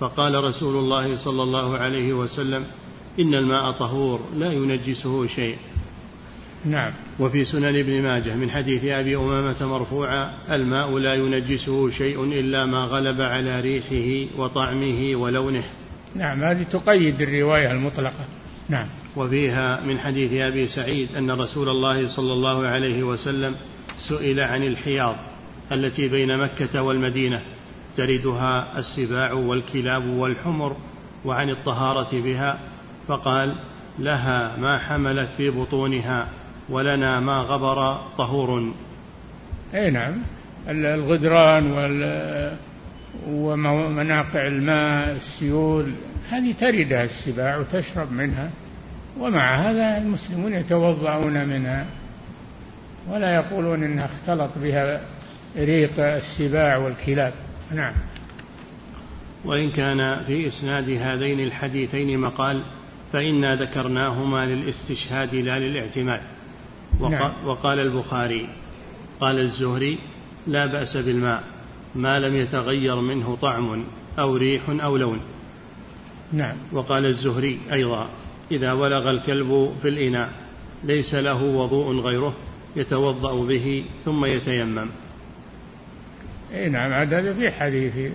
فقال 0.00 0.44
رسول 0.44 0.76
الله 0.76 1.24
صلى 1.24 1.42
الله 1.42 1.76
عليه 1.76 2.12
وسلم 2.12 2.64
إن 3.20 3.34
الماء 3.34 3.72
طهور 3.72 4.20
لا 4.36 4.52
ينجسه 4.52 5.26
شيء. 5.26 5.56
نعم. 6.64 6.92
وفي 7.20 7.44
سنن 7.44 7.76
ابن 7.76 8.02
ماجه 8.02 8.36
من 8.36 8.50
حديث 8.50 8.84
أبي 8.84 9.16
أمامة 9.16 9.66
مرفوعا 9.66 10.54
الماء 10.54 10.98
لا 10.98 11.14
ينجسه 11.14 11.90
شيء 11.90 12.24
إلا 12.24 12.66
ما 12.66 12.78
غلب 12.78 13.20
على 13.20 13.60
ريحه 13.60 14.40
وطعمه 14.40 15.16
ولونه. 15.16 15.64
نعم 16.14 16.42
هذه 16.42 16.62
تقيد 16.62 17.22
الرواية 17.22 17.70
المطلقة. 17.70 18.24
نعم. 18.68 18.86
وفيها 19.16 19.80
من 19.80 19.98
حديث 19.98 20.32
أبي 20.32 20.66
سعيد 20.66 21.16
أن 21.16 21.30
رسول 21.30 21.68
الله 21.68 22.08
صلى 22.08 22.32
الله 22.32 22.66
عليه 22.66 23.02
وسلم 23.02 23.56
سئل 24.08 24.40
عن 24.40 24.62
الحياض 24.62 25.16
التي 25.72 26.08
بين 26.08 26.38
مكة 26.38 26.82
والمدينة 26.82 27.40
تردها 27.96 28.78
السباع 28.78 29.32
والكلاب 29.32 30.06
والحمر 30.06 30.76
وعن 31.24 31.50
الطهارة 31.50 32.22
بها 32.22 32.58
فقال 33.08 33.54
لها 33.98 34.56
ما 34.56 34.78
حملت 34.78 35.28
في 35.36 35.50
بطونها 35.50 36.28
ولنا 36.68 37.20
ما 37.20 37.40
غبر 37.40 37.98
طهور. 38.18 38.72
أي 39.74 39.90
نعم 39.90 40.22
الغدران 40.68 41.72
وال 41.72 42.56
ومناقع 43.28 44.46
الماء 44.46 45.16
السيول 45.16 45.92
هذه 46.28 46.52
تردها 46.60 47.04
السباع 47.04 47.56
وتشرب 47.56 48.12
منها. 48.12 48.50
ومع 49.18 49.54
هذا 49.54 49.98
المسلمون 49.98 50.52
يتوضعون 50.52 51.48
منها. 51.48 51.86
ولا 53.10 53.34
يقولون 53.34 53.84
إنها 53.84 54.04
اختلط 54.04 54.50
بها 54.62 55.00
ريق 55.56 55.92
السباع 55.98 56.76
والكلاب. 56.76 57.32
نعم. 57.74 57.94
وإن 59.44 59.70
كان 59.70 60.24
في 60.26 60.48
إسناد 60.48 60.90
هذين 60.90 61.40
الحديثين 61.40 62.18
مقال 62.18 62.64
فإنا 63.12 63.56
ذكرناهما 63.56 64.46
للاستشهاد 64.46 65.34
لا 65.34 65.58
للاعتماد. 65.58 66.20
نعم. 67.00 67.32
وقال 67.46 67.80
البخاري 67.80 68.48
قال 69.20 69.40
الزهري 69.40 69.98
لا 70.46 70.66
بأس 70.66 70.96
بالماء. 70.96 71.42
ما 71.94 72.18
لم 72.18 72.36
يتغير 72.36 73.00
منه 73.00 73.36
طعم 73.36 73.84
أو 74.18 74.36
ريح 74.36 74.62
أو 74.68 74.96
لون. 74.96 75.20
نعم. 76.32 76.56
وقال 76.72 77.06
الزهري 77.06 77.58
أيضا 77.72 78.08
إذا 78.50 78.72
ولغ 78.72 79.10
الكلب 79.10 79.72
في 79.82 79.88
الإناء 79.88 80.30
ليس 80.84 81.14
له 81.14 81.42
وضوء 81.42 82.00
غيره 82.00 82.34
يتوضأ 82.76 83.46
به 83.46 83.84
ثم 84.04 84.24
يتيمم. 84.24 84.88
اي 86.54 86.68
نعم 86.68 86.92
عاد 86.92 87.14
هذا 87.14 87.34
في 87.34 87.50
حديث. 87.50 88.12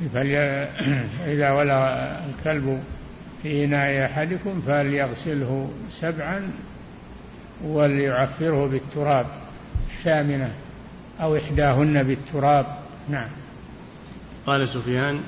إذا 1.32 1.50
ولغ 1.50 1.86
الكلب 2.28 2.82
في 3.42 3.64
إناء 3.64 4.04
أحدكم 4.06 4.60
فليغسله 4.60 5.70
سبعا 6.00 6.50
وليعفره 7.64 8.66
بالتراب 8.66 9.26
الثامنة. 9.90 10.54
أو 11.22 11.36
إحداهن 11.36 12.02
بالتراب. 12.02 12.66
نعم. 13.08 13.28
قال 14.46 14.68
سفيان 14.68 15.20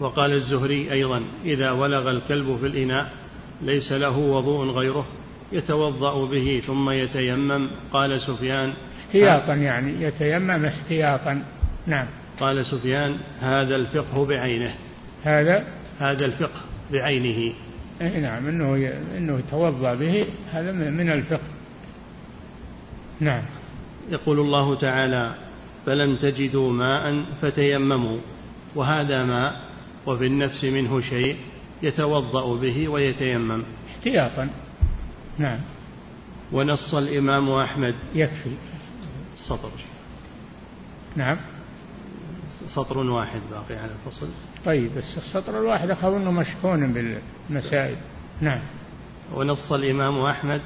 وقال 0.00 0.32
الزهري 0.32 0.92
أيضا 0.92 1.22
إذا 1.44 1.70
ولغ 1.70 2.10
الكلب 2.10 2.56
في 2.60 2.66
الإناء 2.66 3.10
ليس 3.62 3.92
له 3.92 4.18
وضوء 4.18 4.66
غيره 4.66 5.06
يتوضأ 5.52 6.26
به 6.26 6.62
ثم 6.66 6.90
يتيمم. 6.90 7.70
قال 7.92 8.20
سفيان 8.20 8.72
احتياطا 9.06 9.54
يعني 9.54 10.02
يتيمم 10.02 10.64
احتياطا. 10.64 11.42
نعم. 11.86 12.06
قال 12.40 12.66
سفيان 12.66 13.16
هذا 13.40 13.76
الفقه 13.76 14.26
بعينه. 14.26 14.74
هذا؟ 15.24 15.64
هذا 15.98 16.24
الفقه 16.24 16.60
بعينه. 16.92 17.54
اي 18.02 18.20
نعم 18.20 18.48
إنه 18.48 18.92
إنه 19.16 19.38
يتوضا 19.38 19.94
به 19.94 20.26
هذا 20.52 20.72
من 20.72 21.10
الفقه. 21.10 21.48
نعم. 23.20 23.42
يقول 24.10 24.40
الله 24.40 24.74
تعالى 24.74 25.34
فلم 25.86 26.16
تجدوا 26.16 26.72
ماء 26.72 27.24
فتيمموا 27.42 28.18
وهذا 28.74 29.24
ماء 29.24 29.60
وفي 30.06 30.26
النفس 30.26 30.64
منه 30.64 31.00
شيء 31.00 31.36
يتوضأ 31.82 32.60
به 32.60 32.88
ويتيمم. 32.88 33.62
احتياطا. 33.90 34.50
نعم. 35.38 35.58
ونص 36.52 36.94
الإمام 36.94 37.50
أحمد. 37.50 37.94
يكفي. 38.14 38.50
سطر. 39.36 39.70
نعم. 41.16 41.36
سطر 42.74 42.98
واحد 42.98 43.40
باقي 43.50 43.82
على 43.82 43.90
الفصل. 43.92 44.28
طيب 44.64 44.90
بس 44.96 45.18
السطر 45.18 45.60
الواحد 45.60 45.90
أخذ 45.90 46.14
أنه 46.14 46.30
مشحون 46.30 46.92
بالمسائل. 46.92 47.96
نعم. 48.40 48.60
ونص 49.34 49.72
الإمام 49.72 50.18
أحمد 50.18 50.60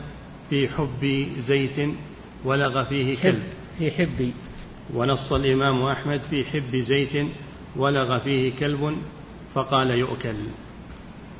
في 0.50 0.68
حب 0.68 1.28
زيت 1.38 1.94
ولغ 2.44 2.84
فيه 2.84 3.22
كلب. 3.22 3.42
في 3.78 3.90
حب. 3.90 4.32
ونص 4.94 5.32
الإمام 5.32 5.82
أحمد 5.82 6.20
في 6.20 6.44
حب 6.44 6.76
زيت 6.76 7.26
ولغ 7.76 8.18
فيه 8.18 8.56
كلب 8.56 8.96
فقال 9.54 9.90
يؤكل. 9.90 10.34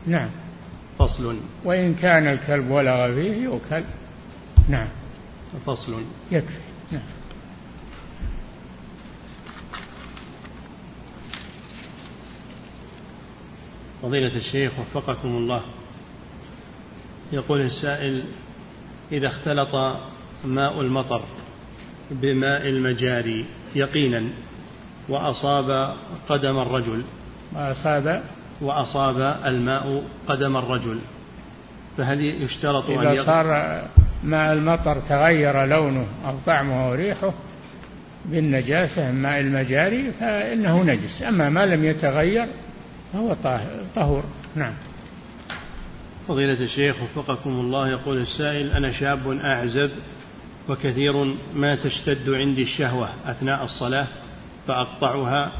نعم. 0.07 0.31
فصل. 0.99 1.37
وإن 1.65 1.95
كان 1.95 2.27
الكلب 2.27 2.71
ولغ 2.71 3.15
فيه 3.15 3.45
يؤكل. 3.45 3.85
نعم. 4.69 4.89
فصل. 5.67 6.03
يكفي. 6.31 6.59
نعم. 6.93 7.03
فضيلة 14.03 14.37
الشيخ 14.37 14.73
وفقكم 14.79 15.29
الله. 15.29 15.63
يقول 17.33 17.61
السائل 17.61 18.25
إذا 19.13 19.29
اختلط 19.29 19.97
ماء 20.45 20.81
المطر 20.81 21.23
بماء 22.11 22.69
المجاري 22.69 23.47
يقينا 23.75 24.25
وأصاب 25.09 25.95
قدم 26.29 26.59
الرجل. 26.59 27.03
وأصاب 27.53 28.23
وأصاب 28.61 29.37
الماء 29.47 30.05
قدم 30.29 30.57
الرجل. 30.57 30.99
فهل 31.97 32.21
يشترط 32.21 32.91
إذا 32.91 33.11
أن 33.11 33.27
صار 33.27 33.47
ماء 34.25 34.53
المطر 34.53 35.01
تغير 35.09 35.65
لونه 35.65 36.07
أو 36.27 36.35
طعمه 36.47 36.87
أو 36.87 36.95
ريحه 36.95 37.33
بالنجاسة 38.25 39.13
ماء 39.13 39.41
المجاري 39.41 40.13
فإنه 40.21 40.83
نجس. 40.83 41.23
أما 41.29 41.49
ما 41.49 41.67
لم 41.67 41.85
يتغير 41.85 42.47
فهو 43.13 43.37
طهور. 43.95 44.25
نعم. 44.57 44.73
فضيلة 46.29 46.61
الشيخ 46.65 46.97
وفقكم 47.03 47.51
الله 47.51 47.91
يقول 47.91 48.19
السائل 48.19 48.73
أنا 48.73 48.93
شاب 48.93 49.31
أعزب 49.31 49.91
وكثير 50.69 51.25
ما 51.55 51.77
تشتد 51.77 52.31
عندي 52.31 52.63
الشهوة 52.63 53.09
أثناء 53.25 53.65
الصلاة 53.65 54.07
فأقطعها 54.67 55.53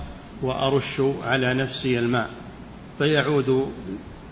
وأرش 0.43 1.03
على 1.23 1.55
نفسي 1.55 1.99
الماء 1.99 2.31
فيعود 2.99 3.73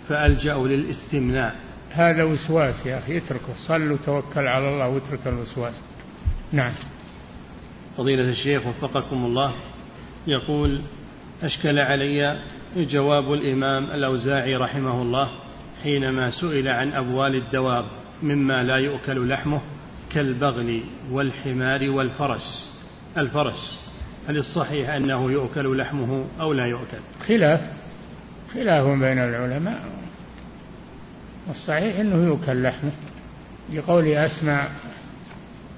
فألجأ 0.08 0.54
للاستمناء. 0.54 1.56
هذا 1.90 2.24
وسواس 2.24 2.86
يا 2.86 2.98
أخي 2.98 3.18
اتركه. 3.18 3.54
صل 3.68 3.92
وتوكل 3.92 4.46
على 4.46 4.68
الله 4.68 4.88
واترك 4.88 5.26
الوسواس. 5.26 5.80
نعم. 6.52 6.72
فضيلة 7.96 8.30
الشيخ 8.30 8.66
وفقكم 8.66 9.24
الله 9.24 9.54
يقول 10.26 10.80
أشكل 11.42 11.78
علي 11.78 12.40
جواب 12.76 13.32
الإمام 13.32 13.84
الأوزاعي 13.84 14.56
رحمه 14.56 15.02
الله 15.02 15.30
حينما 15.82 16.30
سئل 16.30 16.68
عن 16.68 16.92
أبوال 16.92 17.34
الدواب 17.34 17.84
مما 18.22 18.62
لا 18.62 18.76
يؤكل 18.76 19.28
لحمه. 19.28 19.60
كالبغل 20.12 20.82
والحمار 21.10 21.90
والفرس. 21.90 22.76
الفرس 23.18 23.90
هل 24.28 24.36
الصحيح 24.36 24.90
أنه 24.90 25.30
يؤكل 25.30 25.78
لحمه 25.78 26.24
أو 26.40 26.52
لا 26.52 26.66
يؤكل؟ 26.66 26.98
خلاف 27.26 27.60
خلاف 28.54 28.86
بين 28.86 29.18
العلماء. 29.18 29.80
والصحيح 31.48 32.00
أنه 32.00 32.24
يؤكل 32.24 32.62
لحمه. 32.62 32.92
لقول 33.72 34.06
أسماء 34.08 34.70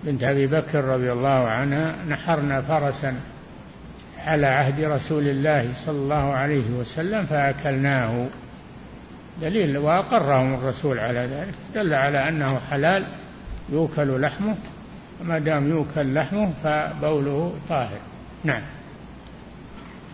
بنت 0.04 0.22
أبي 0.22 0.46
بكر 0.46 0.84
رضي 0.84 1.12
الله 1.12 1.48
عنها 1.48 1.94
نحرنا 2.08 2.62
فرسا 2.62 3.14
على 4.18 4.46
عهد 4.46 4.80
رسول 4.80 5.28
الله 5.28 5.72
صلى 5.86 5.96
الله 5.96 6.32
عليه 6.32 6.70
وسلم 6.70 7.26
فأكلناه. 7.26 8.26
دليل 9.40 9.78
وأقرهم 9.78 10.54
الرسول 10.54 10.98
على 10.98 11.18
ذلك. 11.18 11.54
دل 11.74 11.94
على 11.94 12.28
أنه 12.28 12.58
حلال. 12.70 13.04
يؤكل 13.68 14.20
لحمه 14.20 14.56
وما 15.20 15.38
دام 15.38 15.70
يؤكل 15.70 16.14
لحمه 16.14 16.52
فبوله 16.64 17.54
طاهر. 17.68 18.00
نعم. 18.44 18.62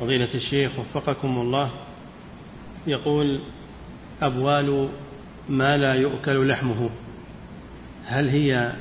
فضيلة 0.01 0.34
الشيخ 0.34 0.78
وفقكم 0.78 1.28
الله 1.28 1.70
يقول 2.86 3.40
أبوال 4.22 4.88
ما 5.49 5.76
لا 5.76 5.94
يؤكل 5.94 6.49
لحمه 6.49 6.90
هل 8.07 8.28
هي 8.28 8.72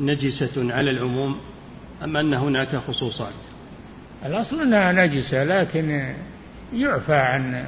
نجسة 0.00 0.74
على 0.74 0.90
العموم 0.90 1.40
أم 2.04 2.16
أن 2.16 2.34
هناك 2.34 2.76
خصوصات؟ 2.76 3.32
الأصل 4.24 4.60
أنها 4.60 4.92
نجسة 4.92 5.44
لكن 5.44 6.14
يعفى 6.74 7.14
عن 7.14 7.64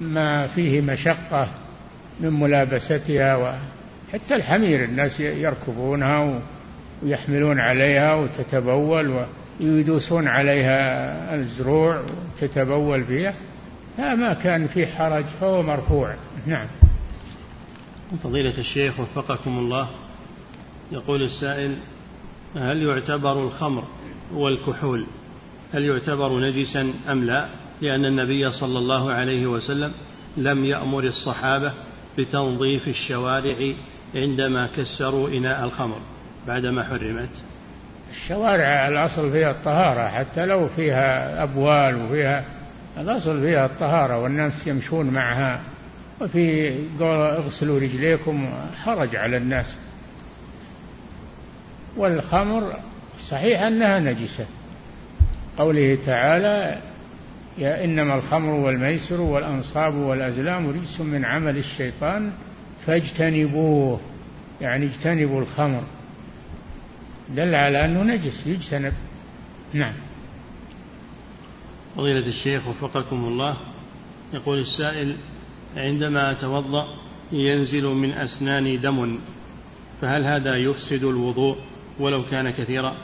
ما 0.00 0.46
فيه 0.46 0.80
مشقة 0.80 1.48
من 2.20 2.40
ملابستها 2.40 3.60
وحتى 4.10 4.34
الحمير 4.34 4.84
الناس 4.84 5.20
يركبونها 5.20 6.40
ويحملون 7.02 7.60
عليها 7.60 8.14
وتتبول 8.14 9.24
ويدوسون 9.60 10.28
عليها 10.28 11.34
الزروع 11.34 12.02
وتتبول 12.36 13.04
فيها. 13.04 13.34
ما 13.98 14.32
كان 14.32 14.66
فيه 14.66 14.86
حرج 14.86 15.24
فهو 15.40 15.62
مرفوع. 15.62 16.14
نعم. 16.46 16.66
فضيلة 18.24 18.58
الشيخ 18.58 19.00
وفقكم 19.00 19.58
الله 19.58 19.88
يقول 20.92 21.22
السائل 21.22 21.76
هل 22.56 22.82
يعتبر 22.82 23.44
الخمر 23.44 23.84
والكحول 24.34 25.06
هل 25.74 25.84
يعتبر 25.84 26.40
نجسا 26.40 26.92
أم 27.08 27.24
لا؟ 27.24 27.48
لأن 27.80 28.04
النبي 28.04 28.50
صلى 28.50 28.78
الله 28.78 29.12
عليه 29.12 29.46
وسلم 29.46 29.92
لم 30.36 30.64
يأمر 30.64 31.04
الصحابة 31.04 31.72
بتنظيف 32.18 32.88
الشوارع 32.88 33.74
عندما 34.14 34.68
كسروا 34.76 35.28
إناء 35.28 35.64
الخمر 35.64 35.98
بعدما 36.46 36.84
حرمت. 36.84 37.30
الشوارع 38.10 38.88
الأصل 38.88 39.32
فيها 39.32 39.50
الطهارة 39.50 40.08
حتى 40.08 40.46
لو 40.46 40.68
فيها 40.68 41.42
أبوال 41.42 42.02
وفيها 42.02 42.44
الأصل 42.98 43.40
فيها 43.40 43.66
الطهارة 43.66 44.18
والناس 44.18 44.66
يمشون 44.66 45.06
معها. 45.06 45.60
وفي 46.20 46.74
اغسلوا 47.00 47.80
رجليكم 47.80 48.50
حرج 48.84 49.16
على 49.16 49.36
الناس. 49.36 49.76
والخمر 51.96 52.74
صحيح 53.30 53.62
أنها 53.62 53.98
نجسة. 53.98 54.46
قوله 55.58 55.98
تعالى 56.06 56.78
يا 57.58 57.84
إنما 57.84 58.14
الخمر 58.14 58.52
والميسر 58.52 59.20
والأنصاب 59.20 59.94
والأزلام 59.94 60.70
رجس 60.70 61.00
من 61.00 61.24
عمل 61.24 61.58
الشيطان 61.58 62.32
فاجتنبوه. 62.86 64.00
يعني 64.60 64.86
اجتنبوا 64.86 65.40
الخمر. 65.40 65.84
دل 67.28 67.54
على 67.54 67.84
أنه 67.84 68.02
نجس 68.02 68.46
يجتنب. 68.46 68.92
نعم. 69.72 69.94
فضيلة 71.96 72.26
الشيخ 72.26 72.68
وفقكم 72.68 73.24
الله 73.24 73.56
يقول 74.32 74.58
السائل 74.58 75.16
عندما 75.76 76.30
أتوضأ 76.30 76.94
ينزل 77.32 77.84
من 77.84 78.12
أسناني 78.12 78.76
دم 78.76 79.18
فهل 80.00 80.24
هذا 80.24 80.56
يفسد 80.56 81.04
الوضوء 81.04 81.56
ولو 82.00 82.24
كان 82.24 82.50
كثيرا؟ 82.50 82.96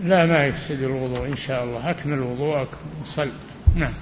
لا 0.00 0.26
ما 0.26 0.46
يفسد 0.46 0.82
الوضوء 0.82 1.28
إن 1.28 1.36
شاء 1.36 1.64
الله. 1.64 1.90
أكمل 1.90 2.20
وضوءك 2.20 2.68
وصل. 3.02 3.30
نعم. 3.74 3.94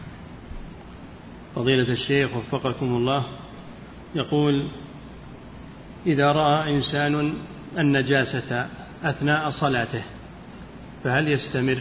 فضيلة 1.54 1.92
الشيخ 1.92 2.36
وفقكم 2.36 2.86
الله 2.86 3.24
يقول 4.14 4.68
إذا 6.06 6.32
رأى 6.32 6.76
إنسان 6.76 7.34
النجاسة 7.78 8.66
أثناء 9.04 9.50
صلاته 9.50 10.02
فهل 11.04 11.28
يستمر 11.28 11.78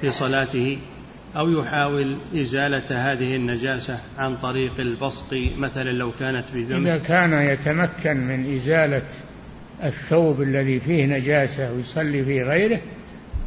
في 0.00 0.12
صلاته 0.12 0.78
أو 1.36 1.48
يحاول 1.48 2.16
إزالة 2.34 3.12
هذه 3.12 3.36
النجاسة 3.36 4.00
عن 4.18 4.36
طريق 4.36 4.80
البصق 4.80 5.50
مثلا 5.58 5.90
لو 5.90 6.12
كانت 6.12 6.44
بذنب؟ 6.54 6.86
إذا 6.86 6.98
كان 6.98 7.32
يتمكن 7.32 8.16
من 8.16 8.56
إزالة 8.56 9.02
الثوب 9.84 10.42
الذي 10.42 10.80
فيه 10.80 11.06
نجاسة 11.06 11.72
ويصلي 11.72 12.24
في 12.24 12.42
غيره 12.42 12.80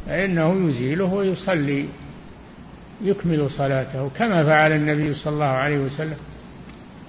فإنه 0.06 0.68
يزيله 0.68 1.04
ويصلي 1.04 1.86
يكمل 3.02 3.50
صلاته 3.50 4.08
كما 4.08 4.44
فعل 4.44 4.72
النبي 4.72 5.14
صلى 5.14 5.32
الله 5.32 5.44
عليه 5.44 5.78
وسلم. 5.78 6.16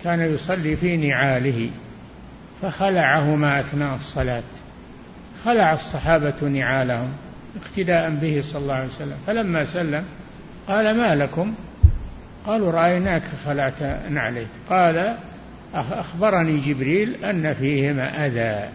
كان 0.03 0.21
يصلي 0.33 0.75
في 0.75 0.97
نعاله 0.97 1.69
فخلعهما 2.61 3.59
أثناء 3.59 3.95
الصلاة. 3.95 4.43
خلع 5.43 5.73
الصحابة 5.73 6.47
نعالهم 6.47 7.09
اقتداء 7.61 8.09
به 8.09 8.41
صلى 8.41 8.61
الله 8.61 8.73
عليه 8.73 8.87
وسلم. 8.87 9.17
فلما 9.27 9.65
سلم 9.65 10.03
قال 10.67 10.97
ما 10.97 11.15
لكم؟ 11.15 11.53
قالوا 12.45 12.71
رأيناك 12.71 13.23
خلعت 13.45 13.83
نعليك. 14.09 14.47
قال 14.69 15.15
أخبرني 15.73 16.57
جبريل 16.57 17.25
أن 17.25 17.53
فيهما 17.53 18.25
أذى. 18.25 18.69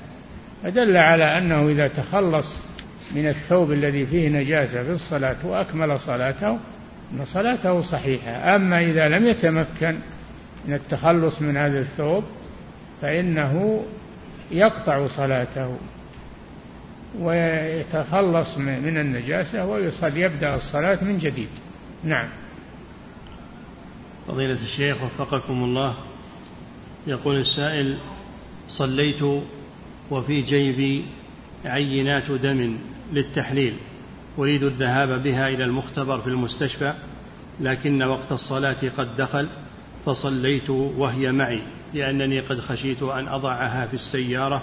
فدل 0.63 0.97
على 0.97 1.39
أنه 1.39 1.69
إذا 1.69 1.89
تخلص 1.89 2.47
من 3.15 3.29
الثوب 3.29 3.73
الذي 3.73 4.07
فيه 4.07 4.29
نجاسة 4.29 4.83
في 4.83 4.91
الصلاة 4.91 5.47
وأكمل 5.47 6.01
صلاته 6.01 6.59
أن 7.13 7.25
صلاته 7.25 7.83
صحيحة. 7.83 8.57
أما 8.57 8.81
إذا 8.81 9.09
لم 9.09 9.27
يتمكن 9.27 9.97
من 10.67 10.75
التخلص 10.75 11.43
من 11.43 11.57
هذا 11.57 11.81
الثوب 11.81 12.25
فإنه 13.03 13.85
يقطع 14.51 15.07
صلاته 15.07 15.77
ويتخلص 17.19 18.59
من 18.59 18.99
النجاسة 18.99 19.67
ويصل 19.67 20.17
يبدأ 20.17 20.55
الصلاة 20.55 21.05
من 21.05 21.19
جديد. 21.19 21.49
نعم. 22.05 22.29
فضيلة 24.29 24.59
الشيخ 24.63 25.03
وفقكم 25.03 25.65
الله 25.65 25.95
يقول 27.07 27.37
السائل 27.37 27.97
صليت 28.69 29.23
وفي 30.11 30.43
جيبي 30.43 31.05
عينات 31.65 32.31
دم 32.31 32.79
للتحليل 33.13 33.77
أريد 34.39 34.63
الذهاب 34.63 35.23
بها 35.23 35.49
إلى 35.49 35.65
المختبر 35.65 36.21
في 36.21 36.27
المستشفى 36.27 36.95
لكن 37.61 38.03
وقت 38.03 38.33
الصلاة 38.33 38.91
قد 38.97 39.17
دخل. 39.17 39.49
فصليت 40.07 40.71
وهي 40.71 41.33
معي 41.33 41.63
لأنني 41.95 42.41
قد 42.41 42.61
خشيت 42.61 43.03
أن 43.03 43.29
أضعها 43.29 43.87
في 43.87 43.95
السيارة 43.95 44.63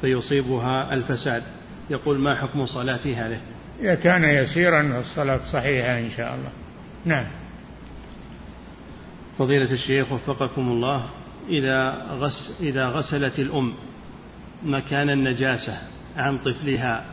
فيصيبها 0.00 0.94
الفساد. 0.94 1.42
يقول 1.90 2.18
ما 2.18 2.34
حكم 2.34 2.66
صلاتي 2.66 3.16
هذه؟ 3.16 3.40
إذا 3.80 3.94
كان 3.94 4.24
يسيرا 4.24 4.82
فالصلاة 4.82 5.40
صحيحة 5.52 5.98
إن 5.98 6.10
شاء 6.10 6.34
الله. 6.34 6.50
نعم. 7.04 7.26
فضيلة 9.38 9.72
الشيخ 9.72 10.12
وفقكم 10.12 10.68
الله 10.68 11.06
إذا, 11.48 12.06
غس 12.10 12.56
إذا 12.60 12.86
غسلت 12.86 13.38
الأم 13.38 13.72
مكان 14.64 15.10
النجاسة 15.10 15.78
عن 16.16 16.38
طفلها 16.38 17.04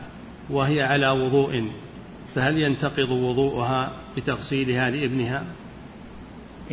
وهي 0.50 0.82
على 0.82 1.10
وضوء 1.10 1.70
فهل 2.34 2.58
ينتقض 2.58 3.10
وضوءها 3.10 3.92
بتغسيلها 4.16 4.90
لابنها 4.90 5.44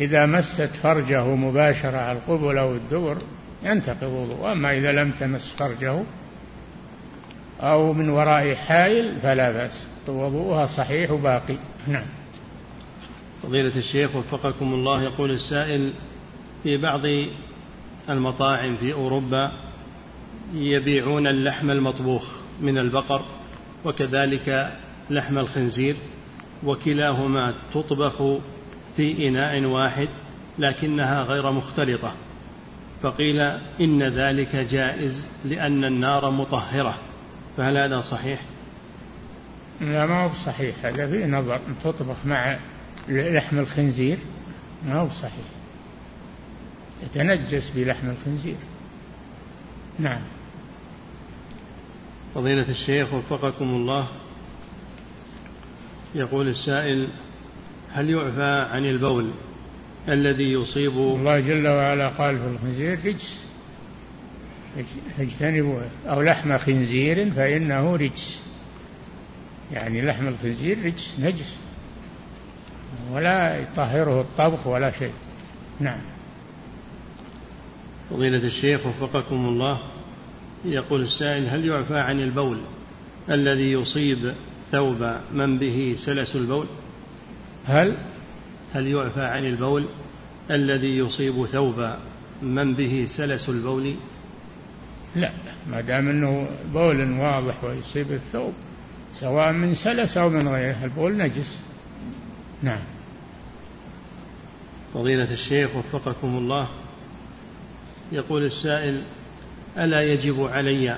إذا 0.00 0.26
مست 0.26 0.70
فرجه 0.82 1.24
مباشرة 1.24 2.12
القبل 2.12 2.58
أو 2.58 2.74
الدبر 2.74 3.18
ينتقض 3.62 4.02
وضوء 4.02 4.52
أما 4.52 4.78
إذا 4.78 4.92
لم 4.92 5.10
تمس 5.10 5.54
فرجه 5.58 6.02
أو 7.60 7.92
من 7.92 8.08
وراء 8.08 8.54
حائل 8.54 9.20
فلا 9.22 9.50
بأس. 9.50 9.86
وضوءها 10.08 10.66
صحيح 10.66 11.12
باقي 11.12 11.56
نعم. 11.88 12.06
فضيلة 13.42 13.76
الشيخ 13.76 14.16
وفقكم 14.16 14.74
الله 14.74 15.02
يقول 15.02 15.30
السائل 15.30 15.92
في 16.62 16.76
بعض 16.76 17.00
المطاعم 18.10 18.76
في 18.76 18.92
أوروبا 18.92 19.52
يبيعون 20.54 21.26
اللحم 21.26 21.70
المطبوخ 21.70 22.22
من 22.60 22.78
البقر 22.78 23.24
وكذلك 23.84 24.72
لحم 25.10 25.38
الخنزير 25.38 25.96
وكلاهما 26.64 27.54
تطبخ 27.74 28.40
في 28.96 29.28
إناء 29.28 29.64
واحد 29.64 30.08
لكنها 30.58 31.22
غير 31.22 31.52
مختلطة 31.52 32.14
فقيل 33.02 33.40
إن 33.80 34.02
ذلك 34.02 34.56
جائز 34.56 35.28
لأن 35.44 35.84
النار 35.84 36.30
مطهرة 36.30 36.98
فهل 37.56 37.78
هذا 37.78 38.00
صحيح؟ 38.00 38.40
لا 39.80 40.06
ما 40.06 40.24
هو 40.24 40.28
بصحيح 40.28 40.84
هذا 40.84 41.10
فيه 41.10 41.26
نظر 41.26 41.60
تطبخ 41.82 42.26
مع 42.26 42.58
لحم 43.08 43.58
الخنزير 43.58 44.18
ما 44.84 45.00
هو 45.00 45.06
بصحيح 45.06 45.44
يتنجس 47.02 47.70
بلحم 47.76 48.10
الخنزير 48.10 48.56
نعم 49.98 50.20
فضيلة 52.34 52.70
الشيخ 52.70 53.14
وفقكم 53.14 53.64
الله 53.64 54.08
يقول 56.14 56.48
السائل 56.48 57.08
هل 57.92 58.10
يعفى 58.10 58.68
عن 58.72 58.84
البول 58.84 59.30
الذي 60.08 60.52
يصيب 60.52 60.92
الله 60.92 61.40
جل 61.40 61.68
وعلا 61.68 62.08
قال 62.08 62.38
في 62.38 62.46
الخنزير 62.46 62.98
رجس. 63.04 63.44
اجتنبوا 65.18 65.80
أو 66.06 66.22
لحم 66.22 66.58
خنزير 66.58 67.30
فإنه 67.30 67.96
رجس. 67.96 68.42
يعني 69.72 70.02
لحم 70.02 70.28
الخنزير 70.28 70.78
رجس 70.84 71.16
نجس. 71.18 71.58
ولا 73.12 73.58
يطهره 73.60 74.20
الطبخ 74.20 74.66
ولا 74.66 74.90
شيء. 74.98 75.12
نعم. 75.80 76.00
فضيلة 78.10 78.44
الشيخ 78.44 78.86
وفقكم 78.86 79.46
الله 79.46 79.78
يقول 80.64 81.02
السائل 81.02 81.48
هل 81.48 81.68
يعفى 81.68 81.98
عن 81.98 82.20
البول 82.20 82.60
الذي 83.30 83.72
يصيب 83.72 84.34
ثوب 84.72 85.16
من 85.32 85.58
به 85.58 85.96
سلس 86.06 86.36
البول؟ 86.36 86.66
هل؟ 87.66 87.96
هل 88.74 88.86
يعفى 88.86 89.22
عن 89.22 89.44
البول 89.44 89.86
الذي 90.50 90.98
يصيب 90.98 91.46
ثوب 91.46 91.94
من 92.42 92.74
به 92.74 93.06
سلس 93.16 93.48
البول؟ 93.48 93.94
لا 95.16 95.30
ما 95.70 95.80
دام 95.80 96.08
إنه 96.08 96.48
بول 96.72 97.18
واضح 97.18 97.64
ويصيب 97.64 98.12
الثوب 98.12 98.52
سواء 99.20 99.52
من 99.52 99.74
سلس 99.74 100.16
أو 100.16 100.28
من 100.28 100.48
غيره 100.48 100.84
البول 100.84 101.16
نجس. 101.16 101.60
نعم. 102.62 102.80
فضيلة 104.94 105.32
الشيخ 105.32 105.76
وفقكم 105.76 106.36
الله 106.36 106.68
يقول 108.12 108.44
السائل 108.44 109.02
ألا 109.78 110.02
يجب 110.02 110.42
علي 110.42 110.96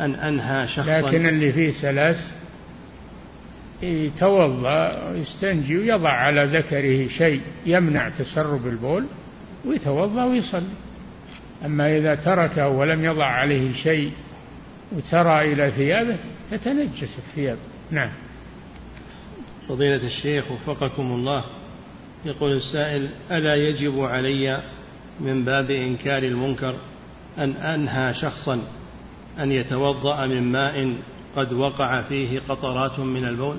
أن 0.00 0.14
أنهى 0.14 0.68
شخصا؟ 0.68 1.00
لكن 1.00 1.26
اللي 1.26 1.52
فيه 1.52 1.72
سلس 1.72 2.37
يتوضأ 3.82 5.08
ويستنجي 5.10 5.78
ويضع 5.78 6.10
على 6.10 6.44
ذكره 6.44 7.08
شيء 7.08 7.40
يمنع 7.66 8.08
تسرب 8.08 8.66
البول 8.66 9.04
ويتوضأ 9.64 10.24
ويصلي. 10.24 10.74
أما 11.64 11.96
إذا 11.96 12.14
تركه 12.14 12.68
ولم 12.68 13.04
يضع 13.04 13.26
عليه 13.26 13.72
شيء 13.72 14.12
وترى 14.92 15.52
إلى 15.52 15.70
ثيابه 15.70 16.16
تتنجس 16.50 17.18
الثياب. 17.18 17.58
نعم. 17.90 18.10
فضيلة 19.68 20.06
الشيخ 20.06 20.50
وفقكم 20.50 21.02
الله 21.12 21.44
يقول 22.24 22.52
السائل 22.52 23.10
ألا 23.30 23.54
يجب 23.54 24.00
علي 24.00 24.62
من 25.20 25.44
باب 25.44 25.70
إنكار 25.70 26.22
المنكر 26.22 26.74
أن 27.38 27.50
أنهى 27.50 28.14
شخصا 28.14 28.62
أن 29.38 29.52
يتوضأ 29.52 30.26
من 30.26 30.52
ماء 30.52 30.96
قد 31.38 31.52
وقع 31.52 32.02
فيه 32.02 32.40
قطرات 32.48 32.98
من 32.98 33.24
البول؟ 33.24 33.56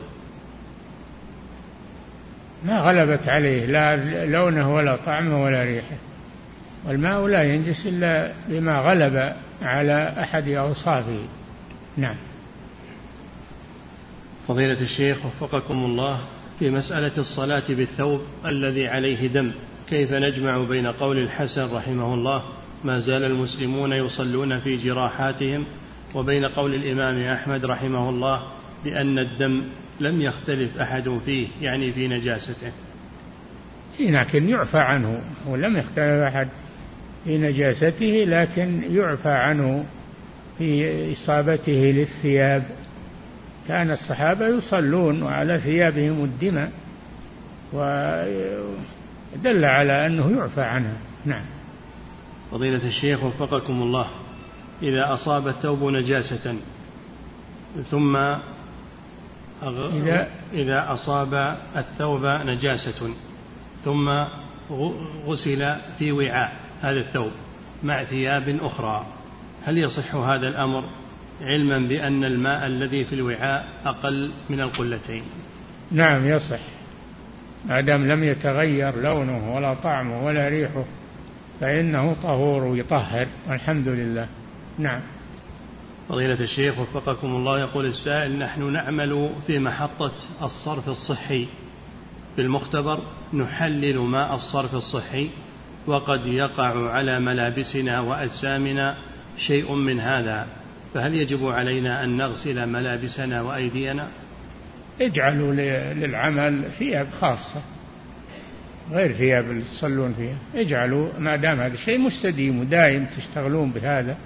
ما 2.66 2.80
غلبت 2.80 3.28
عليه 3.28 3.66
لا 3.66 4.26
لونه 4.26 4.76
ولا 4.76 4.96
طعمه 4.96 5.44
ولا 5.44 5.64
ريحه. 5.64 5.98
والماء 6.88 7.28
لا 7.28 7.44
ينجس 7.44 7.86
إلا 7.86 8.32
بما 8.48 8.80
غلب 8.80 9.34
على 9.62 10.14
أحد 10.20 10.48
أوصافه. 10.48 11.20
نعم. 11.98 12.16
فضيلة 14.48 14.82
الشيخ 14.82 15.18
وفقكم 15.26 15.78
الله 15.78 16.20
في 16.60 16.70
مسألة 16.70 17.12
الصلاة 17.18 17.64
بالثوب 17.70 18.22
الذي 18.46 18.88
عليه 18.88 19.28
دم 19.28 19.52
كيف 19.90 20.14
نجمع 20.14 20.64
بين 20.64 20.88
قول 20.88 21.18
الحسن 21.18 21.76
رحمه 21.76 22.14
الله 22.14 22.44
ما 22.84 23.00
زال 23.00 23.24
المسلمون 23.24 23.94
يصلون 23.94 24.60
في 24.60 24.76
جراحاتهم 24.76 25.66
وبين 26.16 26.46
قول 26.46 26.76
الإمام 26.76 27.22
أحمد 27.22 27.66
رحمه 27.66 28.10
الله 28.10 28.44
بأن 28.84 29.20
الدم 29.20 29.64
لم 30.00 30.22
يختلف 30.22 30.78
أحد 30.78 31.20
فيه 31.26 31.48
يعني 31.62 31.92
في 31.92 32.08
نجاسته. 32.08 32.72
لكن 34.00 34.50
يعفى 34.50 34.78
عنه 34.78 35.22
ولم 35.48 35.78
يختلف 35.78 36.00
أحد 36.00 36.48
في 37.24 37.38
نجاسته 37.38 38.26
لكن 38.28 38.84
يعفى 38.92 39.30
عنه 39.30 39.86
في 40.58 41.14
إصابته 41.14 41.72
للثياب. 41.72 42.64
كان 43.68 43.92
الصحابة 43.92 44.48
يصلون 44.48 45.24
وعلى 45.24 45.60
ثيابهم 45.60 46.24
الدماء 46.24 46.72
ودل 47.74 49.66
على 49.66 50.06
أنه 50.06 50.32
يعفى 50.38 50.62
عنها 50.62 50.98
نعم. 51.26 51.46
فضيلة 52.52 52.88
الشيخ 52.88 53.24
وفقكم 53.24 53.82
الله. 53.82 54.08
إذا 54.84 55.14
أصاب 55.14 55.48
الثوب 55.48 55.84
نجاسة. 55.84 56.56
ثم 57.92 58.16
إذا 59.66 60.28
إذا 60.54 60.94
أصاب 60.94 61.58
الثوب 61.76 62.26
نجاسة. 62.26 63.10
ثم 63.86 64.10
غسل 65.26 65.76
في 66.00 66.12
وعاء 66.12 66.54
هذا 66.82 67.00
الثوب 67.00 67.32
مع 67.84 68.04
ثياب 68.04 68.60
أخرى. 68.62 69.06
هل 69.66 69.78
يصح 69.78 70.16
هذا 70.16 70.48
الأمر 70.48 70.84
علما 71.42 71.80
بأن 71.80 72.24
الماء 72.24 72.68
الذي 72.68 73.06
في 73.06 73.16
الوعاء 73.16 73.68
أقل 73.86 74.32
من 74.50 74.62
القلتين؟ 74.62 75.24
نعم 75.92 76.28
يصح. 76.28 76.60
ما 77.66 77.82
دام 77.82 78.12
لم 78.12 78.24
يتغير 78.24 78.96
لونه 79.02 79.56
ولا 79.56 79.74
طعمه 79.74 80.26
ولا 80.26 80.50
ريحه 80.50 80.86
فإنه 81.60 82.16
طهور 82.24 82.64
ويطهر 82.64 83.28
والحمد 83.50 83.88
لله. 83.88 84.28
نعم. 84.80 85.02
فضيلة 86.10 86.40
الشيخ 86.40 86.80
وفقكم 86.80 87.28
الله 87.28 87.60
يقول 87.60 87.86
السائل 87.86 88.40
نحن 88.40 88.74
نعمل 88.74 89.30
في 89.48 89.60
محطة 89.60 90.12
الصرف 90.42 90.90
الصحي 90.90 91.48
بالمختبر 92.38 93.00
نحلل 93.34 94.00
ماء 94.00 94.36
الصرف 94.36 94.76
الصحي 94.76 95.30
وقد 95.88 96.26
يقع 96.26 96.92
على 96.92 97.20
ملابسنا 97.20 98.00
وأجسامنا 98.00 98.96
شيء 99.38 99.74
من 99.74 100.00
هذا. 100.00 100.48
فهل 100.94 101.22
يجب 101.22 101.48
علينا 101.48 102.04
أن 102.04 102.18
نغسل 102.18 102.70
ملابسنا 102.70 103.42
وأيدينا؟ 103.42 104.08
اجعلوا 105.02 105.54
للعمل 105.94 106.64
ثياب 106.80 107.08
خاصة 107.22 107.62
غير 108.92 109.14
ثياب 109.14 109.52
اللي 109.52 109.62
تصلون 109.62 110.14
فيها. 110.14 110.38
اجعلوا 110.56 111.10
ما 111.20 111.36
دام 111.36 111.60
هذا 111.60 111.74
الشيء 111.74 112.00
مستديم 112.00 112.60
ودائم 112.60 113.06
تشتغلون 113.06 113.72
بهذا 113.72 114.18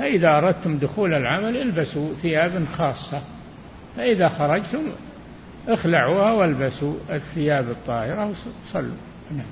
فإذا 0.00 0.38
أردتم 0.38 0.78
دخول 0.78 1.14
العمل 1.14 1.56
البسوا 1.56 2.14
ثياب 2.14 2.64
خاصة 2.64 3.22
فإذا 3.96 4.28
خرجتم 4.28 4.82
اخلعوها 5.68 6.32
والبسوا 6.32 6.94
الثياب 7.10 7.70
الطاهرة 7.70 8.26
وصلوا. 8.26 8.96
نعم. 9.30 9.46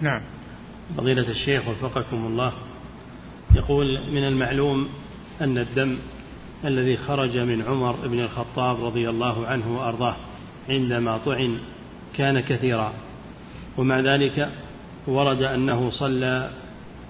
نعم. 0.00 0.20
فضيلة 0.96 1.30
الشيخ 1.30 1.68
وفقكم 1.68 2.26
الله 2.26 2.52
يقول 3.54 3.86
من 4.12 4.28
المعلوم 4.28 4.88
أن 5.40 5.58
الدم 5.58 5.98
الذي 6.64 6.96
خرج 6.96 7.38
من 7.38 7.62
عمر 7.62 7.96
بن 8.06 8.20
الخطاب 8.20 8.84
رضي 8.84 9.08
الله 9.08 9.46
عنه 9.46 9.76
وأرضاه 9.76 10.16
عندما 10.68 11.18
طعن 11.18 11.58
كان 12.16 12.40
كثيرا 12.40 12.92
ومع 13.76 14.00
ذلك 14.00 14.48
ورد 15.06 15.42
أنه 15.42 15.90
صلى 15.90 16.50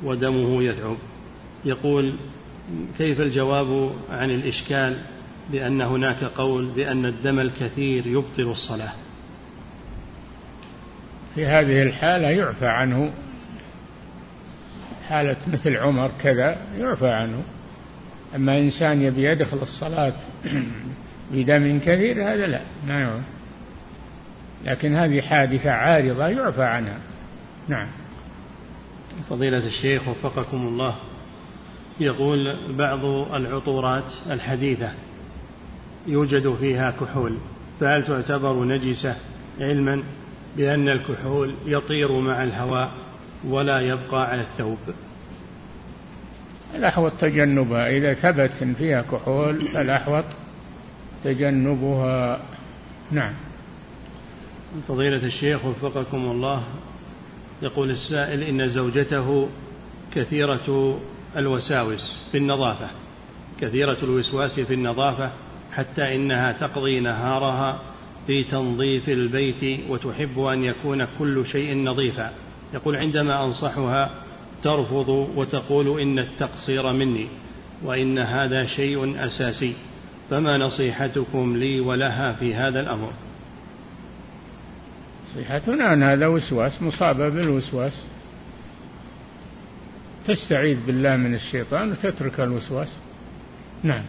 ودمه 0.02 0.62
يذعب. 0.62 0.96
يقول 1.64 2.14
كيف 2.98 3.20
الجواب 3.20 3.92
عن 4.10 4.30
الإشكال 4.30 4.96
بأن 5.52 5.80
هناك 5.80 6.24
قول 6.24 6.66
بأن 6.66 7.06
الدم 7.06 7.38
الكثير 7.40 8.06
يبطل 8.06 8.50
الصلاة؟ 8.50 8.92
في 11.34 11.46
هذه 11.46 11.82
الحالة 11.82 12.28
يعفى 12.28 12.66
عنه. 12.66 13.12
حالة 15.08 15.36
مثل 15.46 15.76
عمر 15.76 16.10
كذا 16.22 16.58
يعفى 16.78 17.08
عنه. 17.08 17.42
أما 18.34 18.58
إنسان 18.58 19.02
يبي 19.02 19.22
يدخل 19.22 19.58
الصلاة 19.58 20.14
بدم 21.32 21.78
كثير 21.78 22.32
هذا 22.32 22.46
لا 22.46 22.60
ما 22.86 23.00
يعفى 23.00 23.22
لكن 24.64 24.96
هذه 24.96 25.20
حادثة 25.20 25.70
عارضة 25.70 26.26
يعفى 26.28 26.62
عنها. 26.62 26.98
نعم. 27.68 27.86
فضيلة 29.30 29.66
الشيخ 29.66 30.08
وفقكم 30.08 30.56
الله. 30.56 30.94
يقول 32.00 32.56
بعض 32.76 33.04
العطورات 33.34 34.12
الحديثة 34.30 34.92
يوجد 36.06 36.54
فيها 36.54 36.90
كحول 36.90 37.38
فهل 37.80 38.04
تعتبر 38.06 38.64
نجسة 38.64 39.16
علما 39.60 40.02
بأن 40.56 40.88
الكحول 40.88 41.54
يطير 41.66 42.12
مع 42.20 42.44
الهواء 42.44 42.90
ولا 43.48 43.80
يبقى 43.80 44.30
على 44.30 44.40
الثوب؟ 44.40 44.78
الأحوط 46.74 47.12
تجنبها 47.12 47.88
إذا 47.88 48.14
ثبت 48.14 48.76
فيها 48.78 49.02
كحول 49.02 49.68
فالأحوط 49.68 50.24
تجنبها. 51.24 52.40
نعم. 53.10 53.32
فضيلة 54.88 55.26
الشيخ 55.26 55.64
وفقكم 55.64 56.16
الله 56.16 56.64
يقول 57.62 57.90
السائل 57.90 58.42
إن 58.42 58.68
زوجته 58.68 59.48
كثيرة 60.14 60.98
الوساوس 61.36 62.28
في 62.32 62.38
النظافة 62.38 62.90
كثيرة 63.60 63.98
الوسواس 64.02 64.60
في 64.60 64.74
النظافة 64.74 65.30
حتى 65.72 66.14
إنها 66.14 66.52
تقضي 66.52 67.00
نهارها 67.00 67.80
في 68.26 68.44
تنظيف 68.44 69.08
البيت 69.08 69.80
وتحب 69.88 70.40
أن 70.40 70.64
يكون 70.64 71.06
كل 71.18 71.46
شيء 71.46 71.76
نظيفا. 71.84 72.32
يقول 72.74 72.96
عندما 72.96 73.44
أنصحها 73.44 74.10
ترفض 74.62 75.08
وتقول 75.36 76.00
إن 76.00 76.18
التقصير 76.18 76.92
مني 76.92 77.28
وإن 77.82 78.18
هذا 78.18 78.66
شيء 78.66 79.26
أساسي 79.26 79.74
فما 80.30 80.58
نصيحتكم 80.58 81.56
لي 81.56 81.80
ولها 81.80 82.32
في 82.32 82.54
هذا 82.54 82.80
الأمر؟ 82.80 83.12
نصيحتنا 85.34 85.92
أن 85.92 86.02
هذا 86.02 86.26
وسواس 86.26 86.82
مصابة 86.82 87.28
بالوسواس. 87.28 88.04
تستعيذ 90.26 90.86
بالله 90.86 91.16
من 91.16 91.34
الشيطان 91.34 91.92
وتترك 91.92 92.40
الوسواس. 92.40 92.98
نعم. 93.82 94.02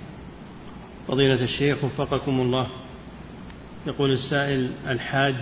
فضيلة 1.07 1.43
الشيخ 1.43 1.84
وفقكم 1.84 2.41
الله. 2.41 2.67
يقول 3.88 4.11
السائل 4.11 4.71
الحاج 4.88 5.36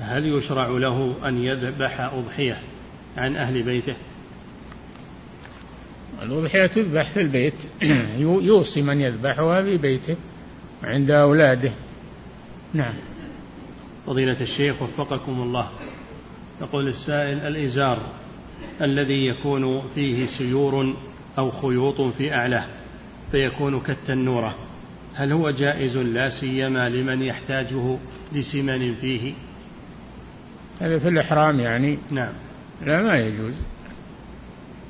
هل 0.00 0.26
يشرع 0.26 0.68
له 0.68 1.28
أن 1.28 1.38
يذبح 1.38 2.00
أضحية 2.00 2.58
عن 3.16 3.36
أهل 3.36 3.62
بيته؟ 3.62 3.96
الأضحية 6.22 6.66
تذبح 6.66 7.12
في 7.12 7.20
البيت. 7.20 7.54
يوصي 8.20 8.82
من 8.82 9.00
يذبحها 9.00 9.62
في 9.62 9.76
بيته 9.76 10.16
عند 10.84 11.10
أولاده. 11.10 11.72
نعم. 12.74 12.94
فضيلة 14.08 14.40
الشيخ 14.40 14.82
وفقكم 14.82 15.42
الله. 15.42 15.68
يقول 16.60 16.88
السائل 16.88 17.38
الإزار 17.38 17.98
الذي 18.82 19.26
يكون 19.26 19.82
فيه 19.94 20.26
سيور 20.38 20.96
أو 21.38 21.50
خيوط 21.50 22.00
في 22.00 22.34
أعلاه 22.34 22.66
فيكون 23.30 23.80
كالتنورة 23.80 24.54
هل 25.14 25.32
هو 25.32 25.50
جائز؟ 25.50 25.96
لا 25.96 26.30
سيما 26.40 26.88
لمن 26.88 27.22
يحتاجه 27.22 27.98
لسمن 28.32 28.94
فيه. 28.94 29.32
هذا 30.80 30.98
في 30.98 31.08
الإحرام 31.08 31.60
يعني. 31.60 31.98
نعم. 32.10 32.32
لا 32.86 33.02
ما 33.02 33.18
يجوز. 33.18 33.54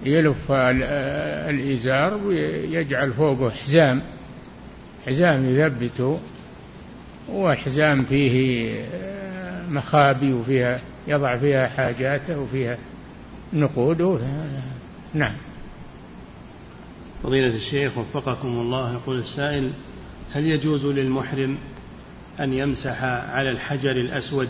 يلف 0.05 0.53
الإزار 1.51 2.15
ويجعل 2.15 3.13
فوقه 3.13 3.51
حزام 3.51 4.03
حزام 5.07 5.45
يثبته 5.45 6.21
وحزام 7.29 8.05
فيه 8.05 8.75
مخابي 9.71 10.33
وفيها 10.33 10.81
يضع 11.09 11.37
فيها 11.37 11.69
حاجاته 11.69 12.41
وفيها 12.41 12.79
نقوده. 13.53 14.19
نعم. 15.15 15.35
فضيلة 17.23 17.55
الشيخ 17.55 17.99
وفقكم 17.99 18.49
الله 18.49 18.93
يقول 18.93 19.19
السائل 19.19 19.71
هل 20.33 20.45
يجوز 20.45 20.87
للمحرم 20.87 21.59
أن 22.41 22.53
يمسح 22.53 23.03
على 23.05 23.51
الحجر 23.51 23.91
الأسود 23.91 24.49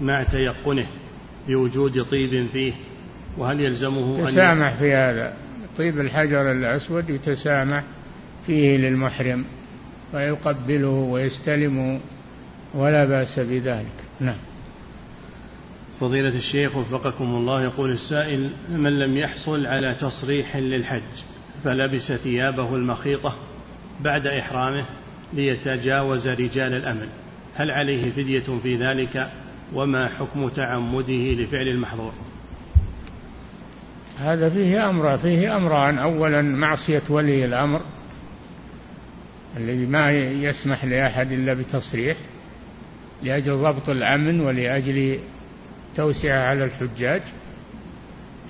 مع 0.00 0.22
تيقنه 0.22 0.86
بوجود 1.48 2.02
طيب 2.04 2.46
فيه؟ 2.52 2.72
وهل 3.38 3.60
يلزمه 3.60 4.18
أن 4.18 4.26
تسامح 4.26 4.74
في 4.74 4.94
هذا. 4.94 5.36
طيب 5.78 6.00
الحجر 6.00 6.52
الأسود 6.52 7.10
يتسامح 7.10 7.82
فيه 8.46 8.76
للمحرم. 8.76 9.44
ويقبله 10.14 10.88
ويستلمه 10.88 12.00
ولا 12.74 13.04
بأس 13.04 13.38
بذلك. 13.38 13.92
نعم. 14.20 14.36
فضيلة 16.00 16.36
الشيخ 16.36 16.76
وفقكم 16.76 17.24
الله 17.24 17.62
يقول 17.62 17.90
السائل 17.90 18.50
من 18.68 18.98
لم 18.98 19.16
يحصل 19.16 19.66
على 19.66 19.94
تصريح 19.94 20.56
للحج 20.56 21.02
فلبس 21.64 22.12
ثيابه 22.12 22.76
المخيطة 22.76 23.34
بعد 24.00 24.26
إحرامه 24.26 24.84
ليتجاوز 25.32 26.28
رجال 26.28 26.74
الأمن 26.74 27.08
هل 27.54 27.70
عليه 27.70 28.00
فدية 28.00 28.58
في 28.62 28.76
ذلك؟ 28.76 29.28
وما 29.74 30.08
حكم 30.08 30.48
تعمده 30.48 31.42
لفعل 31.42 31.68
المحظور؟ 31.68 32.12
هذا 34.18 34.50
فيه 34.50 34.90
أمر 34.90 35.18
فيه 35.18 35.56
أمران. 35.56 35.98
أولا 35.98 36.42
معصية 36.42 37.02
ولي 37.08 37.44
الأمر 37.44 37.80
الذي 39.56 39.86
ما 39.86 40.12
يسمح 40.12 40.84
لأحد 40.84 41.32
إلا 41.32 41.54
بتصريح 41.54 42.16
لأجل 43.22 43.52
ضبط 43.52 43.88
الأمن 43.88 44.40
ولأجل 44.40 45.18
توسعة 45.96 46.38
على 46.38 46.64
الحجاج. 46.64 47.22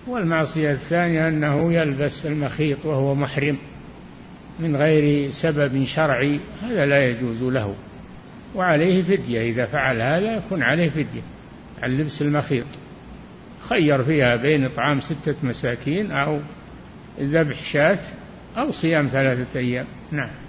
والمعصية 0.07 0.73
الثانية 0.73 1.29
أنه 1.29 1.73
يلبس 1.73 2.27
المخيط 2.27 2.85
وهو 2.85 3.15
محرم 3.15 3.59
من 4.61 4.77
غير 4.77 5.31
سبب 5.43 5.85
شرعي 5.85 6.41
هذا 6.62 6.87
لا 6.87 7.09
يجوز 7.09 7.43
له. 7.43 7.74
وعليه 8.55 9.03
فدية 9.03 9.51
إذا 9.51 9.66
فعل 9.66 10.01
هذا 10.01 10.37
يكون 10.37 10.62
عليه 10.62 10.91
فدية. 10.91 11.23
عن 11.83 11.99
لبس 11.99 12.23
المخيط. 12.23 12.66
خير 13.69 14.05
فيها 14.05 14.37
بين 14.37 14.65
إطعام 14.65 15.01
ستة 15.01 15.35
مساكين 15.43 16.11
أو 16.11 16.41
ذبح 17.20 17.73
شاة 17.73 17.99
أو 18.57 18.73
صيام 18.73 19.09
ثلاثة 19.09 19.61
أيام. 19.61 19.87
نعم. 20.11 20.41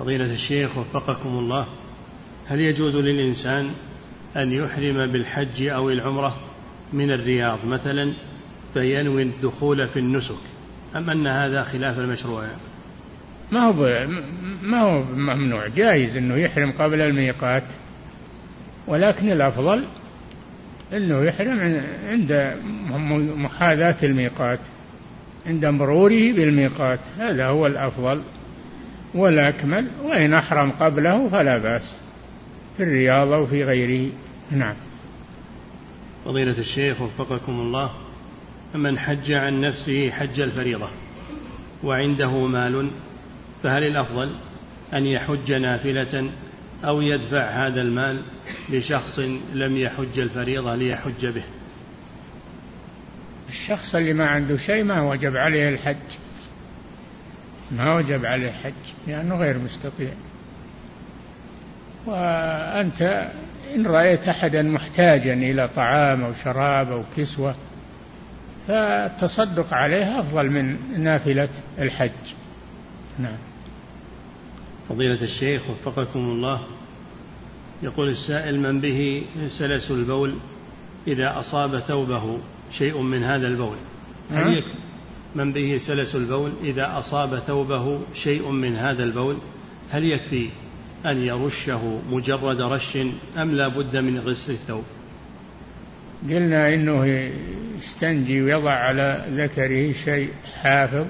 فضيلة 0.00 0.32
الشيخ 0.32 0.78
وفقكم 0.78 1.28
الله 1.28 1.66
هل 2.46 2.60
يجوز 2.60 2.96
للإنسان 2.96 3.70
أن 4.36 4.52
يحرم 4.52 5.12
بالحج 5.12 5.62
أو 5.62 5.90
العمرة 5.90 6.36
من 6.92 7.10
الرياض 7.10 7.58
مثلا 7.66 8.12
فينوي 8.74 9.22
الدخول 9.22 9.88
في 9.88 9.98
النسك 9.98 10.40
أم 10.96 11.10
أن 11.10 11.26
هذا 11.26 11.62
خلاف 11.64 11.98
المشروع؟ 11.98 12.44
ما 13.52 13.60
هو 13.60 14.06
ما 14.62 14.80
هو 14.80 15.02
ممنوع 15.02 15.66
جائز 15.66 16.16
أنه 16.16 16.34
يحرم 16.36 16.72
قبل 16.72 17.00
الميقات 17.00 17.64
ولكن 18.86 19.32
الأفضل 19.32 19.84
أنه 20.92 21.24
يحرم 21.24 21.82
عند 22.08 22.56
محاذاة 23.36 23.96
الميقات 24.02 24.60
عند 25.46 25.66
مروره 25.66 26.32
بالميقات 26.32 27.00
هذا 27.18 27.46
هو 27.46 27.66
الأفضل. 27.66 28.22
والأكمل 29.14 29.88
وإن 30.02 30.34
أحرم 30.34 30.70
قبله 30.70 31.28
فلا 31.28 31.58
بأس. 31.58 31.96
في 32.76 32.82
الرياض 32.82 33.32
أو 33.32 33.46
في 33.46 33.64
غيره. 33.64 34.12
نعم. 34.50 34.74
فضيلة 36.24 36.58
الشيخ 36.58 37.00
وفقكم 37.00 37.52
الله 37.52 37.90
من 38.74 38.98
حج 38.98 39.32
عن 39.32 39.60
نفسه 39.60 40.10
حج 40.10 40.40
الفريضة 40.40 40.88
وعنده 41.84 42.46
مال 42.46 42.90
فهل 43.62 43.82
الأفضل 43.82 44.34
أن 44.94 45.06
يحج 45.06 45.52
نافلة 45.52 46.30
أو 46.84 47.00
يدفع 47.00 47.66
هذا 47.66 47.80
المال 47.80 48.22
لشخص 48.70 49.18
لم 49.54 49.76
يحج 49.76 50.18
الفريضة 50.18 50.74
ليحج 50.74 51.26
به؟ 51.26 51.42
الشخص 53.48 53.94
اللي 53.94 54.12
ما 54.12 54.26
عنده 54.26 54.56
شيء 54.56 54.84
ما 54.84 55.02
وجب 55.02 55.36
عليه 55.36 55.68
الحج. 55.68 55.96
ما 57.76 57.94
وجب 57.94 58.24
عليه 58.24 58.48
الحج 58.48 58.72
لأنه 59.06 59.34
غير 59.34 59.58
مستطيع. 59.58 60.10
وأنت 62.06 63.30
إن 63.74 63.86
رأيت 63.86 64.28
أحدا 64.28 64.62
محتاجا 64.62 65.34
إلى 65.34 65.68
طعام 65.68 66.22
أو 66.22 66.32
شراب 66.44 66.92
أو 66.92 67.02
كسوة 67.16 67.54
فالتصدق 68.68 69.74
عليه 69.74 70.20
أفضل 70.20 70.50
من 70.50 71.00
نافلة 71.00 71.48
الحج. 71.78 72.34
نعم. 73.18 73.38
فضيلة 74.88 75.22
الشيخ 75.22 75.62
وفقكم 75.70 76.18
الله 76.18 76.60
يقول 77.82 78.08
السائل 78.08 78.60
من 78.60 78.80
به 78.80 79.24
سلس 79.58 79.90
البول 79.90 80.34
إذا 81.06 81.38
أصاب 81.40 81.78
ثوبه 81.78 82.38
شيء 82.78 83.02
من 83.02 83.24
هذا 83.24 83.46
البول؟ 83.46 83.76
هل 84.30 84.64
من 85.34 85.52
به 85.52 85.78
سلس 85.86 86.14
البول 86.14 86.52
إذا 86.64 86.98
أصاب 86.98 87.38
ثوبه 87.38 88.00
شيء 88.14 88.50
من 88.50 88.76
هذا 88.76 89.02
البول؟ 89.04 89.36
هل 89.90 90.04
يكفي 90.04 90.48
أن 91.06 91.16
يرشه 91.16 92.00
مجرد 92.10 92.60
رش 92.60 92.96
أم 93.36 93.54
لا 93.54 93.68
بد 93.68 93.96
من 93.96 94.18
غسل 94.18 94.52
الثوب؟ 94.52 94.84
قلنا 96.28 96.74
إنه 96.74 97.06
يستنجي 97.06 98.42
ويضع 98.42 98.72
على 98.72 99.24
ذكره 99.30 99.92
شيء 100.04 100.30
حافظ 100.62 101.06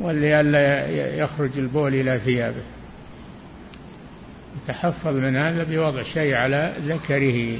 ولئلا 0.00 0.88
يخرج 1.16 1.58
البول 1.58 1.94
إلى 1.94 2.18
ثيابه. 2.18 2.62
يتحفظ 4.62 5.14
من 5.14 5.36
هذا 5.36 5.64
بوضع 5.64 6.02
شيء 6.02 6.34
على 6.34 6.74
ذكره 6.86 7.58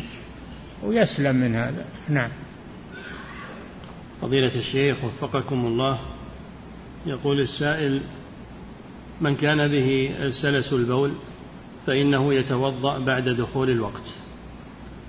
ويسلم 0.83 1.37
من 1.37 1.55
هذا. 1.55 1.85
نعم. 2.09 2.31
فضيلة 4.23 4.55
الشيخ 4.55 4.97
وفقكم 5.05 5.67
الله 5.67 5.99
يقول 7.07 7.41
السائل 7.41 8.01
من 9.21 9.37
كان 9.37 9.69
به 9.69 10.11
سلس 10.43 10.73
البول 10.73 11.13
فإنه 11.87 12.35
يتوضأ 12.35 12.99
بعد 12.99 13.29
دخول 13.29 13.71
الوقت. 13.71 14.15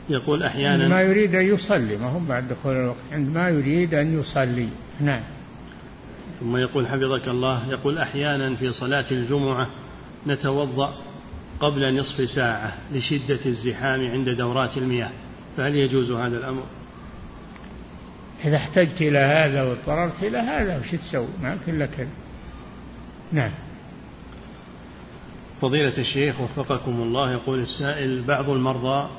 يقول 0.09 0.43
أحيانا 0.43 0.88
ما 0.88 1.01
يريد 1.01 1.35
أن 1.35 1.45
يصلي 1.45 1.97
ما 1.97 2.09
هو 2.09 2.19
بعد 2.19 2.47
دخول 2.47 2.75
الوقت 2.75 3.03
عندما 3.11 3.49
يريد 3.49 3.93
أن 3.93 4.19
يصلي. 4.19 4.67
نعم. 4.99 5.21
ثم 6.39 6.57
يقول 6.57 6.88
حفظك 6.88 7.27
الله 7.27 7.69
يقول 7.69 7.97
أحيانا 7.97 8.55
في 8.55 8.71
صلاة 8.71 9.05
الجمعة 9.11 9.67
نتوضأ 10.27 10.95
قبل 11.59 11.99
نصف 11.99 12.29
ساعة 12.29 12.77
لشدة 12.93 13.39
الزحام 13.45 14.07
عند 14.11 14.29
دورات 14.29 14.77
المياه 14.77 15.11
فهل 15.57 15.75
يجوز 15.75 16.11
هذا 16.11 16.38
الأمر؟ 16.38 16.63
إذا 18.45 18.57
احتجت 18.57 19.01
إلى 19.01 19.19
هذا 19.19 19.63
واضطررت 19.63 20.23
إلى 20.23 20.38
هذا 20.38 20.80
وش 20.80 20.91
تسوي؟ 20.91 21.27
ما 21.41 21.53
يمكن 21.53 21.80
لك 21.80 22.07
نعم 23.31 23.51
فضيلة 25.61 25.97
الشيخ 25.97 26.41
وفقكم 26.41 27.01
الله 27.01 27.31
يقول 27.31 27.59
السائل 27.59 28.22
بعض 28.22 28.49
المرضى 28.49 29.09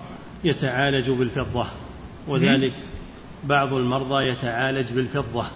يتعالج 0.44 1.11
بالفضة 1.11 1.66
وذلك 2.28 2.73
بعض 3.44 3.73
المرضى 3.73 4.28
يتعالج 4.28 4.93
بالفضة 4.93 5.47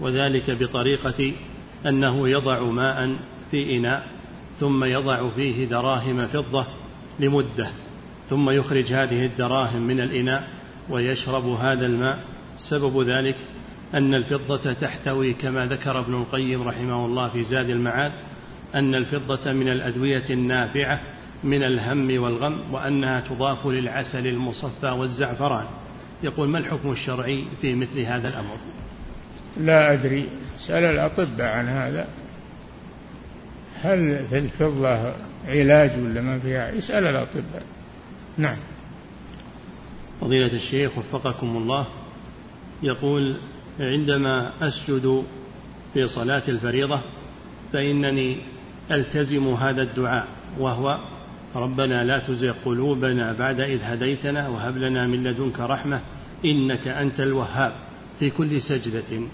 وذلك 0.00 0.50
بطريقة 0.50 1.32
أنه 1.86 2.28
يضع 2.28 2.62
ماء 2.62 3.16
في 3.50 3.76
إناء 3.76 4.06
ثم 4.60 4.84
يضع 4.84 5.30
فيه 5.30 5.68
دراهم 5.68 6.18
فضة 6.18 6.66
لمدة 7.20 7.68
ثم 8.30 8.50
يخرج 8.50 8.92
هذه 8.92 9.26
الدراهم 9.26 9.82
من 9.82 10.00
الإناء 10.00 10.48
ويشرب 10.90 11.46
هذا 11.46 11.86
الماء 11.86 12.18
سبب 12.70 13.02
ذلك 13.02 13.36
أن 13.94 14.14
الفضة 14.14 14.72
تحتوي 14.72 15.34
كما 15.34 15.66
ذكر 15.66 15.98
ابن 15.98 16.14
القيم 16.14 16.62
رحمه 16.62 17.06
الله 17.06 17.28
في 17.28 17.44
زاد 17.44 17.70
المعاد 17.70 18.12
أن 18.74 18.94
الفضة 18.94 19.52
من 19.52 19.68
الأدوية 19.68 20.24
النافعة 20.30 21.00
من 21.44 21.62
الهم 21.62 22.22
والغم 22.22 22.60
وأنها 22.72 23.20
تضاف 23.20 23.66
للعسل 23.66 24.26
المصفى 24.26 24.86
والزعفران. 24.86 25.66
يقول 26.22 26.48
ما 26.48 26.58
الحكم 26.58 26.92
الشرعي 26.92 27.44
في 27.60 27.74
مثل 27.74 28.00
هذا 28.00 28.28
الأمر؟ 28.28 28.56
لا 29.56 29.92
أدري. 29.92 30.28
سأل 30.68 30.84
الأطباء 30.84 31.46
عن 31.46 31.68
هذا. 31.68 32.08
هل 33.80 34.26
في 34.30 34.38
الفضة 34.38 35.14
علاج 35.46 36.02
ولا 36.02 36.20
ما 36.20 36.38
فيها؟ 36.38 36.70
يسأل 36.70 37.06
الأطباء. 37.06 37.62
نعم. 38.38 38.56
فضيلة 40.20 40.52
الشيخ 40.52 40.98
وفقكم 40.98 41.56
الله 41.56 41.86
يقول 42.84 43.36
عندما 43.80 44.52
أسجد 44.62 45.24
في 45.94 46.06
صلاة 46.06 46.42
الفريضة 46.48 47.00
فإنني 47.72 48.38
ألتزم 48.90 49.48
هذا 49.48 49.82
الدعاء 49.82 50.26
وهو 50.58 50.98
ربنا 51.56 52.04
لا 52.04 52.18
تزغ 52.18 52.52
قلوبنا 52.64 53.32
بعد 53.32 53.60
إذ 53.60 53.78
هديتنا 53.82 54.48
وهب 54.48 54.76
لنا 54.76 55.06
من 55.06 55.24
لدنك 55.24 55.60
رحمة 55.60 56.00
إنك 56.44 56.88
أنت 56.88 57.20
الوهاب 57.20 57.72
في 58.18 58.30
كل 58.30 58.62
سجدة. 58.62 59.26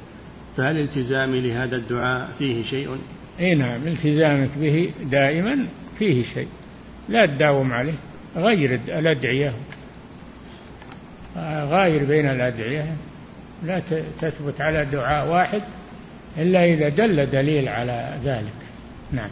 فهل 0.57 0.77
التزامي 0.77 1.41
لهذا 1.41 1.77
الدعاء 1.77 2.31
فيه 2.39 2.65
شيء؟ 2.65 2.99
إي 3.41 3.55
نعم 3.55 3.87
التزامك 3.87 4.51
به 4.59 4.91
دائما 5.11 5.67
فيه 5.99 6.25
شيء 6.35 6.49
لا 7.09 7.27
تداوم 7.27 7.73
عليه 7.73 7.95
غير 8.37 8.81
الأدعية 8.89 9.53
غاير 11.71 12.05
بين 12.05 12.27
الأدعية. 12.27 12.97
لا 13.65 13.82
تثبت 14.20 14.61
على 14.61 14.85
دعاء 14.85 15.28
واحد 15.28 15.62
إلا 16.39 16.65
إذا 16.65 16.89
دل 16.89 17.31
دليل 17.31 17.69
على 17.69 18.20
ذلك. 18.24 18.55
نعم. 19.12 19.31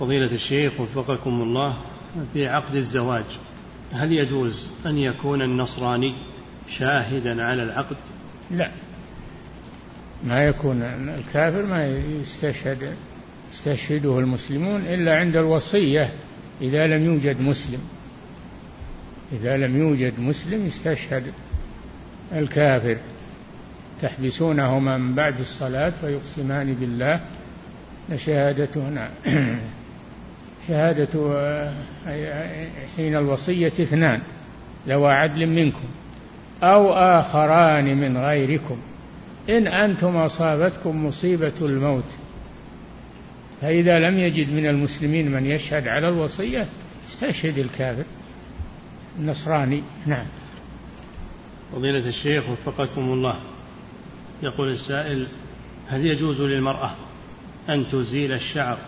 فضيلة 0.00 0.32
الشيخ 0.32 0.80
وفقكم 0.80 1.42
الله 1.42 1.76
في 2.32 2.48
عقد 2.48 2.74
الزواج 2.74 3.24
هل 3.92 4.12
يجوز 4.12 4.70
أن 4.86 4.98
يكون 4.98 5.42
النصراني 5.42 6.14
شاهدا 6.78 7.44
على 7.44 7.62
العقد؟ 7.62 7.96
لا. 8.50 8.70
ما 10.24 10.44
يكون 10.44 10.82
الكافر 10.82 11.66
ما 11.66 11.86
يستشهد 11.86 12.94
يستشهده 13.52 14.18
المسلمون 14.18 14.80
إلا 14.80 15.18
عند 15.18 15.36
الوصية 15.36 16.12
إذا 16.60 16.86
لم 16.86 17.04
يوجد 17.04 17.40
مسلم. 17.40 17.80
إذا 19.32 19.56
لم 19.56 19.76
يوجد 19.76 20.20
مسلم 20.20 20.66
يستشهد. 20.66 21.24
الكافر. 22.34 22.96
تحبسونهما 24.02 24.98
من 24.98 25.14
بعد 25.14 25.40
الصلاة 25.40 25.92
فيقسمان 26.00 26.74
بالله. 26.74 27.20
لشهادتهما 28.08 29.08
شهادة 30.68 31.08
حين 32.96 33.16
الوصية 33.16 33.72
اثنان 33.80 34.20
لو 34.86 35.06
عدل 35.06 35.46
منكم 35.46 35.88
أو 36.62 36.92
آخران 36.92 37.96
من 37.96 38.16
غيركم. 38.16 38.76
إن 39.48 39.66
أنتم 39.66 40.16
أصابتكم 40.16 41.06
مصيبة 41.06 41.52
الموت 41.62 42.16
فإذا 43.60 43.98
لم 43.98 44.18
يجد 44.18 44.52
من 44.52 44.66
المسلمين 44.66 45.32
من 45.32 45.46
يشهد 45.46 45.88
على 45.88 46.08
الوصية 46.08 46.66
استشهد 47.08 47.58
الكافر 47.58 48.04
النصراني. 49.18 49.82
نعم. 50.06 50.26
فضيلة 51.74 52.08
الشيخ 52.08 52.44
وفقكم 52.48 53.12
الله. 53.12 53.36
يقول 54.42 54.70
السائل 54.70 55.26
هل 55.88 56.06
يجوز 56.06 56.40
للمرأة 56.40 56.90
أن 57.68 57.86
تزيل 57.92 58.32
الشعر 58.32 58.78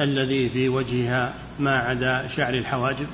الذي 0.00 0.48
في 0.48 0.68
وجهها 0.68 1.34
ما 1.58 1.78
عدا 1.78 2.28
شعر 2.36 2.54
الحواجب؟ 2.54 3.06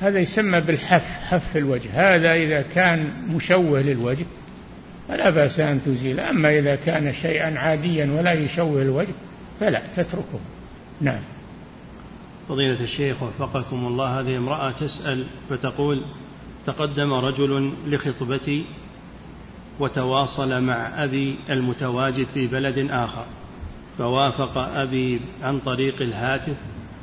هذا 0.00 0.18
يسمى 0.18 0.60
بالحف 0.60 1.02
حف 1.02 1.56
الوجه. 1.56 1.88
هذا 1.92 2.32
إذا 2.32 2.62
كان 2.62 3.10
مشوه 3.28 3.80
للوجه 3.80 4.26
فلا 5.08 5.30
بأس 5.30 5.60
أن 5.60 5.82
تزيل. 5.82 6.20
أما 6.20 6.58
إذا 6.58 6.74
كان 6.74 7.14
شيئا 7.14 7.58
عاديا 7.58 8.12
ولا 8.18 8.32
يشوه 8.32 8.82
الوجه 8.82 9.14
فلا 9.60 9.82
تتركه. 9.96 10.40
نعم. 11.00 11.20
فضيلة 12.48 12.80
الشيخ 12.80 13.22
وفقكم 13.22 13.86
الله 13.86 14.20
هذه 14.20 14.36
امرأة 14.36 14.72
تسأل 14.72 15.24
فتقول 15.50 16.04
تقدم 16.66 17.12
رجل 17.12 17.72
لخطبتي 17.86 18.64
وتواصل 19.80 20.62
مع 20.62 21.04
أبي 21.04 21.38
المتواجد 21.50 22.26
في 22.34 22.46
بلد 22.46 22.90
آخر 22.90 23.24
فوافق 23.98 24.58
أبي 24.58 25.20
عن 25.42 25.58
طريق 25.58 26.02
الهاتف 26.02 26.56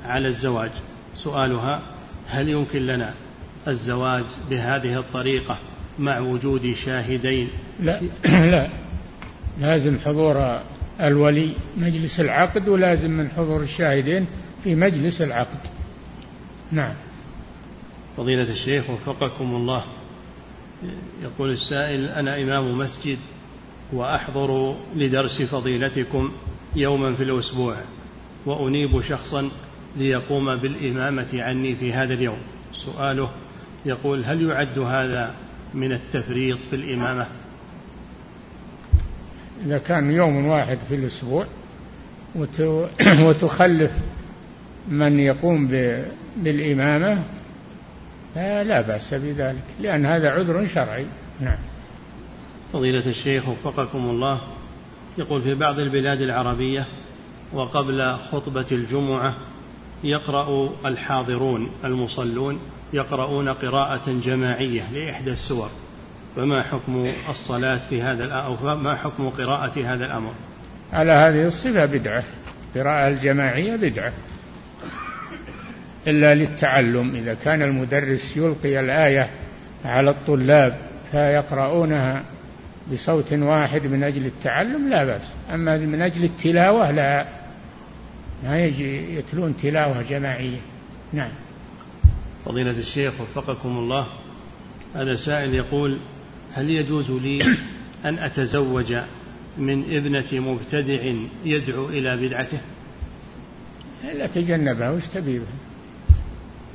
على 0.06 0.28
الزواج. 0.28 0.72
سؤالها 1.16 1.82
هل 2.28 2.50
يمكن 2.50 2.80
لنا 2.80 3.14
الزواج 3.68 4.24
بهذه 4.50 5.00
الطريقة 5.00 5.58
مع 6.00 6.20
وجود 6.20 6.74
شاهدين؟ 6.86 7.50
لا 7.80 8.02
لا. 8.52 8.70
لازم 9.60 10.00
حضور 10.06 10.60
الولي 11.02 11.52
مجلس 11.78 12.20
العقد 12.20 12.68
ولازم 12.68 13.12
من 13.12 13.30
حضور 13.30 13.62
الشاهدين 13.62 14.26
في 14.64 14.76
مجلس 14.76 15.22
العقد. 15.22 15.60
نعم. 16.72 16.94
فضيلة 18.18 18.52
الشيخ 18.52 18.90
وفقكم 18.90 19.56
الله. 19.56 19.84
يقول 21.24 21.52
السائل 21.52 22.06
أنا 22.06 22.42
إمام 22.42 22.78
مسجد 22.78 23.18
وأحضر 23.94 24.76
لدرس 24.96 25.42
فضيلتكم 25.42 26.32
يوما 26.76 27.16
في 27.16 27.24
الأسبوع 27.24 27.76
وأنيب 28.46 29.02
شخصا 29.02 29.50
ليقوم 29.98 30.56
بالإمامة 30.56 31.44
عني 31.44 31.76
في 31.76 31.94
هذا 31.94 32.14
اليوم. 32.14 32.38
سؤاله 32.86 33.30
يقول 33.86 34.26
هل 34.26 34.50
يعد 34.50 34.80
هذا 34.80 35.36
من 35.74 35.92
التفريط 35.92 36.58
في 36.70 36.76
الإمامة؟ 36.76 37.28
إذا 39.66 39.78
كان 39.78 40.12
يوم 40.12 40.46
واحد 40.46 40.78
في 40.90 40.96
الأسبوع 40.96 41.46
وتخلف 43.28 43.92
من 44.88 45.20
يقوم 45.20 45.68
بالإمامة 46.38 47.24
لا 48.64 48.82
بأس 48.82 49.14
بذلك 49.14 49.64
لأن 49.80 50.06
هذا 50.06 50.30
عذر 50.30 50.68
شرعي. 50.68 51.06
نعم. 51.40 51.58
فضيلة 52.74 53.06
الشيخ 53.10 53.48
وفقكم 53.48 54.10
الله 54.10 54.42
يقول 55.18 55.42
في 55.42 55.54
بعض 55.54 55.80
البلاد 55.80 56.22
العربية 56.22 56.86
وقبل 57.54 58.16
خطبة 58.32 58.66
الجمعة 58.72 59.34
يقرأ 60.04 60.70
الحاضرون 60.86 61.72
المصلون 61.84 62.60
يقرؤون 62.94 63.50
قراءة 63.50 64.12
جماعية 64.12 64.92
لإحدى 64.92 65.32
السور 65.32 65.70
فما 66.36 66.64
حكم 66.64 67.14
الصلاة 67.30 67.80
في 67.90 68.02
هذا 68.02 68.32
أو 68.34 68.76
ما 68.76 68.96
حكم 68.96 69.30
قراءة 69.30 69.94
هذا 69.94 70.06
الأمر؟ 70.06 70.32
على 70.94 71.12
هذه 71.12 71.48
الصفة 71.48 71.86
بدعة 71.86 72.24
القراءة 72.76 73.08
الجماعية 73.08 73.76
بدعة. 73.76 74.14
إلا 76.08 76.36
للتعلم. 76.36 77.16
إذا 77.16 77.34
كان 77.34 77.62
المدرس 77.62 78.38
يلقي 78.38 78.80
الآية 78.80 79.30
على 79.86 80.10
الطلاب 80.10 80.78
فيقرؤونها 81.12 82.24
بصوت 82.92 83.34
واحد 83.34 83.88
من 83.88 84.04
أجل 84.04 84.26
التعلم 84.26 84.90
لا 84.90 85.04
بأس. 85.04 85.36
أما 85.54 85.78
من 85.78 86.02
أجل 86.02 86.24
التلاوة 86.24 86.92
لا. 86.92 87.28
ما 88.44 88.66
يجي 88.66 89.18
يتلون 89.18 89.58
تلاوة 89.58 90.02
جماعية. 90.02 90.60
نعم. 91.14 91.32
فضيلة 92.46 92.72
الشيخ 92.72 93.14
وفقكم 93.22 93.70
الله. 93.70 94.08
هذا 94.96 95.16
سائل 95.16 95.54
يقول 95.54 96.00
هل 96.54 96.70
يجوز 96.70 97.12
لي 97.12 97.40
أن 98.06 98.20
أتزوج 98.20 98.98
من 99.58 99.96
ابنة 99.96 100.40
مبتدع 100.40 101.14
يدعو 101.46 101.90
إلى 101.90 102.18
بدعته؟ 102.18 102.60
لا 104.14 104.28
تجنبها 104.28 104.90
وش 104.90 105.04
تبي 105.14 105.42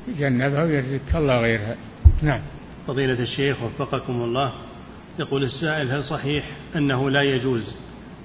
تجنبها 0.06 0.62
ويرزقك 0.62 1.14
الله 1.14 1.36
غيرها. 1.36 1.76
نعم. 2.22 2.40
فضيلة 2.86 3.22
الشيخ 3.22 3.62
وفقكم 3.62 4.12
الله 4.12 4.52
يقول 5.18 5.44
السائل 5.44 5.92
هل 5.92 6.04
صحيح 6.04 6.44
أنه 6.76 7.10
لا 7.10 7.22
يجوز 7.22 7.74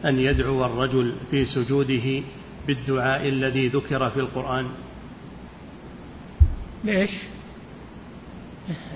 أن 0.05 0.19
يدعو 0.19 0.65
الرجل 0.65 1.15
في 1.31 1.45
سجوده 1.45 2.23
بالدعاء 2.67 3.29
الذي 3.29 3.67
ذكر 3.67 4.09
في 4.09 4.19
القرآن؟ 4.19 4.67
ليش؟ 6.83 7.09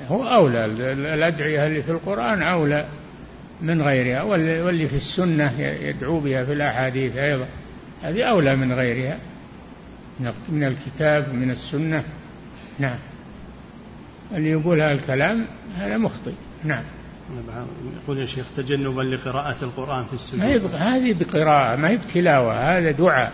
هو 0.08 0.24
أولى. 0.24 0.66
الأدعية 0.94 1.68
اللي 1.68 1.84
في 1.84 1.92
القرآن 1.92 2.44
أولى 2.44 2.88
من 3.62 3.82
غيرها 3.82 4.22
واللي 4.22 4.88
في 4.88 4.96
السنة 4.96 5.60
يدعو 5.62 6.20
بها 6.20 6.46
في 6.46 6.54
الأحاديث 6.54 7.16
أيضا. 7.16 7.48
هذه 8.02 8.24
أولى 8.24 8.56
من 8.56 8.74
غيرها. 8.74 9.20
من 10.50 10.64
الكتاب 10.64 11.34
من 11.34 11.52
السنة. 11.52 12.04
نعم. 12.80 12.98
اللي 14.32 14.50
يقول 14.50 14.82
هذا 14.82 14.92
الكلام 14.92 15.46
هذا 15.76 15.98
مخطئ. 15.98 16.34
نعم. 16.64 16.84
يقول 18.04 18.20
يا 18.20 18.26
شيخ 18.26 18.46
تجنبا 18.58 19.02
لقراءة 19.02 19.64
القرآن 19.64 20.06
في 20.06 20.14
السجود. 20.14 20.40
ما 20.40 20.98
هذه 20.98 21.14
بقراءة 21.14 21.76
ما 21.76 21.90
هي 21.90 21.98
بتلاوة 21.98 22.78
هذا 22.78 22.92
دعاء. 22.92 23.32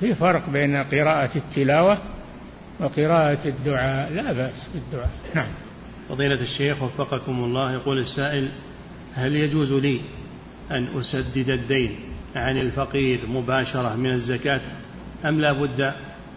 في 0.00 0.14
فرق 0.14 0.50
بين 0.50 0.76
قراءة 0.76 1.38
التلاوة 1.38 1.98
وقراءة 2.80 3.48
الدعاء. 3.48 4.12
لا 4.12 4.32
بأس 4.32 4.68
بالدعاء. 4.74 5.10
نعم. 5.34 5.48
فضيلة 6.08 6.40
الشيخ 6.40 6.82
وفقكم 6.82 7.44
الله 7.44 7.72
يقول 7.72 7.98
السائل 7.98 8.48
هل 9.14 9.36
يجوز 9.36 9.72
لي 9.72 10.00
أن 10.70 10.88
أسدد 10.98 11.48
الدين 11.48 11.96
عن 12.36 12.58
الفقير 12.58 13.26
مباشرة 13.26 13.96
من 13.96 14.12
الزكاة 14.12 14.60
أم 15.24 15.40
لا 15.40 15.52
بد 15.52 15.94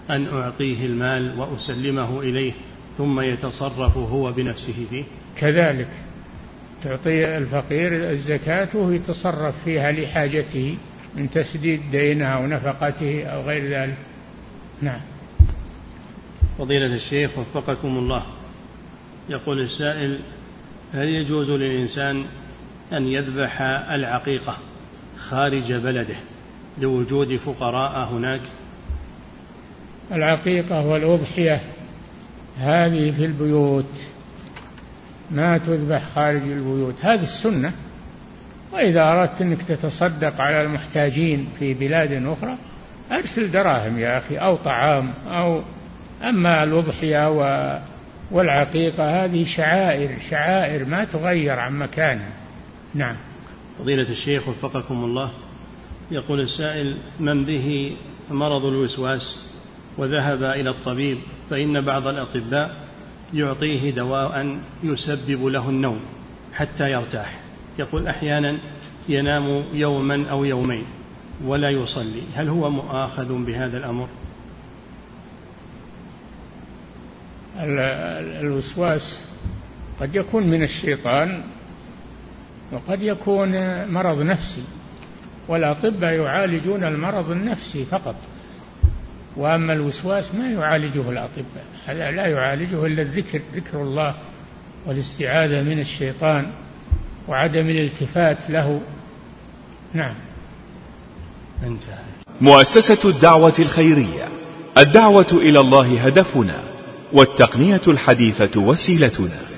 أن 0.09 0.27
أعطيه 0.27 0.85
المال 0.85 1.39
وأسلمه 1.39 2.21
إليه 2.21 2.53
ثم 2.97 3.19
يتصرف 3.19 3.97
هو 3.97 4.31
بنفسه 4.31 4.85
فيه. 4.89 5.03
كذلك 5.37 5.89
تعطي 6.83 7.37
الفقير 7.37 8.09
الزكاة 8.09 8.69
وهو 8.73 8.91
يتصرف 8.91 9.55
فيها 9.65 9.91
لحاجته 9.91 10.77
من 11.15 11.29
تسديد 11.29 11.81
دينه 11.91 12.25
أو 12.25 12.45
نفقته 12.45 13.25
أو 13.25 13.41
غير 13.41 13.63
ذلك. 13.65 13.97
نعم. 14.81 15.01
فضيلة 16.57 16.95
الشيخ 16.95 17.37
وفقكم 17.37 17.97
الله. 17.97 18.23
يقول 19.29 19.61
السائل 19.61 20.19
هل 20.93 21.07
يجوز 21.07 21.51
للإنسان 21.51 22.25
أن 22.93 23.07
يذبح 23.07 23.61
العقيقة 23.91 24.57
خارج 25.29 25.73
بلده 25.73 26.15
لوجود 26.81 27.35
فقراء 27.35 28.13
هناك؟ 28.13 28.41
العقيقة 30.11 30.87
والأضحية 30.87 31.61
هذه 32.57 33.11
في 33.11 33.25
البيوت. 33.25 33.93
ما 35.31 35.57
تذبح 35.57 36.03
خارج 36.15 36.41
البيوت. 36.41 36.95
هذه 37.01 37.23
السنة. 37.23 37.73
وإذا 38.73 39.11
أردت 39.11 39.41
أنك 39.41 39.61
تتصدق 39.61 40.41
على 40.41 40.61
المحتاجين 40.61 41.47
في 41.59 41.73
بلاد 41.73 42.11
أخرى 42.11 42.57
أرسل 43.11 43.51
دراهم 43.51 43.99
يا 43.99 44.17
أخي 44.17 44.37
أو 44.37 44.55
طعام 44.55 45.13
أو 45.27 45.61
أما 46.23 46.63
الأضحية 46.63 47.29
والعقيقة 48.31 49.25
هذه 49.25 49.45
شعائر 49.57 50.19
شعائر 50.29 50.85
ما 50.85 51.03
تغير 51.03 51.59
عن 51.59 51.79
مكانها. 51.79 52.33
نعم. 52.95 53.15
فضيلة 53.79 54.09
الشيخ 54.09 54.47
وفقكم 54.47 55.03
الله 55.03 55.31
يقول 56.11 56.41
السائل 56.41 56.97
من 57.19 57.45
به 57.45 57.97
مرض 58.31 58.65
الوسواس؟ 58.65 59.47
وذهب 59.97 60.43
إلى 60.43 60.69
الطبيب 60.69 61.17
فإن 61.49 61.81
بعض 61.81 62.07
الأطباء 62.07 62.75
يعطيه 63.33 63.91
دواء 63.91 64.59
يسبب 64.83 65.45
له 65.45 65.69
النوم 65.69 65.99
حتى 66.53 66.91
يرتاح. 66.91 67.39
يقول 67.79 68.07
أحيانا 68.07 68.57
ينام 69.09 69.63
يوما 69.73 70.29
أو 70.29 70.45
يومين 70.45 70.85
ولا 71.45 71.69
يصلي. 71.69 72.21
هل 72.35 72.49
هو 72.49 72.69
مؤاخذ 72.69 73.45
بهذا 73.45 73.77
الأمر؟ 73.77 74.07
الوسواس 78.41 79.21
قد 79.99 80.15
يكون 80.15 80.47
من 80.47 80.63
الشيطان 80.63 81.43
وقد 82.71 83.01
يكون 83.01 83.51
مرض 83.87 84.21
نفسي 84.21 84.63
والأطباء 85.47 86.13
يعالجون 86.13 86.83
المرض 86.83 87.31
النفسي 87.31 87.85
فقط. 87.85 88.15
وأما 89.37 89.73
الوسواس 89.73 90.35
ما 90.35 90.51
يعالجه 90.51 91.09
الأطباء 91.09 91.65
هذا 91.85 92.11
لا 92.11 92.25
يعالجه 92.25 92.85
إلا 92.85 93.01
الذكر 93.01 93.41
ذكر 93.55 93.81
الله 93.81 94.15
والاستعاذة 94.85 95.61
من 95.61 95.79
الشيطان 95.79 96.51
وعدم 97.27 97.69
الالتفات 97.69 98.37
له. 98.49 98.81
نعم. 99.93 100.15
انتهى. 101.63 102.03
مؤسسة 102.41 103.09
الدعوة 103.09 103.53
الخيرية. 103.59 104.27
الدعوة 104.77 105.27
إلى 105.31 105.59
الله 105.59 106.01
هدفنا 106.01 106.63
والتقنية 107.13 107.81
الحديثة 107.87 108.61
وسيلتنا. 108.61 109.56